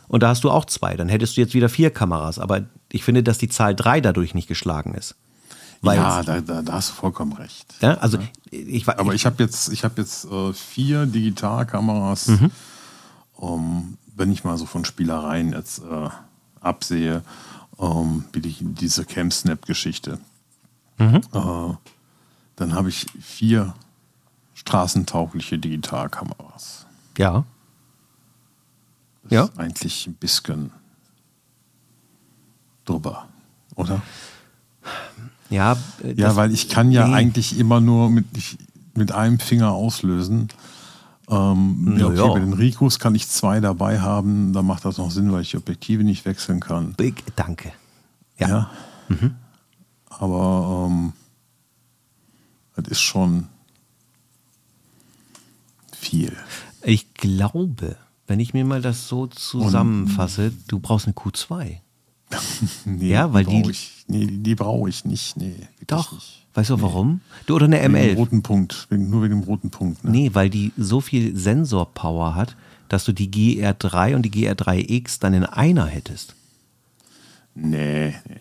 Und 0.08 0.22
da 0.24 0.30
hast 0.30 0.44
du 0.44 0.52
auch 0.52 0.66
zwei, 0.66 0.96
dann 0.96 1.10
hättest 1.10 1.38
du 1.38 1.42
jetzt 1.42 1.54
wieder 1.54 1.70
vier 1.70 1.90
Kameras, 1.92 2.38
aber 2.40 2.66
ich 2.92 3.04
finde, 3.04 3.24
dass 3.24 3.38
die 3.38 3.50
Zahl 3.50 3.76
drei 3.76 4.02
dadurch 4.02 4.34
nicht 4.36 4.48
geschlagen 4.48 4.94
ist. 4.94 5.16
Weil 5.82 5.98
Ja, 5.98 6.24
da, 6.24 6.40
da, 6.42 6.62
da 6.62 6.74
hast 6.74 6.92
du 6.92 6.94
vollkommen 6.94 7.34
recht. 7.34 7.74
ja, 7.82 7.96
also 7.96 8.18
ich 8.52 8.86
war, 8.88 9.00
Aber 9.00 9.14
ich 9.14 9.26
habe 9.26 9.42
jetzt, 9.44 9.70
ich 9.70 9.84
hab 9.84 9.98
jetzt 9.98 10.26
äh, 10.26 10.54
vier 10.54 11.06
Digitalkameras. 11.06 12.28
Mhm. 12.28 12.52
Um, 13.36 13.98
wenn 14.16 14.32
ich 14.32 14.44
mal 14.44 14.58
so 14.58 14.66
von 14.66 14.86
Spielereien 14.86 15.52
jetzt 15.54 15.80
äh, 15.80 16.10
absehe, 16.62 17.24
ähm, 17.80 18.24
wie 18.32 18.40
die, 18.42 18.56
diese 18.60 19.04
Cam-Snap-Geschichte, 19.06 20.20
Mhm. 21.00 21.22
äh, 21.34 21.74
dann 22.56 22.76
habe 22.76 22.90
ich 22.90 23.08
vier 23.20 23.74
straßentaugliche 24.54 25.58
Digitalkameras. 25.58 26.86
ja, 27.18 27.44
Ja. 29.30 29.46
ist 29.46 29.58
eigentlich 29.58 30.08
ein 30.08 30.16
bisschen 30.16 30.72
drüber, 32.86 33.28
oder? 33.76 34.02
ja, 35.50 35.78
äh, 36.04 36.14
Ja, 36.14 36.36
weil 36.36 36.52
ich 36.54 36.70
kann 36.70 36.92
ja 36.92 37.08
nee. 37.08 37.14
eigentlich 37.14 37.58
immer 37.58 37.80
nur 37.80 38.10
mit, 38.10 38.26
ich, 38.36 38.58
mit 38.96 39.12
einem 39.12 39.40
Finger 39.40 39.72
auslösen. 39.72 40.50
Ähm, 41.30 41.96
ja, 41.98 42.08
okay, 42.08 42.18
ja. 42.18 42.28
Bei 42.28 42.40
den 42.40 42.54
Ricos 42.54 43.00
kann 43.00 43.16
ich 43.16 43.30
zwei 43.30 43.60
dabei 43.62 44.02
haben, 44.02 44.52
da 44.52 44.62
macht 44.62 44.84
das 44.86 44.98
noch 44.98 45.10
Sinn, 45.10 45.32
weil 45.32 45.42
ich 45.42 45.52
die 45.52 45.58
Objektive 45.58 46.04
nicht 46.04 46.26
wechseln 46.26 46.60
kann. 46.60 46.94
Big, 46.94 47.24
danke. 47.36 47.72
Ja. 48.38 48.48
Ja. 48.48 48.72
Aber 50.10 50.88
ähm, 50.90 51.14
das 52.76 52.88
ist 52.88 53.02
schon 53.02 53.48
viel. 55.92 56.36
Ich 56.82 57.14
glaube, 57.14 57.96
wenn 58.28 58.40
ich 58.40 58.54
mir 58.54 58.66
mal 58.66 58.82
das 58.82 59.08
so 59.08 59.28
zusammenfasse, 59.28 60.52
du 60.68 60.80
brauchst 60.80 61.06
eine 61.08 61.14
Q2. 61.16 61.78
Nee, 62.86 63.10
Ja, 63.10 63.32
weil 63.34 63.46
die- 63.46 63.62
brauch 63.62 63.70
ich, 63.70 64.06
nee, 64.08 64.26
die, 64.26 64.38
die 64.42 64.56
brauche 64.56 64.90
ich 64.90 65.06
nicht. 65.06 65.38
Nee, 65.38 65.56
Doch. 65.88 66.12
Nicht. 66.14 66.40
Weißt 66.56 66.70
du 66.70 66.82
warum? 66.82 67.22
Du 67.48 67.56
oder 67.56 67.66
eine 67.66 67.82
Wegen 67.82 67.94
dem 67.94 68.12
M11? 68.12 68.16
roten 68.16 68.44
Punkt. 68.44 68.88
Wegen, 68.90 69.10
nur 69.10 69.24
wegen 69.24 69.40
dem 69.40 69.44
roten 69.44 69.70
Punkt. 69.72 70.04
Ne? 70.04 70.12
Nee, 70.12 70.30
weil 70.34 70.50
die 70.52 70.72
so 70.78 71.02
viel 71.02 71.36
Sensorpower 71.36 72.36
hat, 72.36 72.56
dass 72.90 73.06
du 73.06 73.12
die 73.12 73.30
GR3 73.30 74.16
und 74.16 74.22
die 74.24 74.32
GR3X 74.32 75.20
dann 75.20 75.34
in 75.34 75.46
einer 75.46 75.86
hättest. 75.88 76.36
Nee, 77.56 78.16
nee, 78.28 78.40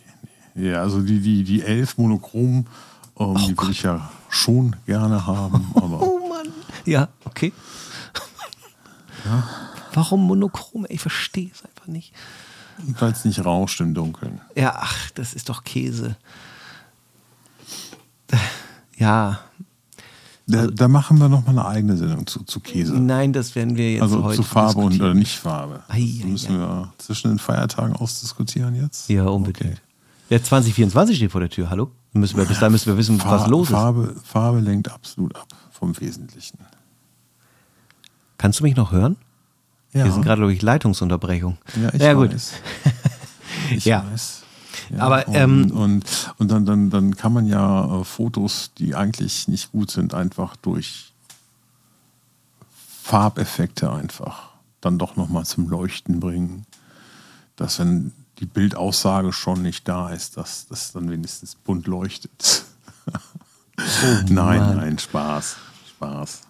nee. 0.54 0.68
Ja, 0.70 0.82
also 0.82 1.00
die, 1.00 1.20
die, 1.20 1.42
die 1.44 1.62
11 1.62 1.96
Monochrom, 1.98 2.66
ähm, 3.18 3.34
die 3.48 3.56
würde 3.56 3.72
ich 3.72 3.82
ja 3.82 4.10
schon 4.28 4.76
gerne 4.86 5.26
haben, 5.26 5.70
aber 5.74 6.02
Oh 6.02 6.28
Mann. 6.28 6.48
Ja, 6.84 7.08
okay. 7.24 7.52
Warum 9.94 10.26
monochrom? 10.26 10.86
Ich 10.88 11.00
verstehe 11.00 11.50
es 11.52 11.64
einfach 11.64 11.86
nicht. 11.86 12.12
weil 12.98 13.12
es 13.12 13.24
nicht 13.24 13.44
rauscht 13.44 13.80
im 13.80 13.94
Dunkeln. 13.94 14.40
Ja, 14.56 14.74
ach, 14.78 15.10
das 15.12 15.34
ist 15.34 15.48
doch 15.48 15.64
Käse. 15.64 16.16
Ja, 18.96 19.40
Da, 20.46 20.66
da 20.66 20.88
machen 20.88 21.18
wir 21.18 21.28
noch 21.28 21.42
mal 21.46 21.50
eine 21.50 21.66
eigene 21.66 21.96
Sendung 21.96 22.26
zu, 22.26 22.42
zu 22.44 22.60
Käse. 22.60 22.94
nein, 22.94 23.32
das 23.32 23.54
werden 23.54 23.76
wir 23.76 23.92
jetzt 23.92 24.02
Also 24.02 24.22
heute 24.24 24.36
zu 24.36 24.42
Farbe 24.42 24.80
und 24.80 24.94
oder 25.00 25.14
nicht 25.14 25.38
Farbe. 25.38 25.82
Müssen 26.24 26.58
wir 26.58 26.92
zwischen 26.98 27.28
den 27.30 27.38
Feiertagen 27.38 27.94
ausdiskutieren 27.94 28.74
jetzt. 28.74 29.08
Ja, 29.08 29.24
unbedingt. 29.26 29.72
Okay. 29.74 29.80
Der 30.30 30.42
2024 30.42 31.16
steht 31.16 31.30
vor 31.32 31.40
der 31.40 31.50
Tür, 31.50 31.68
hallo? 31.70 31.90
Müssen 32.12 32.36
wir, 32.38 32.44
bis 32.44 32.58
dahin 32.58 32.72
müssen 32.72 32.86
wir 32.88 32.96
wissen, 32.96 33.18
was 33.18 33.24
Far- 33.42 33.48
los 33.48 33.68
ist. 33.68 33.72
Farbe, 33.74 34.14
Farbe 34.24 34.60
lenkt 34.60 34.90
absolut 34.90 35.34
ab 35.36 35.48
vom 35.70 35.98
Wesentlichen. 36.00 36.58
Kannst 38.38 38.60
du 38.60 38.64
mich 38.64 38.76
noch 38.76 38.92
hören? 38.92 39.16
Ja, 39.92 40.04
Wir 40.06 40.12
sind 40.12 40.22
gerade, 40.24 40.40
glaube 40.40 40.52
ich, 40.54 40.62
Leitungsunterbrechung. 40.62 41.58
ja, 41.80 41.92
ich 41.92 42.00
ja, 42.02 42.12
gut. 42.14 42.32
weiß. 42.32 42.52
Ich 43.70 43.84
Ja. 43.84 44.04
weiß. 44.10 44.42
Aber, 44.98 45.26
und, 45.28 45.34
ähm, 45.34 45.70
und, 45.70 46.34
und 46.38 46.50
dann, 46.50 46.66
dann, 46.66 46.90
dann 46.90 47.16
kann 47.16 47.32
man 47.32 47.46
ja 47.46 48.00
äh, 48.00 48.04
Fotos, 48.04 48.72
die 48.78 48.94
eigentlich 48.94 49.46
nicht 49.48 49.70
gut 49.72 49.90
sind, 49.90 50.14
einfach 50.14 50.56
durch 50.56 51.12
Farbeffekte 53.02 53.90
einfach 53.92 54.50
dann 54.80 54.98
doch 54.98 55.16
nochmal 55.16 55.44
zum 55.44 55.68
Leuchten 55.68 56.20
bringen. 56.20 56.66
Dass 57.56 57.78
wenn 57.78 58.12
die 58.38 58.46
Bildaussage 58.46 59.32
schon 59.32 59.62
nicht 59.62 59.86
da 59.88 60.10
ist, 60.10 60.36
dass 60.36 60.66
das 60.66 60.92
dann 60.92 61.10
wenigstens 61.10 61.54
bunt 61.54 61.86
leuchtet. 61.86 62.64
nein, 64.28 64.60
Mann. 64.60 64.76
nein, 64.76 64.98
Spaß. 64.98 65.56
Spaß. 65.90 66.40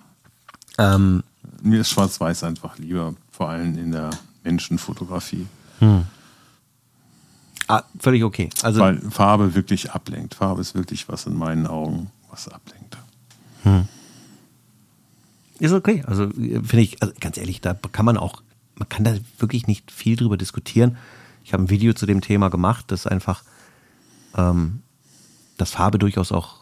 Ähm, 0.79 1.23
Mir 1.63 1.81
ist 1.83 1.91
Schwarz-Weiß 1.91 2.45
einfach 2.45 2.79
lieber, 2.79 3.15
vor 3.43 3.51
allem 3.51 3.77
in 3.77 3.91
der 3.91 4.11
Menschenfotografie. 4.45 5.49
ah, 7.67 7.83
völlig 7.99 8.23
okay. 8.23 8.51
Also, 8.63 8.81
Weil 8.81 9.01
Farbe 9.11 9.57
wirklich 9.57 9.91
ablenkt. 9.91 10.37
Farbe 10.37 10.61
ist 10.61 10.77
wirklich 10.77 11.09
was 11.09 11.27
in 11.27 11.35
meinen 11.35 11.67
Augen, 11.67 12.13
was 12.31 12.47
ablenkt. 12.47 12.97
ist 15.59 15.73
okay. 15.73 16.05
Also, 16.07 16.29
finde 16.31 16.81
ich, 16.83 17.03
also 17.03 17.13
ganz 17.19 17.37
ehrlich, 17.37 17.61
da 17.61 17.75
kann 17.75 18.07
man 18.07 18.17
auch, 18.17 18.43
man 18.77 18.89
kann 18.89 19.03
da 19.03 19.17
wirklich 19.39 19.67
nicht 19.67 19.91
viel 19.91 20.15
drüber 20.15 20.37
diskutieren. 20.37 20.97
Ich 21.43 21.53
habe 21.53 21.65
ein 21.65 21.71
Video 21.71 21.95
zu 21.95 22.07
dem 22.07 22.21
Thema 22.21 22.49
gemacht, 22.49 22.85
das 22.93 23.09
einfach, 23.09 23.43
ähm, 24.37 24.83
dass 25.57 25.71
Farbe 25.73 25.99
durchaus 25.99 26.31
auch 26.31 26.61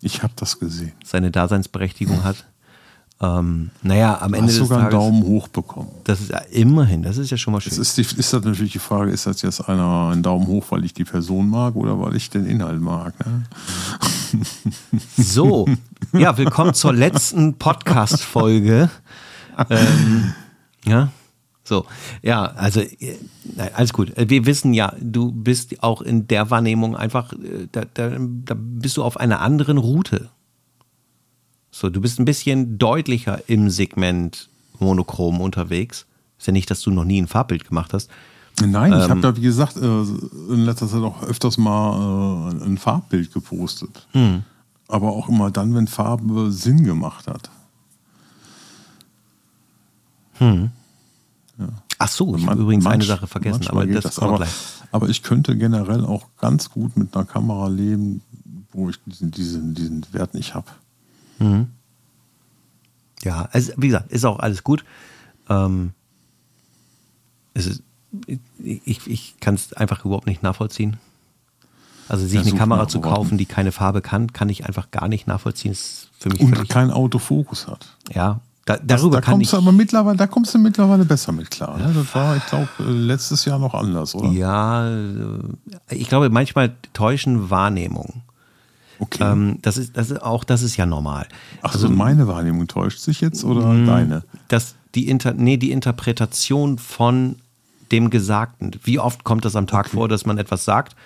Ich 0.00 0.24
habe 0.24 0.32
das 0.34 0.58
gesehen. 0.58 0.94
seine 1.04 1.30
Daseinsberechtigung 1.30 2.24
hat. 2.24 2.44
Ähm, 3.22 3.70
naja, 3.82 4.20
am 4.20 4.32
Du 4.32 4.38
Ende 4.38 4.48
hast 4.48 4.58
des 4.58 4.68
sogar 4.68 4.78
einen 4.80 4.90
Tages. 4.90 4.98
Daumen 5.06 5.22
hoch 5.22 5.46
bekommen. 5.48 5.88
Das 6.02 6.20
ist 6.20 6.30
ja 6.30 6.38
immerhin, 6.50 7.02
das 7.04 7.18
ist 7.18 7.30
ja 7.30 7.36
schon 7.36 7.52
mal 7.52 7.60
schön. 7.60 7.70
Jetzt 7.70 7.78
ist, 7.78 7.96
die, 7.96 8.00
ist 8.18 8.32
das 8.32 8.42
natürlich 8.44 8.72
die 8.72 8.80
Frage, 8.80 9.12
ist 9.12 9.26
das 9.26 9.42
jetzt 9.42 9.60
einer 9.68 10.10
ein 10.12 10.24
Daumen 10.24 10.48
hoch, 10.48 10.64
weil 10.70 10.84
ich 10.84 10.92
die 10.92 11.04
Person 11.04 11.48
mag 11.48 11.76
oder 11.76 12.00
weil 12.00 12.16
ich 12.16 12.30
den 12.30 12.46
Inhalt 12.46 12.80
mag? 12.80 13.14
Ne? 13.24 13.46
So, 15.16 15.68
ja, 16.12 16.36
willkommen 16.36 16.74
zur 16.74 16.92
letzten 16.94 17.54
Podcast-Folge. 17.58 18.90
Ähm, 19.70 20.32
ja, 20.84 21.10
So, 21.64 21.86
ja, 22.22 22.44
also 22.44 22.80
äh, 22.80 23.18
alles 23.74 23.92
gut. 23.92 24.12
Wir 24.16 24.46
wissen 24.46 24.74
ja, 24.74 24.94
du 25.00 25.30
bist 25.30 25.82
auch 25.82 26.02
in 26.02 26.26
der 26.26 26.50
Wahrnehmung 26.50 26.96
einfach, 26.96 27.32
äh, 27.34 27.68
da, 27.70 27.82
da, 27.94 28.16
da 28.18 28.54
bist 28.58 28.96
du 28.96 29.04
auf 29.04 29.16
einer 29.16 29.40
anderen 29.40 29.78
Route. 29.78 30.30
So, 31.74 31.88
du 31.88 32.00
bist 32.00 32.20
ein 32.20 32.26
bisschen 32.26 32.78
deutlicher 32.78 33.48
im 33.48 33.70
Segment 33.70 34.48
monochrom 34.78 35.40
unterwegs. 35.40 36.06
Ist 36.38 36.46
ja 36.46 36.52
nicht, 36.52 36.70
dass 36.70 36.82
du 36.82 36.90
noch 36.90 37.04
nie 37.04 37.20
ein 37.20 37.26
Farbbild 37.26 37.66
gemacht 37.66 37.94
hast. 37.94 38.10
Nein, 38.60 38.92
ich 38.92 39.08
habe 39.08 39.20
da, 39.22 39.34
wie 39.34 39.40
gesagt, 39.40 39.76
äh, 39.78 39.80
in 39.80 40.66
letzter 40.66 40.86
Zeit 40.86 41.00
auch 41.02 41.22
öfters 41.22 41.56
mal 41.56 42.50
ein 42.50 42.76
Farbbild 42.76 43.32
gepostet. 43.32 44.06
Hm. 44.12 44.42
Aber 44.86 45.12
auch 45.12 45.30
immer 45.30 45.50
dann, 45.50 45.74
wenn 45.74 45.88
Farbe 45.88 46.52
Sinn 46.52 46.84
gemacht 46.84 47.26
hat. 47.26 47.50
Hm. 50.34 50.70
Ja. 51.58 51.68
Ach 51.98 52.08
so, 52.08 52.36
ich 52.36 52.46
habe 52.46 52.60
übrigens 52.60 52.84
manch, 52.84 52.94
eine 52.94 53.04
Sache 53.04 53.26
vergessen, 53.26 53.66
aber 53.68 53.86
das, 53.86 54.04
das 54.04 54.18
aber, 54.18 54.46
aber, 54.90 55.08
ich 55.08 55.22
könnte 55.22 55.56
generell 55.56 56.04
auch 56.04 56.26
ganz 56.38 56.68
gut 56.68 56.96
mit 56.96 57.16
einer 57.16 57.24
Kamera 57.24 57.68
leben, 57.68 58.20
wo 58.72 58.90
ich 58.90 58.98
diesen, 59.06 59.30
diesen, 59.30 59.74
diesen 59.74 60.06
Wert 60.12 60.34
nicht 60.34 60.54
habe. 60.54 60.66
Mhm. 61.42 61.68
Ja, 63.22 63.48
also 63.52 63.72
wie 63.76 63.88
gesagt, 63.88 64.10
ist 64.10 64.24
auch 64.24 64.38
alles 64.38 64.64
gut. 64.64 64.84
Ähm, 65.48 65.92
es 67.54 67.66
ist, 67.66 67.82
ich 68.62 69.06
ich 69.06 69.36
kann 69.40 69.54
es 69.54 69.72
einfach 69.72 70.04
überhaupt 70.04 70.26
nicht 70.26 70.42
nachvollziehen. 70.42 70.98
Also 72.08 72.26
sich 72.26 72.34
ja, 72.34 72.40
eine 72.40 72.52
Kamera 72.52 72.88
zu 72.88 73.00
kaufen, 73.00 73.38
die 73.38 73.46
keine 73.46 73.72
Farbe 73.72 74.02
kann, 74.02 74.32
kann 74.32 74.48
ich 74.48 74.66
einfach 74.66 74.90
gar 74.90 75.08
nicht 75.08 75.26
nachvollziehen. 75.26 75.72
Ist 75.72 76.10
für 76.18 76.28
mich 76.28 76.40
Und 76.40 76.68
keinen 76.68 76.90
Autofokus 76.90 77.68
hat. 77.68 77.96
Ja, 78.12 78.40
da, 78.64 78.76
darüber 78.76 79.16
das, 79.16 79.26
da 79.26 79.32
kommst 79.32 79.52
du 79.52 79.56
aber 79.56 79.72
mittlerweile, 79.72 80.16
da 80.16 80.26
kommst 80.26 80.54
du 80.54 80.58
mittlerweile 80.58 81.04
besser 81.04 81.32
mit 81.32 81.50
klar. 81.50 81.78
Ne? 81.78 81.92
Das 81.94 82.14
war, 82.14 82.36
ich 82.36 82.46
glaube, 82.46 82.68
letztes 82.78 83.44
Jahr 83.44 83.58
noch 83.58 83.74
anders, 83.74 84.14
oder? 84.14 84.30
Ja, 84.30 84.88
äh, 84.88 85.38
ich 85.90 86.08
glaube, 86.08 86.30
manchmal 86.30 86.76
täuschen 86.92 87.50
Wahrnehmungen. 87.50 88.22
Okay. 88.98 89.22
Ähm, 89.22 89.58
das 89.62 89.76
ist, 89.76 89.96
das 89.96 90.10
ist 90.10 90.22
auch, 90.22 90.44
das 90.44 90.62
ist 90.62 90.76
ja 90.76 90.86
normal. 90.86 91.26
Ach 91.62 91.74
also, 91.74 91.88
meine 91.88 92.28
Wahrnehmung 92.28 92.68
täuscht 92.68 92.98
sich 92.98 93.20
jetzt 93.20 93.44
oder 93.44 93.66
mh, 93.66 93.86
deine? 93.86 94.22
Das, 94.48 94.74
die 94.94 95.08
Inter, 95.08 95.34
nee, 95.34 95.56
die 95.56 95.72
Interpretation 95.72 96.78
von 96.78 97.36
dem 97.90 98.10
Gesagten. 98.10 98.72
Wie 98.84 98.98
oft 98.98 99.24
kommt 99.24 99.44
das 99.44 99.56
am 99.56 99.66
Tag 99.66 99.86
okay. 99.86 99.96
vor, 99.96 100.08
dass 100.08 100.26
man 100.26 100.38
etwas 100.38 100.64
sagt 100.64 100.96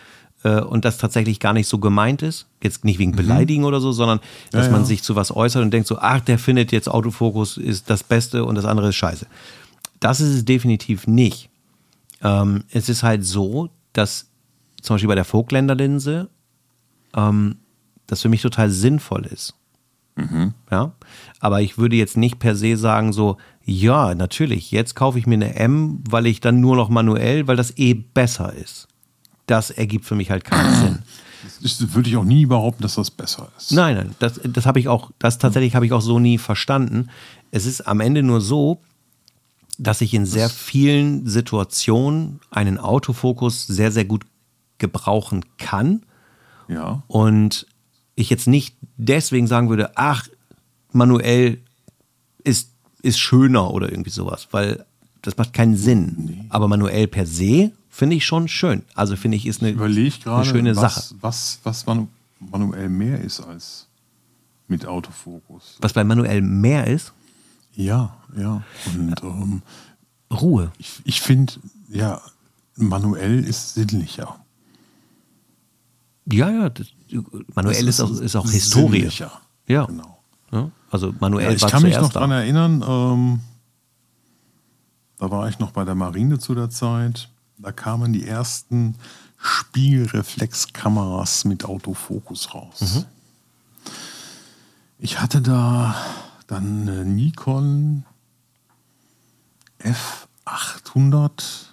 äh, 0.44 0.60
und 0.60 0.84
das 0.84 0.98
tatsächlich 0.98 1.40
gar 1.40 1.52
nicht 1.52 1.68
so 1.68 1.78
gemeint 1.78 2.22
ist? 2.22 2.46
Jetzt 2.62 2.84
nicht 2.84 2.98
wegen 2.98 3.12
mhm. 3.12 3.16
Beleidigen 3.16 3.62
mhm. 3.62 3.68
oder 3.68 3.80
so, 3.80 3.92
sondern 3.92 4.20
dass 4.52 4.66
ja, 4.66 4.72
man 4.72 4.82
ja. 4.82 4.86
sich 4.86 5.02
zu 5.02 5.16
was 5.16 5.34
äußert 5.34 5.62
und 5.62 5.70
denkt 5.72 5.88
so, 5.88 5.98
ach, 5.98 6.20
der 6.20 6.38
findet 6.38 6.72
jetzt 6.72 6.88
Autofokus 6.88 7.56
ist 7.56 7.90
das 7.90 8.02
Beste 8.04 8.44
und 8.44 8.54
das 8.54 8.64
andere 8.64 8.88
ist 8.88 8.96
scheiße. 8.96 9.26
Das 10.00 10.20
ist 10.20 10.34
es 10.34 10.44
definitiv 10.44 11.06
nicht. 11.06 11.50
Ähm, 12.22 12.64
es 12.70 12.88
ist 12.88 13.02
halt 13.02 13.24
so, 13.24 13.70
dass 13.92 14.26
zum 14.82 14.94
Beispiel 14.94 15.08
bei 15.08 15.14
der 15.14 15.24
Vogtländer-Linse 15.24 16.28
ähm, 17.14 17.56
das 18.06 18.22
für 18.22 18.28
mich 18.28 18.42
total 18.42 18.70
sinnvoll 18.70 19.26
ist. 19.26 19.54
Mhm. 20.16 20.54
Ja, 20.70 20.92
aber 21.40 21.60
ich 21.60 21.76
würde 21.76 21.96
jetzt 21.96 22.16
nicht 22.16 22.38
per 22.38 22.56
se 22.56 22.76
sagen 22.76 23.12
so, 23.12 23.36
ja, 23.64 24.14
natürlich, 24.14 24.70
jetzt 24.70 24.94
kaufe 24.94 25.18
ich 25.18 25.26
mir 25.26 25.34
eine 25.34 25.56
M, 25.56 26.02
weil 26.08 26.26
ich 26.26 26.40
dann 26.40 26.60
nur 26.60 26.76
noch 26.76 26.88
manuell, 26.88 27.46
weil 27.46 27.56
das 27.56 27.76
eh 27.76 27.94
besser 27.94 28.52
ist. 28.54 28.88
Das 29.46 29.70
ergibt 29.70 30.06
für 30.06 30.14
mich 30.14 30.30
halt 30.30 30.44
keinen 30.44 30.74
Sinn. 30.80 30.98
Das 31.62 31.94
würde 31.94 32.08
ich 32.08 32.16
auch 32.16 32.24
nie 32.24 32.46
behaupten, 32.46 32.82
dass 32.82 32.94
das 32.94 33.10
besser 33.10 33.48
ist. 33.56 33.72
Nein, 33.72 33.96
nein, 33.96 34.14
das, 34.18 34.40
das 34.42 34.66
habe 34.66 34.80
ich 34.80 34.88
auch, 34.88 35.10
das 35.18 35.38
tatsächlich 35.38 35.74
habe 35.74 35.86
ich 35.86 35.92
auch 35.92 36.00
so 36.00 36.18
nie 36.18 36.38
verstanden. 36.38 37.10
Es 37.50 37.66
ist 37.66 37.82
am 37.82 38.00
Ende 38.00 38.22
nur 38.22 38.40
so, 38.40 38.80
dass 39.78 40.00
ich 40.00 40.14
in 40.14 40.26
sehr 40.26 40.48
vielen 40.48 41.26
Situationen 41.26 42.40
einen 42.50 42.78
Autofokus 42.78 43.66
sehr, 43.66 43.92
sehr 43.92 44.06
gut 44.06 44.24
gebrauchen 44.78 45.44
kann. 45.58 46.02
Ja. 46.68 47.02
Und 47.06 47.66
ich 48.16 48.30
jetzt 48.30 48.48
nicht 48.48 48.76
deswegen 48.96 49.46
sagen 49.46 49.68
würde, 49.68 49.96
ach, 49.96 50.26
manuell 50.92 51.58
ist, 52.42 52.70
ist 53.02 53.18
schöner 53.18 53.72
oder 53.72 53.90
irgendwie 53.90 54.10
sowas, 54.10 54.48
weil 54.50 54.84
das 55.22 55.36
macht 55.36 55.52
keinen 55.52 55.76
Sinn. 55.76 56.14
Nee. 56.18 56.44
Aber 56.48 56.66
manuell 56.66 57.06
per 57.06 57.26
se 57.26 57.72
finde 57.88 58.16
ich 58.16 58.24
schon 58.24 58.48
schön. 58.48 58.82
Also 58.94 59.16
finde 59.16 59.36
ich, 59.36 59.46
ist 59.46 59.62
eine, 59.62 59.70
ich 59.70 60.22
grade, 60.22 60.36
eine 60.36 60.44
schöne 60.44 60.76
was, 60.76 60.94
Sache. 60.94 61.14
Was, 61.20 61.60
was 61.62 61.86
manu 61.86 62.08
manuell 62.38 62.88
mehr 62.88 63.20
ist 63.20 63.40
als 63.40 63.86
mit 64.68 64.86
Autofokus. 64.86 65.76
Was 65.80 65.92
bei 65.92 66.04
manuell 66.04 66.42
mehr 66.42 66.86
ist? 66.86 67.12
Ja, 67.74 68.16
ja. 68.36 68.62
Und 68.94 69.22
ähm, 69.22 69.62
Ruhe. 70.32 70.72
Ich, 70.78 71.00
ich 71.04 71.20
finde, 71.20 71.54
ja, 71.88 72.20
manuell 72.76 73.44
ist 73.44 73.74
sinnlicher. 73.74 74.38
Ja, 76.30 76.50
ja, 76.50 76.68
das, 76.68 76.88
manuell 77.54 77.88
ist, 77.88 77.98
ist, 77.98 78.00
auch, 78.00 78.20
ist 78.20 78.36
auch 78.36 78.50
Historie. 78.50 79.08
Ja. 79.66 79.86
Genau. 79.86 80.18
Ja, 80.52 80.70
also 80.90 81.12
manuell 81.18 81.50
ja, 81.50 81.56
ich 81.56 81.66
kann 81.66 81.82
mich 81.82 81.96
noch 81.96 82.12
daran 82.12 82.30
erinnern, 82.30 82.84
ähm, 82.86 83.40
da 85.18 85.30
war 85.30 85.48
ich 85.48 85.58
noch 85.58 85.72
bei 85.72 85.84
der 85.84 85.94
Marine 85.94 86.38
zu 86.38 86.54
der 86.54 86.70
Zeit. 86.70 87.28
Da 87.58 87.72
kamen 87.72 88.12
die 88.12 88.26
ersten 88.26 88.96
Spiegelreflexkameras 89.38 91.46
mit 91.46 91.64
Autofokus 91.64 92.54
raus. 92.54 92.80
Mhm. 92.80 93.04
Ich 94.98 95.20
hatte 95.20 95.42
da 95.42 95.94
dann 96.46 96.82
eine 96.82 97.04
Nikon 97.04 98.04
F800 99.80 101.66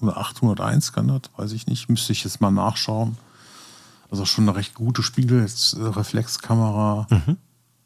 oder 0.00 0.16
801 0.16 0.92
kann 0.92 1.08
das, 1.08 1.22
weiß 1.36 1.52
ich 1.52 1.66
nicht, 1.66 1.88
müsste 1.88 2.12
ich 2.12 2.24
jetzt 2.24 2.40
mal 2.40 2.50
nachschauen. 2.50 3.16
Also 4.10 4.24
schon 4.24 4.48
eine 4.48 4.56
recht 4.56 4.74
gute 4.74 5.02
Spiegelreflexkamera. 5.02 7.06
Mhm. 7.10 7.36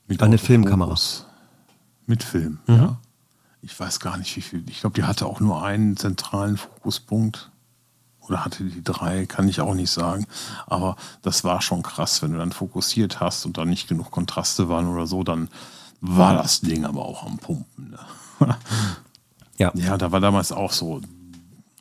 Mit 0.06 0.22
eine 0.22 0.38
Filmkamera. 0.38 0.96
Mit 2.06 2.22
Film, 2.22 2.58
mhm. 2.66 2.74
ja. 2.74 2.98
Ich 3.60 3.78
weiß 3.78 4.00
gar 4.00 4.18
nicht, 4.18 4.36
wie 4.36 4.42
viel. 4.42 4.64
Ich 4.68 4.80
glaube, 4.80 4.94
die 4.94 5.04
hatte 5.04 5.26
auch 5.26 5.40
nur 5.40 5.64
einen 5.64 5.96
zentralen 5.96 6.58
Fokuspunkt. 6.58 7.50
Oder 8.20 8.44
hatte 8.44 8.64
die 8.64 8.82
drei, 8.82 9.26
kann 9.26 9.48
ich 9.48 9.60
auch 9.60 9.74
nicht 9.74 9.90
sagen. 9.90 10.26
Aber 10.66 10.96
das 11.22 11.44
war 11.44 11.60
schon 11.60 11.82
krass, 11.82 12.22
wenn 12.22 12.32
du 12.32 12.38
dann 12.38 12.52
fokussiert 12.52 13.20
hast 13.20 13.44
und 13.44 13.58
da 13.58 13.66
nicht 13.66 13.86
genug 13.86 14.10
Kontraste 14.10 14.68
waren 14.68 14.88
oder 14.88 15.06
so, 15.06 15.24
dann 15.24 15.48
war 16.00 16.34
das 16.34 16.60
Ding 16.60 16.84
aber 16.84 17.04
auch 17.04 17.24
am 17.24 17.38
Pumpen. 17.38 17.90
Ne? 17.90 18.56
ja. 19.58 19.72
Ja, 19.74 19.98
da 19.98 20.12
war 20.12 20.20
damals 20.20 20.52
auch 20.52 20.72
so. 20.72 21.00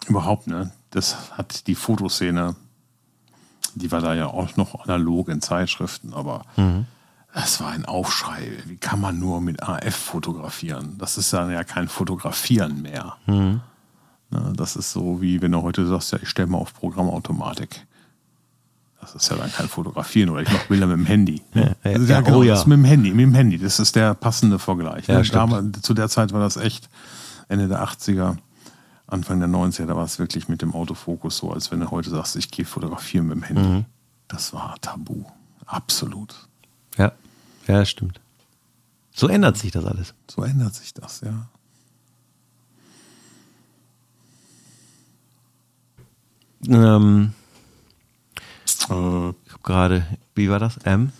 Überhaupt, 0.07 0.47
ne? 0.47 0.71
Das 0.89 1.31
hat 1.31 1.67
die 1.67 1.75
Fotoszene 1.75 2.55
die 3.75 3.91
war 3.91 4.01
da 4.01 4.13
ja 4.13 4.27
auch 4.27 4.55
noch 4.55 4.83
analog 4.83 5.29
in 5.29 5.41
Zeitschriften, 5.41 6.13
aber 6.13 6.45
mhm. 6.57 6.85
das 7.33 7.59
war 7.59 7.69
ein 7.69 7.85
Aufschrei. 7.85 8.51
Wie 8.65 8.77
kann 8.77 9.01
man 9.01 9.19
nur 9.19 9.41
mit 9.41 9.63
AF 9.63 9.95
fotografieren? 9.95 10.97
Das 10.97 11.17
ist 11.17 11.33
dann 11.33 11.51
ja 11.51 11.63
kein 11.63 11.87
Fotografieren 11.87 12.81
mehr. 12.81 13.17
Mhm. 13.25 13.61
Das 14.55 14.75
ist 14.75 14.91
so, 14.91 15.21
wie 15.21 15.41
wenn 15.41 15.51
du 15.51 15.61
heute 15.61 15.85
sagst, 15.85 16.11
ja, 16.11 16.19
ich 16.21 16.29
stelle 16.29 16.47
mal 16.47 16.57
auf 16.57 16.73
Programmautomatik. 16.73 17.85
Das 18.99 19.15
ist 19.15 19.29
ja 19.29 19.35
dann 19.35 19.51
kein 19.51 19.67
Fotografieren 19.67 20.29
oder 20.29 20.41
ich 20.41 20.51
mache 20.51 20.67
Bilder 20.69 20.87
mit 20.87 20.97
dem 20.97 21.05
Handy. 21.05 21.41
Ja, 21.53 21.61
ja, 21.83 21.91
ja, 21.91 21.97
ja 21.99 22.21
genau, 22.21 22.37
oh, 22.39 22.43
ja. 22.43 22.55
mit 22.65 22.77
dem 22.77 22.85
Handy, 22.85 23.11
mit 23.11 23.25
dem 23.25 23.33
Handy. 23.33 23.57
Das 23.57 23.79
ist 23.79 23.95
der 23.95 24.13
passende 24.13 24.59
Vergleich. 24.59 25.07
Damals, 25.07 25.81
zu 25.81 25.93
der 25.93 26.07
Zeit 26.09 26.31
war 26.31 26.39
das 26.39 26.55
echt 26.57 26.89
Ende 27.49 27.67
der 27.67 27.83
80er. 27.83 28.37
Anfang 29.13 29.39
der 29.39 29.47
90er, 29.47 29.85
da 29.85 29.95
war 29.95 30.05
es 30.05 30.19
wirklich 30.19 30.47
mit 30.49 30.61
dem 30.61 30.73
Autofokus 30.73 31.37
so, 31.37 31.51
als 31.51 31.71
wenn 31.71 31.79
du 31.79 31.91
heute 31.91 32.09
sagst, 32.09 32.35
ich 32.35 32.49
gehe 32.49 32.65
fotografieren 32.65 33.27
mit 33.27 33.35
dem 33.37 33.43
Handy. 33.43 33.61
Mhm. 33.61 33.85
Das 34.27 34.53
war 34.53 34.75
tabu. 34.81 35.23
Absolut. 35.65 36.35
Ja, 36.97 37.11
ja, 37.67 37.85
stimmt. 37.85 38.19
So 39.13 39.27
ändert 39.27 39.57
sich 39.57 39.71
das 39.71 39.85
alles. 39.85 40.15
So 40.29 40.43
ändert 40.43 40.73
sich 40.73 40.93
das, 40.93 41.21
ja. 41.21 41.47
Ähm, 46.67 47.33
äh, 48.57 48.63
ich 48.65 48.89
habe 48.89 49.35
gerade, 49.63 50.07
wie 50.33 50.49
war 50.49 50.59
das? 50.59 50.77
M? 50.77 51.11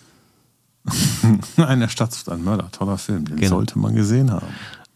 Eine 1.56 1.88
Stadt 1.88 2.28
ein 2.28 2.42
Mörder, 2.44 2.70
toller 2.72 2.98
Film, 2.98 3.24
den 3.24 3.36
genau. 3.36 3.56
sollte 3.56 3.78
man 3.78 3.94
gesehen 3.94 4.30
haben. 4.30 4.48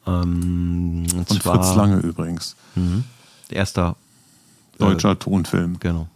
Ähm, 0.09 1.07
und, 1.13 1.31
und 1.31 1.43
zwar, 1.43 1.57
Fritz 1.57 1.75
Lange 1.77 1.99
übrigens. 1.99 2.57
Mhm. 2.75 3.05
Erster 3.51 3.97
deutscher 4.79 5.13
äh, 5.13 5.17
Tonfilm. 5.17 5.79
Genau. 5.81 6.09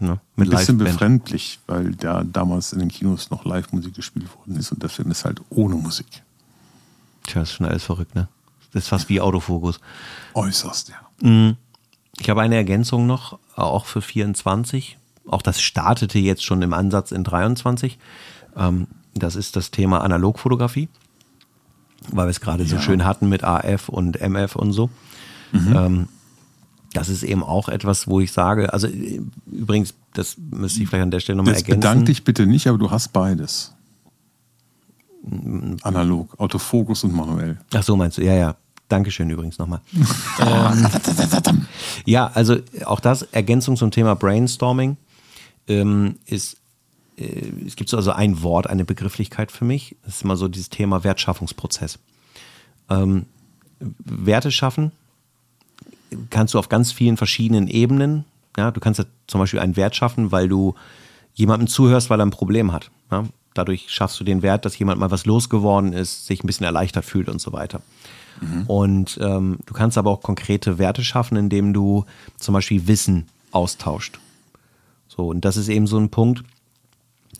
Ja, 0.00 0.18
mit 0.36 0.48
Ein 0.48 0.56
bisschen 0.56 0.78
befremdlich, 0.78 1.58
weil 1.66 1.94
da 1.94 2.24
damals 2.24 2.72
in 2.72 2.78
den 2.78 2.88
Kinos 2.88 3.30
noch 3.30 3.44
Live-Musik 3.44 3.94
gespielt 3.94 4.34
worden 4.34 4.56
ist 4.56 4.72
und 4.72 4.82
der 4.82 4.88
Film 4.88 5.10
ist 5.10 5.26
halt 5.26 5.40
ohne 5.50 5.74
Musik. 5.74 6.22
Tja, 7.26 7.42
ist 7.42 7.52
schon 7.52 7.66
alles 7.66 7.84
verrückt, 7.84 8.14
ne? 8.14 8.28
Das 8.72 8.84
ist 8.84 8.88
fast 8.88 9.08
wie 9.08 9.20
Autofokus. 9.20 9.78
Äußerst, 10.34 10.90
ja. 10.90 11.28
Mhm. 11.28 11.56
Ich 12.18 12.30
habe 12.30 12.40
eine 12.40 12.56
Ergänzung 12.56 13.06
noch, 13.06 13.38
auch 13.56 13.86
für 13.86 14.00
24. 14.00 14.96
Auch 15.26 15.42
das 15.42 15.60
startete 15.60 16.18
jetzt 16.18 16.44
schon 16.44 16.62
im 16.62 16.72
Ansatz 16.72 17.12
in 17.12 17.24
23. 17.24 17.98
Ähm, 18.56 18.86
das 19.14 19.36
ist 19.36 19.56
das 19.56 19.70
Thema 19.70 20.02
Analogfotografie. 20.02 20.88
Weil 22.08 22.26
wir 22.26 22.30
es 22.30 22.40
gerade 22.40 22.64
ja. 22.64 22.68
so 22.68 22.78
schön 22.80 23.04
hatten 23.04 23.28
mit 23.28 23.44
AF 23.44 23.88
und 23.88 24.20
MF 24.20 24.56
und 24.56 24.72
so. 24.72 24.90
Mhm. 25.52 25.76
Ähm, 25.76 26.08
das 26.92 27.08
ist 27.08 27.22
eben 27.22 27.42
auch 27.42 27.68
etwas, 27.68 28.08
wo 28.08 28.20
ich 28.20 28.32
sage, 28.32 28.72
also 28.72 28.88
übrigens, 29.50 29.94
das 30.12 30.36
müsste 30.38 30.82
ich 30.82 30.88
vielleicht 30.88 31.04
an 31.04 31.10
der 31.10 31.20
Stelle 31.20 31.36
nochmal 31.36 31.54
ergänzen. 31.54 31.80
Bedank 31.80 32.06
dich 32.06 32.24
bitte 32.24 32.46
nicht, 32.46 32.66
aber 32.66 32.78
du 32.78 32.90
hast 32.90 33.12
beides. 33.12 33.72
Analog, 35.82 36.38
Autofokus 36.38 37.04
und 37.04 37.14
manuell. 37.14 37.58
Ach 37.74 37.82
so, 37.82 37.96
meinst 37.96 38.18
du? 38.18 38.24
Ja, 38.24 38.34
ja. 38.34 38.56
Dankeschön 38.88 39.30
übrigens 39.30 39.56
nochmal. 39.58 39.80
ähm, 40.40 41.66
ja, 42.06 42.28
also 42.34 42.56
auch 42.86 42.98
das, 42.98 43.22
Ergänzung 43.22 43.76
zum 43.76 43.92
Thema 43.92 44.16
Brainstorming, 44.16 44.96
ähm, 45.68 46.16
ist, 46.26 46.54
äh, 46.54 46.56
es 47.66 47.76
gibt 47.76 47.90
so 47.90 47.96
also 47.96 48.12
ein 48.12 48.42
Wort, 48.42 48.66
eine 48.66 48.84
Begrifflichkeit 48.84 49.52
für 49.52 49.64
mich. 49.64 49.96
Das 50.04 50.16
ist 50.16 50.22
immer 50.22 50.36
so 50.36 50.48
dieses 50.48 50.70
Thema 50.70 51.04
Wertschaffungsprozess. 51.04 51.98
Ähm, 52.88 53.26
Werte 53.78 54.50
schaffen 54.50 54.92
kannst 56.30 56.54
du 56.54 56.58
auf 56.58 56.68
ganz 56.68 56.92
vielen 56.92 57.16
verschiedenen 57.16 57.68
Ebenen. 57.68 58.24
Ja, 58.56 58.70
du 58.70 58.80
kannst 58.80 58.98
ja 58.98 59.06
zum 59.26 59.40
Beispiel 59.40 59.60
einen 59.60 59.76
Wert 59.76 59.94
schaffen, 59.94 60.32
weil 60.32 60.48
du 60.48 60.74
jemandem 61.34 61.68
zuhörst, 61.68 62.10
weil 62.10 62.20
er 62.20 62.26
ein 62.26 62.30
Problem 62.30 62.72
hat. 62.72 62.90
Ja, 63.10 63.24
dadurch 63.54 63.86
schaffst 63.88 64.18
du 64.20 64.24
den 64.24 64.42
Wert, 64.42 64.64
dass 64.64 64.78
jemand 64.78 64.98
mal 64.98 65.10
was 65.10 65.26
losgeworden 65.26 65.92
ist, 65.92 66.26
sich 66.26 66.42
ein 66.42 66.46
bisschen 66.46 66.66
erleichtert 66.66 67.04
fühlt 67.04 67.28
und 67.28 67.40
so 67.40 67.52
weiter. 67.52 67.80
Mhm. 68.40 68.64
Und 68.66 69.18
ähm, 69.22 69.58
du 69.66 69.74
kannst 69.74 69.98
aber 69.98 70.10
auch 70.10 70.22
konkrete 70.22 70.78
Werte 70.78 71.04
schaffen, 71.04 71.36
indem 71.36 71.72
du 71.72 72.04
zum 72.36 72.54
Beispiel 72.54 72.86
Wissen 72.86 73.28
austauscht. 73.52 74.18
So, 75.08 75.28
und 75.28 75.44
das 75.44 75.56
ist 75.56 75.68
eben 75.68 75.86
so 75.86 75.98
ein 75.98 76.10
Punkt, 76.10 76.44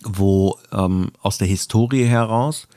wo 0.04 0.58
ähm, 0.72 1.10
aus 1.22 1.38
der 1.38 1.48
Historie 1.48 2.04
heraus, 2.04 2.68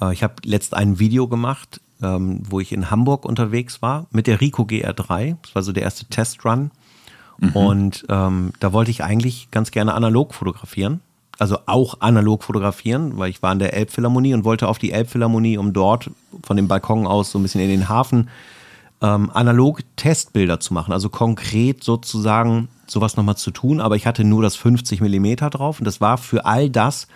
äh, 0.00 0.12
ich 0.12 0.22
habe 0.22 0.34
letzt 0.44 0.74
ein 0.74 0.98
Video 0.98 1.28
gemacht, 1.28 1.80
ähm, 2.02 2.42
wo 2.48 2.60
ich 2.60 2.72
in 2.72 2.90
Hamburg 2.90 3.24
unterwegs 3.24 3.82
war 3.82 4.06
mit 4.10 4.26
der 4.26 4.40
Rico 4.40 4.62
GR3. 4.62 5.36
Das 5.42 5.54
war 5.54 5.62
so 5.62 5.72
der 5.72 5.82
erste 5.82 6.06
Testrun. 6.06 6.70
Mhm. 7.38 7.48
Und 7.50 8.06
ähm, 8.08 8.52
da 8.60 8.72
wollte 8.72 8.90
ich 8.90 9.02
eigentlich 9.02 9.50
ganz 9.50 9.70
gerne 9.70 9.94
analog 9.94 10.34
fotografieren. 10.34 11.00
Also 11.38 11.58
auch 11.64 12.00
analog 12.00 12.44
fotografieren, 12.44 13.16
weil 13.16 13.30
ich 13.30 13.42
war 13.42 13.52
in 13.52 13.58
der 13.58 13.72
Elbphilharmonie 13.72 14.34
und 14.34 14.44
wollte 14.44 14.68
auf 14.68 14.78
die 14.78 14.92
Elbphilharmonie, 14.92 15.56
um 15.56 15.72
dort 15.72 16.10
von 16.42 16.56
dem 16.56 16.68
Balkon 16.68 17.06
aus 17.06 17.30
so 17.30 17.38
ein 17.38 17.42
bisschen 17.42 17.62
in 17.62 17.70
den 17.70 17.88
Hafen 17.88 18.28
ähm, 19.02 19.30
analog 19.32 19.80
Testbilder 19.96 20.60
zu 20.60 20.74
machen. 20.74 20.92
Also 20.92 21.08
konkret 21.08 21.82
sozusagen 21.82 22.68
sowas 22.86 23.16
nochmal 23.16 23.36
zu 23.36 23.50
tun. 23.50 23.80
Aber 23.80 23.96
ich 23.96 24.06
hatte 24.06 24.24
nur 24.24 24.42
das 24.42 24.56
50 24.56 25.00
Millimeter 25.00 25.50
drauf 25.50 25.78
und 25.78 25.84
das 25.84 26.00
war 26.00 26.18
für 26.18 26.44
all 26.44 26.70
das 26.70 27.06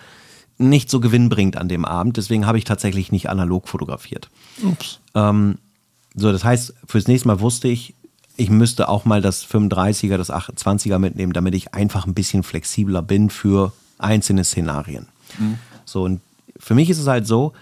nicht 0.56 0.88
so 0.88 1.00
gewinnbringend 1.00 1.56
an 1.56 1.68
dem 1.68 1.84
Abend. 1.84 2.16
Deswegen 2.16 2.46
habe 2.46 2.58
ich 2.58 2.64
tatsächlich 2.64 3.12
nicht 3.12 3.28
analog 3.28 3.68
fotografiert. 3.68 4.28
Ups. 4.62 5.00
Ähm, 5.14 5.58
so, 6.14 6.30
das 6.30 6.44
heißt, 6.44 6.74
fürs 6.86 7.08
nächste 7.08 7.28
Mal 7.28 7.40
wusste 7.40 7.68
ich, 7.68 7.94
ich 8.36 8.50
müsste 8.50 8.88
auch 8.88 9.04
mal 9.04 9.20
das 9.20 9.46
35er, 9.46 10.16
das 10.16 10.30
28er 10.30 10.98
mitnehmen, 10.98 11.32
damit 11.32 11.54
ich 11.54 11.74
einfach 11.74 12.06
ein 12.06 12.14
bisschen 12.14 12.42
flexibler 12.42 13.02
bin 13.02 13.30
für 13.30 13.72
einzelne 13.98 14.44
Szenarien. 14.44 15.08
Mhm. 15.38 15.58
So, 15.84 16.04
und 16.04 16.20
für 16.56 16.74
mich 16.74 16.90
ist 16.90 16.98
es 16.98 17.06
halt 17.06 17.26
so, 17.26 17.52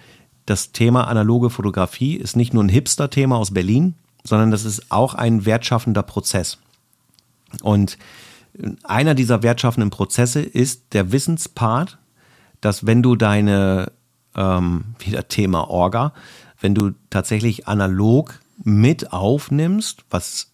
das 0.47 0.73
Thema 0.73 1.09
analoge 1.09 1.51
Fotografie 1.51 2.15
ist 2.15 2.37
nicht 2.37 2.53
nur 2.53 2.65
ein 2.65 2.69
Hipster-Thema 2.69 3.37
aus 3.37 3.53
Berlin, 3.53 3.95
sondern 4.25 4.51
das 4.51 4.65
ist 4.65 4.91
auch 4.91 5.15
ein 5.15 5.45
wertschaffender 5.45 6.03
Prozess. 6.03 6.59
Und 7.63 7.99
einer 8.83 9.15
dieser 9.15 9.43
wertschaffenden 9.43 9.91
Prozesse 9.91 10.41
ist 10.41 10.93
der 10.93 11.13
Wissenspart, 11.13 11.99
dass 12.61 12.87
wenn 12.87 13.03
du 13.03 13.17
deine, 13.17 13.93
ähm, 14.37 14.95
wieder 14.99 15.29
Thema 15.29 15.69
Orga, 15.69 16.13
wenn 16.61 16.75
du 16.75 16.93
tatsächlich 17.11 17.67
analog 17.67 18.41
mit 18.63 19.13
aufnimmst, 19.13 20.05
was 20.11 20.53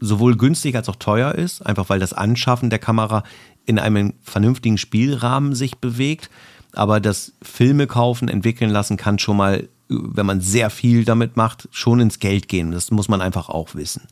sowohl 0.00 0.36
günstig 0.36 0.76
als 0.76 0.88
auch 0.88 0.96
teuer 0.96 1.34
ist, 1.34 1.64
einfach 1.64 1.88
weil 1.88 1.98
das 1.98 2.12
Anschaffen 2.12 2.70
der 2.70 2.78
Kamera 2.78 3.22
in 3.66 3.78
einem 3.78 4.14
vernünftigen 4.22 4.78
Spielrahmen 4.78 5.54
sich 5.54 5.78
bewegt, 5.78 6.30
aber 6.72 7.00
das 7.00 7.32
Filme 7.42 7.86
kaufen, 7.86 8.28
entwickeln 8.28 8.70
lassen 8.70 8.96
kann 8.96 9.18
schon 9.18 9.36
mal, 9.36 9.68
wenn 9.88 10.26
man 10.26 10.40
sehr 10.40 10.70
viel 10.70 11.04
damit 11.04 11.36
macht, 11.36 11.68
schon 11.70 12.00
ins 12.00 12.18
Geld 12.18 12.48
gehen. 12.48 12.70
Das 12.72 12.90
muss 12.90 13.08
man 13.08 13.20
einfach 13.20 13.48
auch 13.48 13.74
wissen. 13.74 14.02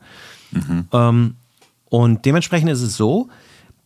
Mhm. 0.51 0.87
Ähm, 0.91 1.35
und 1.89 2.25
dementsprechend 2.25 2.69
ist 2.69 2.81
es 2.81 2.97
so, 2.97 3.29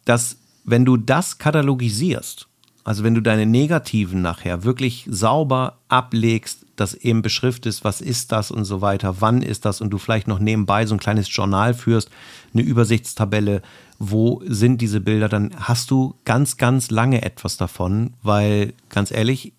dass 0.05 0.37
wenn 0.63 0.85
du 0.85 0.97
das 0.97 1.37
katalogisierst, 1.37 2.47
also 2.83 3.03
wenn 3.03 3.15
du 3.15 3.21
deine 3.21 3.45
Negativen 3.45 4.21
nachher 4.21 4.63
wirklich 4.63 5.05
sauber 5.09 5.77
ablegst, 5.89 6.65
das 6.77 6.93
eben 6.93 7.21
beschriftest, 7.21 7.83
was 7.83 7.99
ist 7.99 8.31
das 8.31 8.51
und 8.51 8.63
so 8.63 8.81
weiter, 8.81 9.19
wann 9.19 9.41
ist 9.41 9.65
das 9.65 9.81
und 9.81 9.89
du 9.89 9.97
vielleicht 9.97 10.27
noch 10.27 10.39
nebenbei 10.39 10.85
so 10.85 10.95
ein 10.95 10.99
kleines 10.99 11.33
Journal 11.33 11.73
führst, 11.73 12.09
eine 12.53 12.63
Übersichtstabelle, 12.63 13.61
wo 13.99 14.41
sind 14.45 14.79
diese 14.79 15.01
Bilder, 15.01 15.27
dann 15.27 15.51
hast 15.57 15.91
du 15.91 16.15
ganz, 16.23 16.57
ganz 16.57 16.91
lange 16.91 17.23
etwas 17.23 17.57
davon, 17.57 18.13
weil 18.21 18.73
ganz 18.89 19.11
ehrlich, 19.11 19.53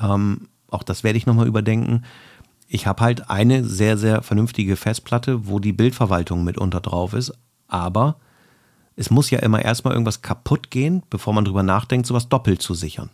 ähm, 0.00 0.48
auch 0.70 0.82
das 0.82 1.04
werde 1.04 1.18
ich 1.18 1.26
nochmal 1.26 1.46
überdenken. 1.46 2.04
Ich 2.66 2.86
habe 2.86 3.02
halt 3.02 3.30
eine 3.30 3.64
sehr, 3.64 3.96
sehr 3.96 4.22
vernünftige 4.22 4.76
Festplatte, 4.76 5.48
wo 5.48 5.58
die 5.58 5.72
Bildverwaltung 5.72 6.44
mitunter 6.44 6.80
drauf 6.80 7.14
ist, 7.14 7.32
aber 7.66 8.16
es 8.96 9.10
muss 9.10 9.30
ja 9.30 9.38
immer 9.38 9.64
erstmal 9.64 9.94
irgendwas 9.94 10.22
kaputt 10.22 10.70
gehen, 10.70 11.02
bevor 11.08 11.32
man 11.32 11.44
drüber 11.44 11.62
nachdenkt, 11.62 12.06
sowas 12.06 12.28
doppelt 12.28 12.60
zu 12.60 12.74
sichern. 12.74 13.10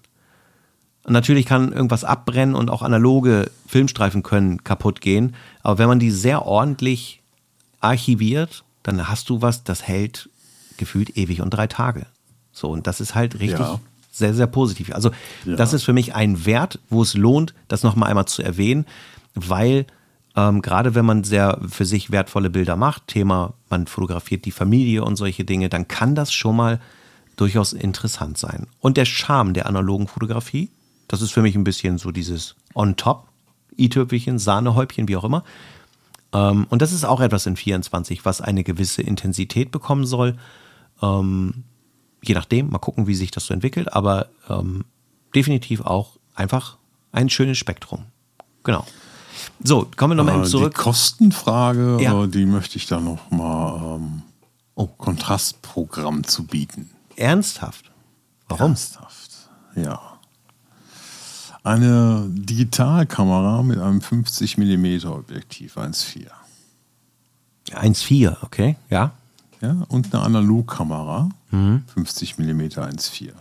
Und 1.05 1.13
natürlich 1.13 1.45
kann 1.45 1.73
irgendwas 1.73 2.05
abbrennen 2.05 2.55
und 2.55 2.71
auch 2.71 2.81
analoge 2.81 3.51
Filmstreifen 3.67 4.23
können 4.23 4.65
kaputt 4.65 5.03
gehen. 5.03 5.37
Aber 5.63 5.79
wenn 5.79 5.89
man 5.89 5.99
die 5.99 6.11
sehr 6.11 6.47
ordentlich 6.47 7.23
archiviert, 7.81 8.65
dann 8.83 9.09
hast 9.09 9.29
du 9.29 9.43
was, 9.43 9.65
das 9.65 9.87
hält 9.87 10.31
gefühlt 10.79 11.17
ewig 11.19 11.43
und 11.43 11.51
drei 11.51 11.67
Tage. 11.67 12.07
So, 12.53 12.71
und 12.71 12.87
das 12.87 13.01
ist 13.01 13.15
halt 13.15 13.39
richtig 13.39 13.61
ja. 13.61 13.81
Sehr, 14.15 14.33
sehr 14.33 14.47
positiv. 14.47 14.95
Also, 14.95 15.11
ja. 15.45 15.57
das 15.57 15.73
ist 15.73 15.83
für 15.83 15.93
mich 15.93 16.15
ein 16.15 16.47
Wert, 16.47 16.79
wo 16.89 17.03
es 17.03 17.15
lohnt, 17.15 17.53
das 17.67 17.83
nochmal 17.83 18.11
einmal 18.11 18.27
zu 18.27 18.43
erwähnen, 18.43 18.87
weil 19.35 19.87
ähm, 20.37 20.63
gerade 20.63 20.95
wenn 20.95 21.05
man 21.05 21.25
sehr 21.25 21.59
für 21.69 21.85
sich 21.85 22.13
wertvolle 22.13 22.51
Bilder 22.51 22.77
macht, 22.77 23.09
Thema, 23.09 23.55
man 23.71 23.87
fotografiert 23.87 24.45
die 24.45 24.53
Familie 24.53 25.05
und 25.05 25.17
solche 25.17 25.45
Dinge, 25.45 25.69
dann 25.69 25.89
kann 25.89 26.15
das 26.15 26.33
schon 26.33 26.57
mal 26.57 26.81
durchaus 27.37 27.73
interessant 27.73 28.39
sein. 28.39 28.69
Und 28.81 28.97
der 28.97 29.05
Charme 29.05 29.53
der 29.53 29.67
analogen 29.67 30.07
Fotografie, 30.07 30.71
das 31.09 31.21
ist 31.21 31.33
für 31.33 31.43
mich 31.43 31.57
ein 31.57 31.65
bisschen 31.65 31.99
so 31.99 32.13
dieses 32.13 32.55
On-Top, 32.75 33.29
i-Tüpfelchen, 33.77 34.39
Sahnehäubchen, 34.39 35.09
wie 35.09 35.17
auch 35.17 35.25
immer. 35.25 35.43
Ähm, 36.33 36.67
und 36.69 36.83
das 36.83 36.93
ist 36.93 37.05
auch 37.05 37.21
etwas 37.21 37.47
in 37.47 37.57
24, 37.57 38.25
was 38.25 38.41
eine 38.41 38.63
gewisse 38.63 39.03
Intensität 39.03 39.73
bekommen 39.73 40.07
soll. 40.07 40.37
Je 42.27 42.35
nachdem, 42.35 42.71
mal 42.71 42.79
gucken, 42.79 43.07
wie 43.07 43.15
sich 43.15 43.31
das 43.31 43.47
so 43.47 43.55
entwickelt, 43.55 43.93
aber 43.93 44.29
ähm, 44.49 44.85
definitiv 45.35 45.83
auch 45.83 46.17
einfach 46.35 46.79
ein 47.13 47.29
schönes 47.29 47.59
Spektrum. 47.59 48.07
Genau. 48.63 48.85
So, 49.63 49.89
kommen 49.97 50.17
wir 50.17 50.25
nochmal 50.25 50.45
äh, 50.45 50.49
zurück. 50.49 50.75
Die 50.75 50.83
Kostenfrage, 50.83 51.99
ja. 52.01 52.25
äh, 52.25 52.29
die 52.29 52.47
möchte 52.47 52.77
ich 52.77 52.87
da 52.87 53.01
nochmal 53.01 53.97
ähm, 53.97 54.23
oh. 54.75 54.87
Kontrastprogramm 54.87 56.25
zu 56.25 56.45
bieten. 56.45 56.91
Ernsthaft? 57.17 57.91
Warum? 58.49 58.69
Ernsthaft, 58.69 59.31
ja. 59.77 60.01
Eine 61.63 62.27
Digitalkamera 62.29 63.63
mit 63.63 63.79
einem 63.79 64.01
50 64.01 64.59
mm 64.59 65.07
Objektiv 65.07 65.79
1.4. 65.79 66.27
1.4, 67.71 68.37
okay, 68.43 68.77
ja. 68.91 69.13
Ja, 69.63 69.83
und 69.89 70.13
eine 70.13 70.23
Analogkamera, 70.23 71.31
mhm. 71.55 71.85
50 71.87 72.39
mm 72.39 72.61
1.4. 72.61 73.33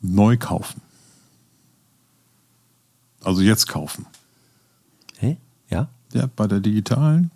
Neu 0.00 0.36
kaufen. 0.36 0.80
Also 3.22 3.42
jetzt 3.42 3.66
kaufen. 3.66 4.06
Hä? 5.18 5.36
Ja? 5.68 5.88
Ja, 6.12 6.28
bei 6.34 6.46
der 6.46 6.60
digitalen, 6.60 7.30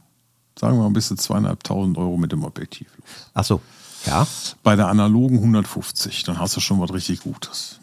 sagen 0.58 0.78
wir 0.78 0.82
mal, 0.84 0.90
bist 0.90 1.10
du 1.10 1.14
zweieinhalbtausend 1.14 1.98
Euro 1.98 2.16
mit 2.16 2.32
dem 2.32 2.42
Objektiv. 2.44 2.88
Ach 3.34 3.44
so, 3.44 3.60
ja. 4.06 4.26
Bei 4.62 4.76
der 4.76 4.88
analogen 4.88 5.36
150, 5.38 6.24
dann 6.24 6.38
hast 6.38 6.56
du 6.56 6.60
schon 6.60 6.80
was 6.80 6.92
richtig 6.92 7.20
Gutes. 7.20 7.80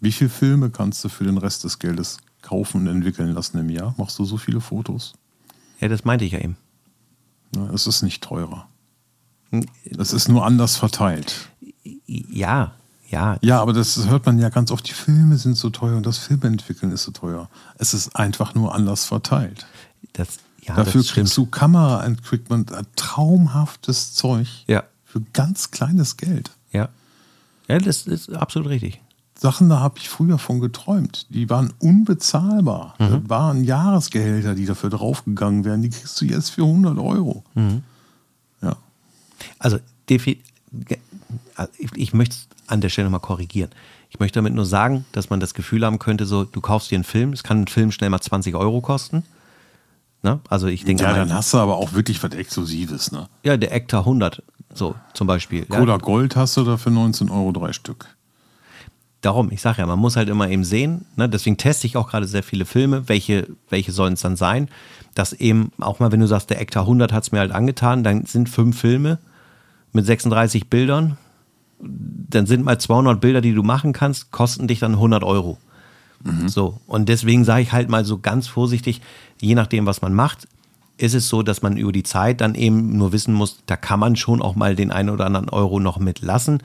Wie 0.00 0.12
viele 0.12 0.30
Filme 0.30 0.70
kannst 0.70 1.04
du 1.04 1.08
für 1.08 1.24
den 1.24 1.38
Rest 1.38 1.64
des 1.64 1.78
Geldes 1.78 2.18
kaufen 2.42 2.82
und 2.82 2.86
entwickeln 2.88 3.32
lassen 3.32 3.58
im 3.58 3.70
Jahr? 3.70 3.94
Machst 3.96 4.18
du 4.18 4.24
so 4.24 4.36
viele 4.36 4.60
Fotos? 4.60 5.14
Ja, 5.80 5.88
das 5.88 6.04
meinte 6.04 6.24
ich 6.24 6.32
ja 6.32 6.40
eben. 6.40 6.56
Es 7.72 7.86
ist 7.86 8.02
nicht 8.02 8.22
teurer. 8.22 8.68
Es 9.98 10.12
ist 10.12 10.28
nur 10.28 10.44
anders 10.44 10.76
verteilt. 10.76 11.48
Ja, 12.06 12.72
ja. 13.08 13.38
Ja, 13.40 13.60
aber 13.60 13.72
das 13.72 14.08
hört 14.08 14.26
man 14.26 14.38
ja 14.38 14.48
ganz 14.48 14.70
oft, 14.70 14.88
die 14.88 14.92
Filme 14.92 15.36
sind 15.36 15.56
so 15.56 15.70
teuer 15.70 15.96
und 15.96 16.06
das 16.06 16.18
Filmentwickeln 16.18 16.92
ist 16.92 17.04
so 17.04 17.12
teuer. 17.12 17.48
Es 17.78 17.94
ist 17.94 18.16
einfach 18.16 18.54
nur 18.54 18.74
anders 18.74 19.04
verteilt. 19.04 19.66
Das, 20.14 20.28
ja, 20.62 20.74
Dafür 20.74 21.02
das 21.02 21.12
kriegst 21.12 21.36
du 21.36 21.46
Kamera-Equipment, 21.46 22.72
traumhaftes 22.96 24.14
Zeug 24.14 24.48
ja. 24.66 24.82
für 25.04 25.20
ganz 25.32 25.70
kleines 25.70 26.16
Geld. 26.16 26.50
Ja. 26.72 26.88
Ja, 27.68 27.78
das 27.78 28.06
ist 28.06 28.32
absolut 28.32 28.68
richtig. 28.68 29.00
Sachen, 29.38 29.68
da 29.68 29.80
habe 29.80 29.98
ich 29.98 30.08
früher 30.08 30.38
von 30.38 30.60
geträumt. 30.60 31.26
Die 31.28 31.50
waren 31.50 31.72
unbezahlbar. 31.78 32.94
Mhm. 32.98 33.10
Das 33.10 33.28
waren 33.28 33.64
Jahresgehälter, 33.64 34.54
die 34.54 34.64
dafür 34.64 34.90
draufgegangen 34.90 35.64
wären. 35.64 35.82
Die 35.82 35.90
kriegst 35.90 36.20
du 36.20 36.24
jetzt 36.24 36.50
für 36.50 36.62
100 36.62 36.98
Euro. 36.98 37.44
Mhm. 37.54 37.82
Ja. 39.40 39.46
Also, 39.58 39.78
also 41.54 41.72
ich, 41.94 42.14
möchte 42.14 42.34
es 42.34 42.48
an 42.66 42.80
der 42.80 42.88
Stelle 42.88 43.06
nochmal 43.06 43.20
korrigieren. 43.20 43.70
Ich 44.10 44.20
möchte 44.20 44.38
damit 44.38 44.54
nur 44.54 44.66
sagen, 44.66 45.04
dass 45.12 45.30
man 45.30 45.40
das 45.40 45.54
Gefühl 45.54 45.84
haben 45.84 45.98
könnte, 45.98 46.26
so, 46.26 46.44
du 46.44 46.60
kaufst 46.60 46.90
dir 46.90 46.96
einen 46.96 47.04
Film, 47.04 47.32
es 47.32 47.42
kann 47.42 47.62
ein 47.62 47.66
Film 47.66 47.92
schnell 47.92 48.10
mal 48.10 48.20
20 48.20 48.54
Euro 48.54 48.80
kosten. 48.80 49.24
Ne? 50.22 50.40
Also 50.48 50.66
ich 50.66 50.84
denke 50.84 51.02
Ja, 51.02 51.10
mal, 51.10 51.18
dann 51.18 51.34
hast 51.34 51.52
du 51.52 51.58
aber 51.58 51.76
auch 51.76 51.92
wirklich 51.92 52.22
was 52.22 52.32
Exklusives. 52.32 53.12
Ne? 53.12 53.28
ja, 53.42 53.56
der 53.56 53.74
Ektar 53.74 54.00
100, 54.00 54.42
so 54.74 54.94
zum 55.12 55.26
Beispiel. 55.26 55.66
Ja? 55.70 55.78
Cola 55.78 55.98
Gold 55.98 56.36
hast 56.36 56.56
du 56.56 56.64
da 56.64 56.76
für 56.76 56.90
19 56.90 57.30
Euro 57.30 57.52
drei 57.52 57.72
Stück. 57.72 58.15
Darum, 59.26 59.50
ich 59.50 59.60
sage 59.60 59.78
ja, 59.80 59.86
man 59.86 59.98
muss 59.98 60.14
halt 60.14 60.28
immer 60.28 60.48
eben 60.48 60.62
sehen, 60.62 61.04
ne? 61.16 61.28
deswegen 61.28 61.56
teste 61.56 61.88
ich 61.88 61.96
auch 61.96 62.08
gerade 62.08 62.28
sehr 62.28 62.44
viele 62.44 62.64
Filme, 62.64 63.08
welche, 63.08 63.48
welche 63.68 63.90
sollen 63.90 64.12
es 64.12 64.20
dann 64.20 64.36
sein, 64.36 64.68
dass 65.14 65.32
eben, 65.32 65.72
auch 65.80 65.98
mal 65.98 66.12
wenn 66.12 66.20
du 66.20 66.28
sagst, 66.28 66.48
der 66.50 66.60
Ektar 66.60 66.84
100 66.84 67.12
hat 67.12 67.24
es 67.24 67.32
mir 67.32 67.40
halt 67.40 67.50
angetan, 67.50 68.04
dann 68.04 68.24
sind 68.26 68.48
fünf 68.48 68.78
Filme 68.80 69.18
mit 69.92 70.06
36 70.06 70.68
Bildern, 70.68 71.18
dann 71.80 72.46
sind 72.46 72.64
mal 72.64 72.78
200 72.78 73.20
Bilder, 73.20 73.40
die 73.40 73.52
du 73.52 73.64
machen 73.64 73.92
kannst, 73.92 74.30
kosten 74.30 74.68
dich 74.68 74.78
dann 74.78 74.92
100 74.92 75.24
Euro. 75.24 75.58
So, 76.46 76.80
und 76.86 77.08
deswegen 77.08 77.44
sage 77.44 77.62
ich 77.62 77.72
halt 77.72 77.88
mal 77.88 78.04
so 78.04 78.18
ganz 78.18 78.46
vorsichtig, 78.48 79.00
je 79.40 79.54
nachdem, 79.56 79.86
was 79.86 80.02
man 80.02 80.14
macht, 80.14 80.46
ist 80.98 81.14
es 81.14 81.28
so, 81.28 81.42
dass 81.42 81.62
man 81.62 81.76
über 81.76 81.92
die 81.92 82.02
Zeit 82.04 82.40
dann 82.40 82.54
eben 82.54 82.96
nur 82.96 83.12
wissen 83.12 83.34
muss, 83.34 83.58
da 83.66 83.76
kann 83.76 84.00
man 84.00 84.14
schon 84.16 84.40
auch 84.40 84.54
mal 84.54 84.76
den 84.76 84.90
einen 84.92 85.10
oder 85.10 85.26
anderen 85.26 85.48
Euro 85.50 85.78
noch 85.80 85.98
mitlassen. 85.98 86.62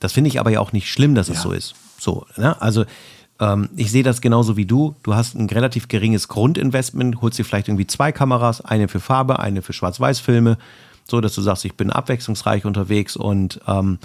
Das 0.00 0.12
finde 0.12 0.28
ich 0.28 0.38
aber 0.40 0.50
ja 0.50 0.60
auch 0.60 0.72
nicht 0.72 0.88
schlimm, 0.90 1.14
dass 1.14 1.28
es 1.28 1.36
Ja. 1.36 1.42
so 1.42 1.52
ist. 1.52 1.74
So, 1.98 2.26
ne? 2.36 2.60
Also 2.60 2.84
ähm, 3.40 3.68
ich 3.76 3.90
sehe 3.90 4.02
das 4.02 4.20
genauso 4.20 4.56
wie 4.56 4.66
du. 4.66 4.94
Du 5.02 5.14
hast 5.14 5.34
ein 5.34 5.48
relativ 5.48 5.88
geringes 5.88 6.28
Grundinvestment, 6.28 7.20
holst 7.20 7.38
dir 7.38 7.44
vielleicht 7.44 7.68
irgendwie 7.68 7.86
zwei 7.86 8.12
Kameras, 8.12 8.60
eine 8.60 8.88
für 8.88 9.00
Farbe, 9.00 9.38
eine 9.38 9.62
für 9.62 9.72
Schwarz-Weiß-Filme, 9.72 10.58
so 11.08 11.20
dass 11.20 11.34
du 11.34 11.42
sagst, 11.42 11.64
ich 11.64 11.74
bin 11.74 11.90
abwechslungsreich 11.90 12.64
unterwegs 12.64 13.16
und 13.16 13.60
ähm, 13.66 13.98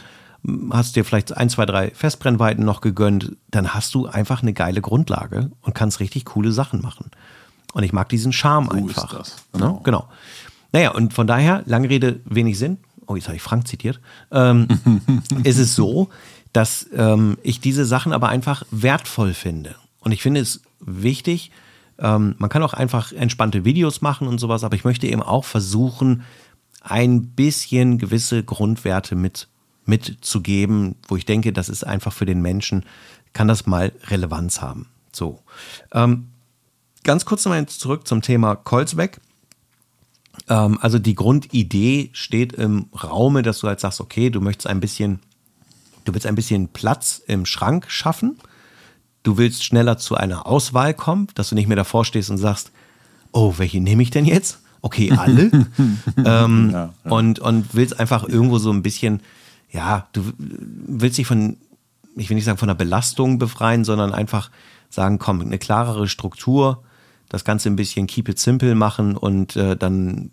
hast 0.71 0.95
dir 0.95 1.05
vielleicht 1.05 1.35
ein, 1.35 1.49
zwei, 1.49 1.65
drei 1.65 1.91
Festbrennweiten 1.91 2.63
noch 2.63 2.81
gegönnt, 2.81 3.35
dann 3.51 3.73
hast 3.73 3.93
du 3.93 4.07
einfach 4.07 4.41
eine 4.41 4.53
geile 4.53 4.81
Grundlage 4.81 5.51
und 5.61 5.75
kannst 5.75 5.99
richtig 5.99 6.25
coole 6.25 6.51
Sachen 6.51 6.81
machen. 6.81 7.11
Und 7.73 7.83
ich 7.83 7.93
mag 7.93 8.09
diesen 8.09 8.33
Charme 8.33 8.67
ist 8.67 8.73
einfach. 8.73 9.17
das, 9.17 9.35
Genau. 9.53 9.65
genau. 9.65 9.73
Ne? 9.73 9.81
genau. 9.83 10.07
Naja, 10.71 10.91
und 10.91 11.13
von 11.13 11.27
daher, 11.27 11.63
lange 11.65 11.89
Rede, 11.89 12.19
wenig 12.25 12.57
Sinn. 12.57 12.77
Oh, 13.07 13.15
jetzt 13.15 13.27
habe 13.27 13.35
ich 13.35 13.41
Frank 13.41 13.67
zitiert. 13.67 13.99
Ähm, 14.31 14.67
ist 15.43 15.57
es 15.57 15.75
so, 15.75 16.09
dass 16.53 16.87
ähm, 16.93 17.37
ich 17.43 17.59
diese 17.59 17.85
Sachen 17.85 18.13
aber 18.13 18.29
einfach 18.29 18.65
wertvoll 18.71 19.33
finde. 19.33 19.75
Und 19.99 20.11
ich 20.11 20.21
finde 20.21 20.41
es 20.41 20.61
wichtig, 20.79 21.51
ähm, 21.99 22.35
man 22.37 22.49
kann 22.49 22.63
auch 22.63 22.73
einfach 22.73 23.11
entspannte 23.11 23.65
Videos 23.65 24.01
machen 24.01 24.27
und 24.27 24.39
sowas, 24.39 24.63
aber 24.63 24.75
ich 24.75 24.85
möchte 24.85 25.07
eben 25.07 25.21
auch 25.21 25.45
versuchen, 25.45 26.23
ein 26.81 27.27
bisschen 27.31 27.97
gewisse 27.97 28.43
Grundwerte 28.43 29.15
mit, 29.15 29.47
mitzugeben, 29.85 30.95
wo 31.07 31.17
ich 31.17 31.25
denke, 31.25 31.51
das 31.51 31.69
ist 31.69 31.85
einfach 31.85 32.13
für 32.13 32.25
den 32.25 32.41
Menschen, 32.41 32.85
kann 33.33 33.47
das 33.47 33.65
mal 33.65 33.91
Relevanz 34.07 34.61
haben. 34.61 34.87
So. 35.11 35.39
Ähm, 35.91 36.29
ganz 37.03 37.25
kurz 37.25 37.45
nochmal 37.45 37.65
zurück 37.67 38.07
zum 38.07 38.21
Thema 38.21 38.55
Kolzbeck. 38.55 39.19
Ähm, 40.47 40.77
also 40.81 40.99
die 40.99 41.15
Grundidee 41.15 42.09
steht 42.13 42.53
im 42.53 42.87
Raume, 43.03 43.41
dass 43.41 43.59
du 43.59 43.67
halt 43.67 43.79
sagst, 43.79 43.99
okay, 43.99 44.29
du 44.29 44.41
möchtest 44.41 44.67
ein 44.67 44.79
bisschen, 44.79 45.19
du 46.09 46.13
willst 46.15 46.27
ein 46.27 46.35
bisschen 46.35 46.67
Platz 46.69 47.21
im 47.27 47.45
Schrank 47.45 47.85
schaffen. 47.87 48.37
Du 49.23 49.37
willst 49.37 49.63
schneller 49.63 49.97
zu 49.97 50.15
einer 50.15 50.47
Auswahl 50.47 50.93
kommen, 50.93 51.27
dass 51.35 51.49
du 51.49 51.55
nicht 51.55 51.67
mehr 51.67 51.77
davor 51.77 52.03
stehst 52.03 52.29
und 52.29 52.37
sagst, 52.37 52.71
oh, 53.31 53.53
welche 53.57 53.79
nehme 53.79 54.01
ich 54.01 54.09
denn 54.09 54.25
jetzt? 54.25 54.59
Okay, 54.81 55.11
alle. 55.11 55.51
ähm, 56.25 56.69
Ja, 56.71 56.93
ja. 57.05 57.11
Und, 57.11 57.39
und 57.39 57.73
willst 57.73 57.99
einfach 57.99 58.27
irgendwo 58.27 58.57
so 58.57 58.71
ein 58.71 58.81
bisschen, 58.81 59.21
ja, 59.71 60.07
du 60.13 60.23
willst 60.37 61.17
dich 61.17 61.27
von, 61.27 61.57
ich 62.15 62.29
will 62.29 62.35
nicht 62.35 62.45
sagen 62.45 62.57
von 62.57 62.69
der 62.69 62.75
Belastung 62.75 63.37
befreien, 63.37 63.83
sondern 63.83 64.13
einfach 64.13 64.49
sagen, 64.89 65.19
komm, 65.19 65.41
eine 65.41 65.59
klarere 65.59 66.07
Struktur, 66.07 66.83
das 67.27 67.43
Ganze 67.43 67.69
ein 67.69 67.75
bisschen 67.75 68.07
keep 68.07 68.29
it 68.29 68.39
simple 68.39 68.73
machen 68.73 69.15
und 69.15 69.55
äh, 69.55 69.77
dann 69.77 70.31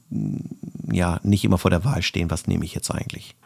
ja 0.91 1.21
nicht 1.23 1.45
immer 1.45 1.59
vor 1.59 1.71
der 1.71 1.85
Wahl 1.85 2.03
stehen, 2.03 2.31
was 2.31 2.47
nehme 2.47 2.65
ich 2.65 2.75
jetzt 2.75 2.91
eigentlich? 2.91 3.37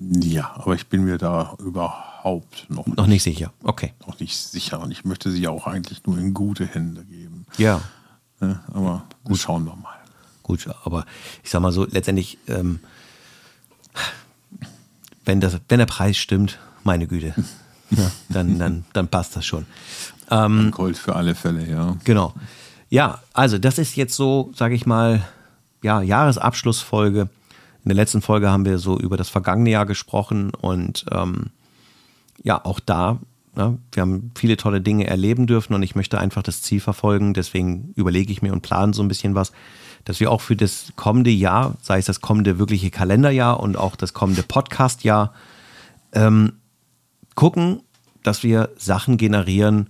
Ja, 0.00 0.52
aber 0.54 0.74
ich 0.74 0.86
bin 0.86 1.04
mir 1.04 1.18
da 1.18 1.54
überhaupt 1.58 2.70
noch, 2.70 2.86
Noch 2.86 3.06
nicht 3.06 3.22
sicher. 3.24 3.52
Okay. 3.64 3.94
noch 4.06 4.18
nicht 4.20 4.36
sicher. 4.36 4.80
Und 4.80 4.92
ich 4.92 5.04
möchte 5.04 5.30
sie 5.30 5.48
auch 5.48 5.66
eigentlich 5.66 6.06
nur 6.06 6.18
in 6.18 6.34
gute 6.34 6.66
Hände 6.66 7.04
geben. 7.04 7.46
Ja, 7.56 7.80
Ne? 8.40 8.60
Aber 8.72 9.02
gut. 9.24 9.38
schauen 9.38 9.64
wir 9.64 9.74
mal. 9.74 9.96
gut, 10.44 10.68
aber 10.84 11.04
ich 11.42 11.50
sag 11.50 11.60
mal 11.60 11.72
so, 11.72 11.84
letztendlich, 11.86 12.38
ähm, 12.46 12.78
wenn, 15.24 15.40
das, 15.40 15.58
wenn 15.68 15.78
der 15.78 15.86
Preis 15.86 16.16
stimmt, 16.16 16.58
meine 16.84 17.06
Güte, 17.08 17.34
ja, 17.90 18.10
dann, 18.28 18.58
dann, 18.58 18.84
dann 18.92 19.08
passt 19.08 19.34
das 19.36 19.44
schon. 19.44 19.66
Ähm, 20.30 20.70
Gold 20.70 20.96
für 20.96 21.16
alle 21.16 21.34
Fälle, 21.34 21.68
ja. 21.68 21.96
Genau. 22.04 22.32
Ja, 22.90 23.20
also 23.32 23.58
das 23.58 23.78
ist 23.78 23.96
jetzt 23.96 24.14
so, 24.14 24.52
sage 24.54 24.74
ich 24.74 24.86
mal, 24.86 25.26
ja, 25.82 26.00
Jahresabschlussfolge. 26.00 27.28
In 27.88 27.96
der 27.96 28.02
letzten 28.02 28.20
Folge 28.20 28.50
haben 28.50 28.66
wir 28.66 28.76
so 28.76 28.98
über 28.98 29.16
das 29.16 29.30
vergangene 29.30 29.70
Jahr 29.70 29.86
gesprochen 29.86 30.50
und 30.50 31.06
ähm, 31.10 31.46
ja, 32.42 32.62
auch 32.62 32.80
da, 32.80 33.18
ne, 33.56 33.78
wir 33.92 34.02
haben 34.02 34.30
viele 34.34 34.58
tolle 34.58 34.82
Dinge 34.82 35.06
erleben 35.06 35.46
dürfen 35.46 35.72
und 35.72 35.82
ich 35.82 35.94
möchte 35.94 36.18
einfach 36.18 36.42
das 36.42 36.60
Ziel 36.60 36.80
verfolgen. 36.80 37.32
Deswegen 37.32 37.94
überlege 37.96 38.30
ich 38.30 38.42
mir 38.42 38.52
und 38.52 38.60
plane 38.60 38.92
so 38.92 39.00
ein 39.00 39.08
bisschen 39.08 39.34
was, 39.34 39.52
dass 40.04 40.20
wir 40.20 40.30
auch 40.30 40.42
für 40.42 40.54
das 40.54 40.92
kommende 40.96 41.30
Jahr, 41.30 41.78
sei 41.80 41.96
es 41.96 42.04
das 42.04 42.20
kommende 42.20 42.58
wirkliche 42.58 42.90
Kalenderjahr 42.90 43.58
und 43.58 43.78
auch 43.78 43.96
das 43.96 44.12
kommende 44.12 44.42
Podcastjahr, 44.42 45.32
ähm, 46.12 46.58
gucken, 47.36 47.80
dass 48.22 48.42
wir 48.42 48.68
Sachen 48.76 49.16
generieren, 49.16 49.88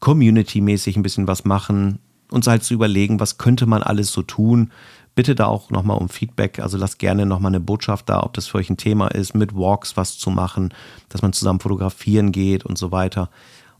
community-mäßig 0.00 0.98
ein 0.98 1.02
bisschen 1.02 1.26
was 1.26 1.46
machen, 1.46 1.98
uns 2.30 2.46
halt 2.46 2.62
zu 2.62 2.74
überlegen, 2.74 3.20
was 3.20 3.38
könnte 3.38 3.64
man 3.64 3.82
alles 3.82 4.12
so 4.12 4.20
tun. 4.20 4.70
Bitte 5.18 5.34
da 5.34 5.46
auch 5.46 5.70
nochmal 5.70 5.98
um 5.98 6.08
Feedback, 6.08 6.60
also 6.60 6.78
lasst 6.78 7.00
gerne 7.00 7.26
nochmal 7.26 7.50
eine 7.50 7.58
Botschaft 7.58 8.08
da, 8.08 8.22
ob 8.22 8.34
das 8.34 8.46
für 8.46 8.58
euch 8.58 8.70
ein 8.70 8.76
Thema 8.76 9.08
ist, 9.08 9.34
mit 9.34 9.52
Walks 9.52 9.96
was 9.96 10.16
zu 10.16 10.30
machen, 10.30 10.72
dass 11.08 11.22
man 11.22 11.32
zusammen 11.32 11.58
fotografieren 11.58 12.30
geht 12.30 12.64
und 12.64 12.78
so 12.78 12.92
weiter. 12.92 13.28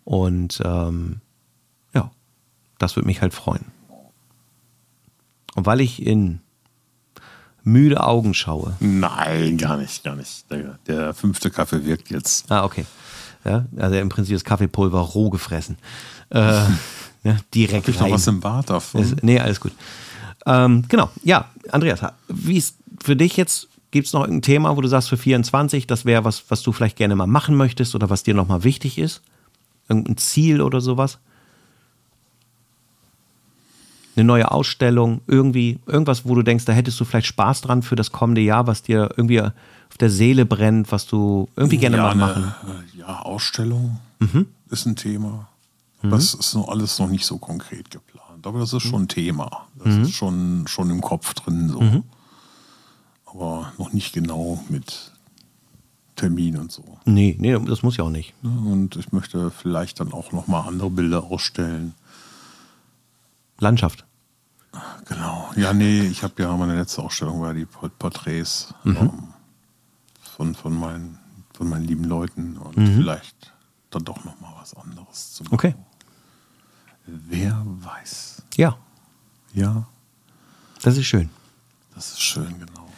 Und 0.02 0.60
ähm, 0.64 1.20
ja, 1.94 2.10
das 2.80 2.96
würde 2.96 3.06
mich 3.06 3.22
halt 3.22 3.34
freuen. 3.34 3.66
Und 5.54 5.64
weil 5.64 5.80
ich 5.80 6.04
in 6.04 6.40
müde 7.62 8.02
Augen 8.02 8.34
schaue, 8.34 8.74
Nein, 8.80 9.58
gar 9.58 9.76
nicht, 9.76 10.02
gar 10.02 10.16
nicht. 10.16 10.50
Der, 10.50 10.80
der 10.88 11.14
fünfte 11.14 11.50
Kaffee 11.52 11.84
wirkt 11.84 12.10
jetzt. 12.10 12.50
Ah, 12.50 12.64
okay. 12.64 12.84
Ja, 13.44 13.64
also 13.76 13.94
im 13.94 14.08
Prinzip 14.08 14.34
das 14.34 14.42
Kaffeepulver 14.42 14.98
roh 14.98 15.30
gefressen. 15.30 15.78
Äh, 16.30 16.38
ja, 17.22 17.36
direkt 17.54 17.86
Hab 17.86 17.94
ich 17.94 18.00
noch 18.00 18.06
rein. 18.06 18.12
was 18.14 18.26
im 18.26 18.40
Bad 18.40 18.70
davon? 18.70 19.02
Ist, 19.02 19.22
nee, 19.22 19.38
alles 19.38 19.60
gut. 19.60 19.72
Ähm, 20.46 20.84
genau. 20.88 21.10
Ja, 21.24 21.46
Andreas, 21.70 22.00
wie 22.28 22.56
ist 22.56 22.76
für 23.02 23.16
dich 23.16 23.36
jetzt, 23.36 23.68
gibt 23.90 24.06
es 24.06 24.12
noch 24.12 24.24
ein 24.26 24.42
Thema, 24.42 24.76
wo 24.76 24.80
du 24.80 24.88
sagst, 24.88 25.08
für 25.08 25.16
24, 25.16 25.86
das 25.86 26.04
wäre 26.04 26.24
was, 26.24 26.44
was 26.48 26.62
du 26.62 26.72
vielleicht 26.72 26.96
gerne 26.96 27.16
mal 27.16 27.26
machen 27.26 27.54
möchtest 27.56 27.94
oder 27.94 28.08
was 28.10 28.22
dir 28.22 28.34
nochmal 28.34 28.64
wichtig 28.64 28.98
ist? 28.98 29.22
Irgendein 29.88 30.16
Ziel 30.18 30.60
oder 30.60 30.80
sowas? 30.80 31.18
Eine 34.16 34.24
neue 34.24 34.50
Ausstellung, 34.50 35.20
irgendwie, 35.28 35.78
irgendwas, 35.86 36.24
wo 36.26 36.34
du 36.34 36.42
denkst, 36.42 36.64
da 36.64 36.72
hättest 36.72 36.98
du 36.98 37.04
vielleicht 37.04 37.28
Spaß 37.28 37.60
dran 37.60 37.82
für 37.82 37.94
das 37.94 38.10
kommende 38.10 38.40
Jahr, 38.40 38.66
was 38.66 38.82
dir 38.82 39.10
irgendwie 39.16 39.40
auf 39.40 39.98
der 40.00 40.10
Seele 40.10 40.44
brennt, 40.44 40.90
was 40.90 41.06
du 41.06 41.48
irgendwie 41.54 41.76
gerne 41.78 41.98
ja, 41.98 42.02
mal 42.02 42.10
eine, 42.10 42.20
machen. 42.20 42.54
äh, 42.94 42.98
Ja, 42.98 43.20
Ausstellung 43.20 44.00
Mhm. 44.18 44.46
ist 44.70 44.86
ein 44.86 44.96
Thema. 44.96 45.48
Das 46.02 46.34
ist 46.34 46.54
noch 46.54 46.68
alles 46.68 46.98
noch 46.98 47.08
nicht 47.08 47.24
so 47.24 47.38
konkret 47.38 47.90
geplant. 47.90 48.17
Aber 48.42 48.58
das 48.60 48.72
ist 48.72 48.84
Mhm. 48.84 48.88
schon 48.90 49.02
ein 49.02 49.08
Thema. 49.08 49.66
Das 49.76 49.94
ist 49.96 50.12
schon, 50.12 50.66
schon 50.66 50.90
im 50.90 51.00
Kopf 51.00 51.34
drin 51.34 51.68
so. 51.68 51.80
Mhm. 51.80 52.04
Aber 53.26 53.72
noch 53.78 53.92
nicht 53.92 54.12
genau 54.12 54.64
mit 54.68 55.12
Termin 56.16 56.56
und 56.56 56.72
so. 56.72 56.82
Nee, 57.04 57.36
nee, 57.38 57.58
das 57.60 57.82
muss 57.82 57.96
ja 57.96 58.04
auch 58.04 58.10
nicht. 58.10 58.34
Und 58.42 58.96
ich 58.96 59.12
möchte 59.12 59.50
vielleicht 59.50 60.00
dann 60.00 60.12
auch 60.12 60.32
noch 60.32 60.46
mal 60.46 60.62
andere 60.62 60.90
Bilder 60.90 61.24
ausstellen. 61.24 61.94
Landschaft. 63.58 64.04
Genau. 65.06 65.50
Ja, 65.56 65.72
nee, 65.72 66.02
ich 66.02 66.22
habe 66.22 66.40
ja 66.42 66.56
meine 66.56 66.76
letzte 66.76 67.02
Ausstellung 67.02 67.40
war 67.40 67.54
die 67.54 67.64
Port- 67.66 67.98
Porträts 67.98 68.74
Mhm. 68.84 68.96
ähm, 68.96 69.12
von, 70.20 70.54
von, 70.54 70.78
meinen, 70.78 71.18
von 71.54 71.68
meinen 71.68 71.84
lieben 71.84 72.04
Leuten 72.04 72.56
und 72.56 72.76
Mhm. 72.76 72.96
vielleicht 72.96 73.52
dann 73.90 74.04
doch 74.04 74.24
noch 74.24 74.38
mal 74.40 74.52
was 74.60 74.74
anderes 74.74 75.32
zu 75.32 75.44
machen. 75.44 75.54
Okay. 75.54 75.74
Wer 77.06 77.62
weiß. 77.64 78.27
Ja, 78.58 78.76
Ja, 79.54 79.86
das 80.82 80.96
ist 80.98 81.06
schön. 81.06 81.30
das 81.94 82.10
ist 82.12 82.20
schön, 82.22 82.58
genau. 82.58 82.88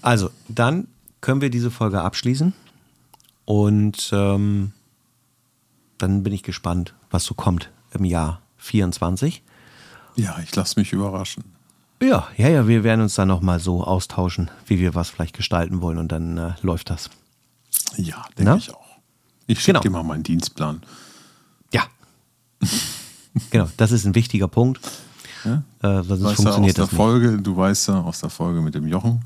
Also, 0.00 0.30
dann 0.48 0.88
können 1.20 1.40
wir 1.40 1.50
diese 1.50 1.70
Folge 1.70 2.00
abschließen. 2.00 2.52
Und 3.44 4.10
ähm, 4.12 4.72
dann 5.98 6.22
bin 6.22 6.32
ich 6.32 6.42
gespannt, 6.42 6.94
was 7.10 7.24
so 7.24 7.34
kommt 7.34 7.70
im 7.92 8.04
Jahr 8.04 8.40
24. 8.58 9.42
Ja, 10.16 10.38
ich 10.40 10.54
lasse 10.54 10.78
mich 10.78 10.92
überraschen. 10.92 11.44
Ja, 12.02 12.28
ja, 12.36 12.48
ja, 12.48 12.68
wir 12.68 12.84
werden 12.84 13.00
uns 13.00 13.14
dann 13.14 13.28
nochmal 13.28 13.58
so 13.58 13.82
austauschen, 13.82 14.50
wie 14.66 14.78
wir 14.78 14.94
was 14.94 15.10
vielleicht 15.10 15.36
gestalten 15.36 15.80
wollen 15.80 15.98
und 15.98 16.12
dann 16.12 16.38
äh, 16.38 16.52
läuft 16.62 16.90
das. 16.90 17.10
Ja, 17.96 18.24
denke 18.38 18.56
ich 18.58 18.72
auch. 18.72 18.86
Ich 19.46 19.58
schicke 19.60 19.80
Genau. 19.80 19.80
dir 19.82 19.90
mal 19.90 20.02
meinen 20.04 20.22
Dienstplan. 20.22 20.82
Ja. 21.72 21.84
genau, 23.50 23.68
das 23.76 23.90
ist 23.92 24.04
ein 24.04 24.14
wichtiger 24.14 24.46
Punkt. 24.48 24.80
Ja? 25.44 25.62
Äh, 25.82 26.02
sonst 26.02 26.10
Weißt 26.10 26.20
du, 26.20 26.26
aus 26.26 26.34
funktioniert 26.36 26.76
der 26.76 26.84
das 26.84 26.92
nicht. 26.92 26.96
Folge, 26.96 27.38
du 27.38 27.56
weißt 27.56 27.88
ja 27.88 28.00
aus 28.00 28.20
der 28.20 28.30
Folge 28.30 28.60
mit 28.60 28.74
dem 28.74 28.86
Jochen, 28.86 29.24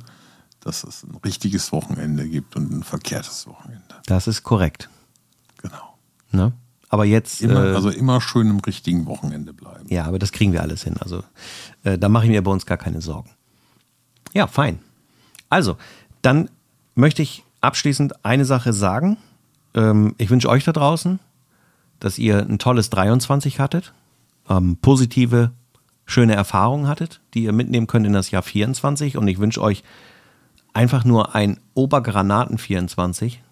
dass 0.60 0.84
es 0.84 1.02
ein 1.04 1.16
richtiges 1.24 1.72
Wochenende 1.72 2.28
gibt 2.28 2.56
und 2.56 2.70
ein 2.72 2.82
verkehrtes 2.82 3.46
Wochenende. 3.46 3.82
Das 4.06 4.26
ist 4.26 4.42
korrekt. 4.42 4.88
Genau. 5.58 5.96
Ne? 6.30 6.52
Aber 6.88 7.04
jetzt, 7.04 7.40
Immer, 7.40 7.64
äh, 7.64 7.74
also 7.74 7.90
immer 7.90 8.20
schön 8.20 8.50
im 8.50 8.60
richtigen 8.60 9.06
Wochenende 9.06 9.52
bleiben. 9.52 9.86
ja, 9.88 10.04
aber 10.04 10.18
das 10.18 10.30
kriegen 10.32 10.52
wir 10.52 10.60
alles 10.62 10.84
hin. 10.84 10.96
Also 11.00 11.22
äh, 11.84 11.98
da 11.98 12.08
mache 12.08 12.24
ich 12.24 12.30
mir 12.30 12.42
bei 12.42 12.50
uns 12.50 12.66
gar 12.66 12.76
keine 12.78 13.00
Sorgen. 13.00 13.30
Ja, 14.34 14.46
fein. 14.46 14.78
Also, 15.48 15.76
dann 16.22 16.48
möchte 16.94 17.22
ich 17.22 17.44
abschließend 17.60 18.24
eine 18.24 18.44
Sache 18.44 18.72
sagen. 18.72 19.16
Ähm, 19.74 20.14
ich 20.18 20.30
wünsche 20.30 20.48
euch 20.48 20.64
da 20.64 20.72
draußen, 20.72 21.18
dass 22.00 22.18
ihr 22.18 22.38
ein 22.40 22.58
tolles 22.58 22.90
23 22.90 23.58
hattet, 23.60 23.92
ähm, 24.48 24.76
positive, 24.80 25.52
schöne 26.12 26.34
Erfahrungen 26.34 26.88
hattet, 26.88 27.20
die 27.34 27.44
ihr 27.44 27.52
mitnehmen 27.52 27.86
könnt 27.86 28.06
in 28.06 28.12
das 28.12 28.30
Jahr 28.30 28.42
24. 28.42 29.16
Und 29.16 29.26
ich 29.28 29.38
wünsche 29.38 29.62
euch 29.62 29.82
einfach 30.72 31.04
nur 31.04 31.34
ein 31.34 31.58
Obergranaten 31.74 32.58
24. 32.58 33.42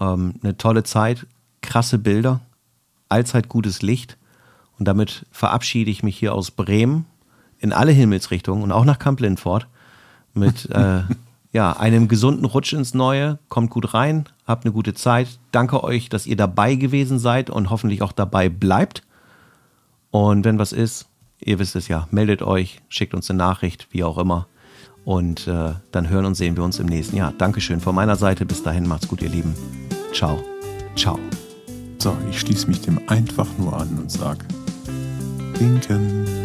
Ähm, 0.00 0.34
eine 0.42 0.56
tolle 0.56 0.82
Zeit, 0.82 1.26
krasse 1.62 1.98
Bilder, 1.98 2.40
allzeit 3.08 3.48
gutes 3.48 3.82
Licht. 3.82 4.18
Und 4.78 4.86
damit 4.86 5.26
verabschiede 5.30 5.90
ich 5.90 6.02
mich 6.02 6.16
hier 6.18 6.34
aus 6.34 6.50
Bremen 6.50 7.06
in 7.58 7.72
alle 7.72 7.92
Himmelsrichtungen 7.92 8.62
und 8.62 8.72
auch 8.72 8.84
nach 8.84 8.98
Kamp 8.98 9.20
Lindfort 9.20 9.66
mit 10.34 10.68
äh, 10.70 11.02
ja, 11.52 11.72
einem 11.72 12.08
gesunden 12.08 12.44
Rutsch 12.44 12.72
ins 12.72 12.92
Neue. 12.92 13.38
Kommt 13.48 13.70
gut 13.70 13.94
rein, 13.94 14.26
habt 14.46 14.64
eine 14.64 14.72
gute 14.72 14.92
Zeit. 14.92 15.38
Danke 15.52 15.82
euch, 15.82 16.08
dass 16.08 16.26
ihr 16.26 16.36
dabei 16.36 16.74
gewesen 16.74 17.18
seid 17.18 17.48
und 17.48 17.70
hoffentlich 17.70 18.02
auch 18.02 18.12
dabei 18.12 18.48
bleibt. 18.48 19.02
Und 20.10 20.44
wenn 20.44 20.58
was 20.58 20.72
ist, 20.72 21.06
ihr 21.44 21.58
wisst 21.58 21.76
es 21.76 21.88
ja, 21.88 22.08
meldet 22.10 22.42
euch, 22.42 22.80
schickt 22.88 23.14
uns 23.14 23.30
eine 23.30 23.38
Nachricht, 23.38 23.88
wie 23.90 24.04
auch 24.04 24.18
immer. 24.18 24.48
Und 25.04 25.46
äh, 25.46 25.74
dann 25.92 26.08
hören 26.08 26.24
und 26.24 26.34
sehen 26.34 26.56
wir 26.56 26.64
uns 26.64 26.78
im 26.78 26.86
nächsten 26.86 27.16
Jahr. 27.16 27.32
Dankeschön 27.36 27.80
von 27.80 27.94
meiner 27.94 28.16
Seite. 28.16 28.46
Bis 28.46 28.62
dahin, 28.62 28.88
macht's 28.88 29.06
gut, 29.06 29.20
ihr 29.20 29.28
Lieben. 29.28 29.54
Ciao. 30.14 30.42
Ciao. 30.96 31.18
So, 31.98 32.16
ich 32.30 32.40
schließe 32.40 32.66
mich 32.68 32.80
dem 32.80 33.00
einfach 33.08 33.48
nur 33.58 33.78
an 33.78 33.98
und 33.98 34.10
sage, 34.10 34.46
winken. 35.58 36.43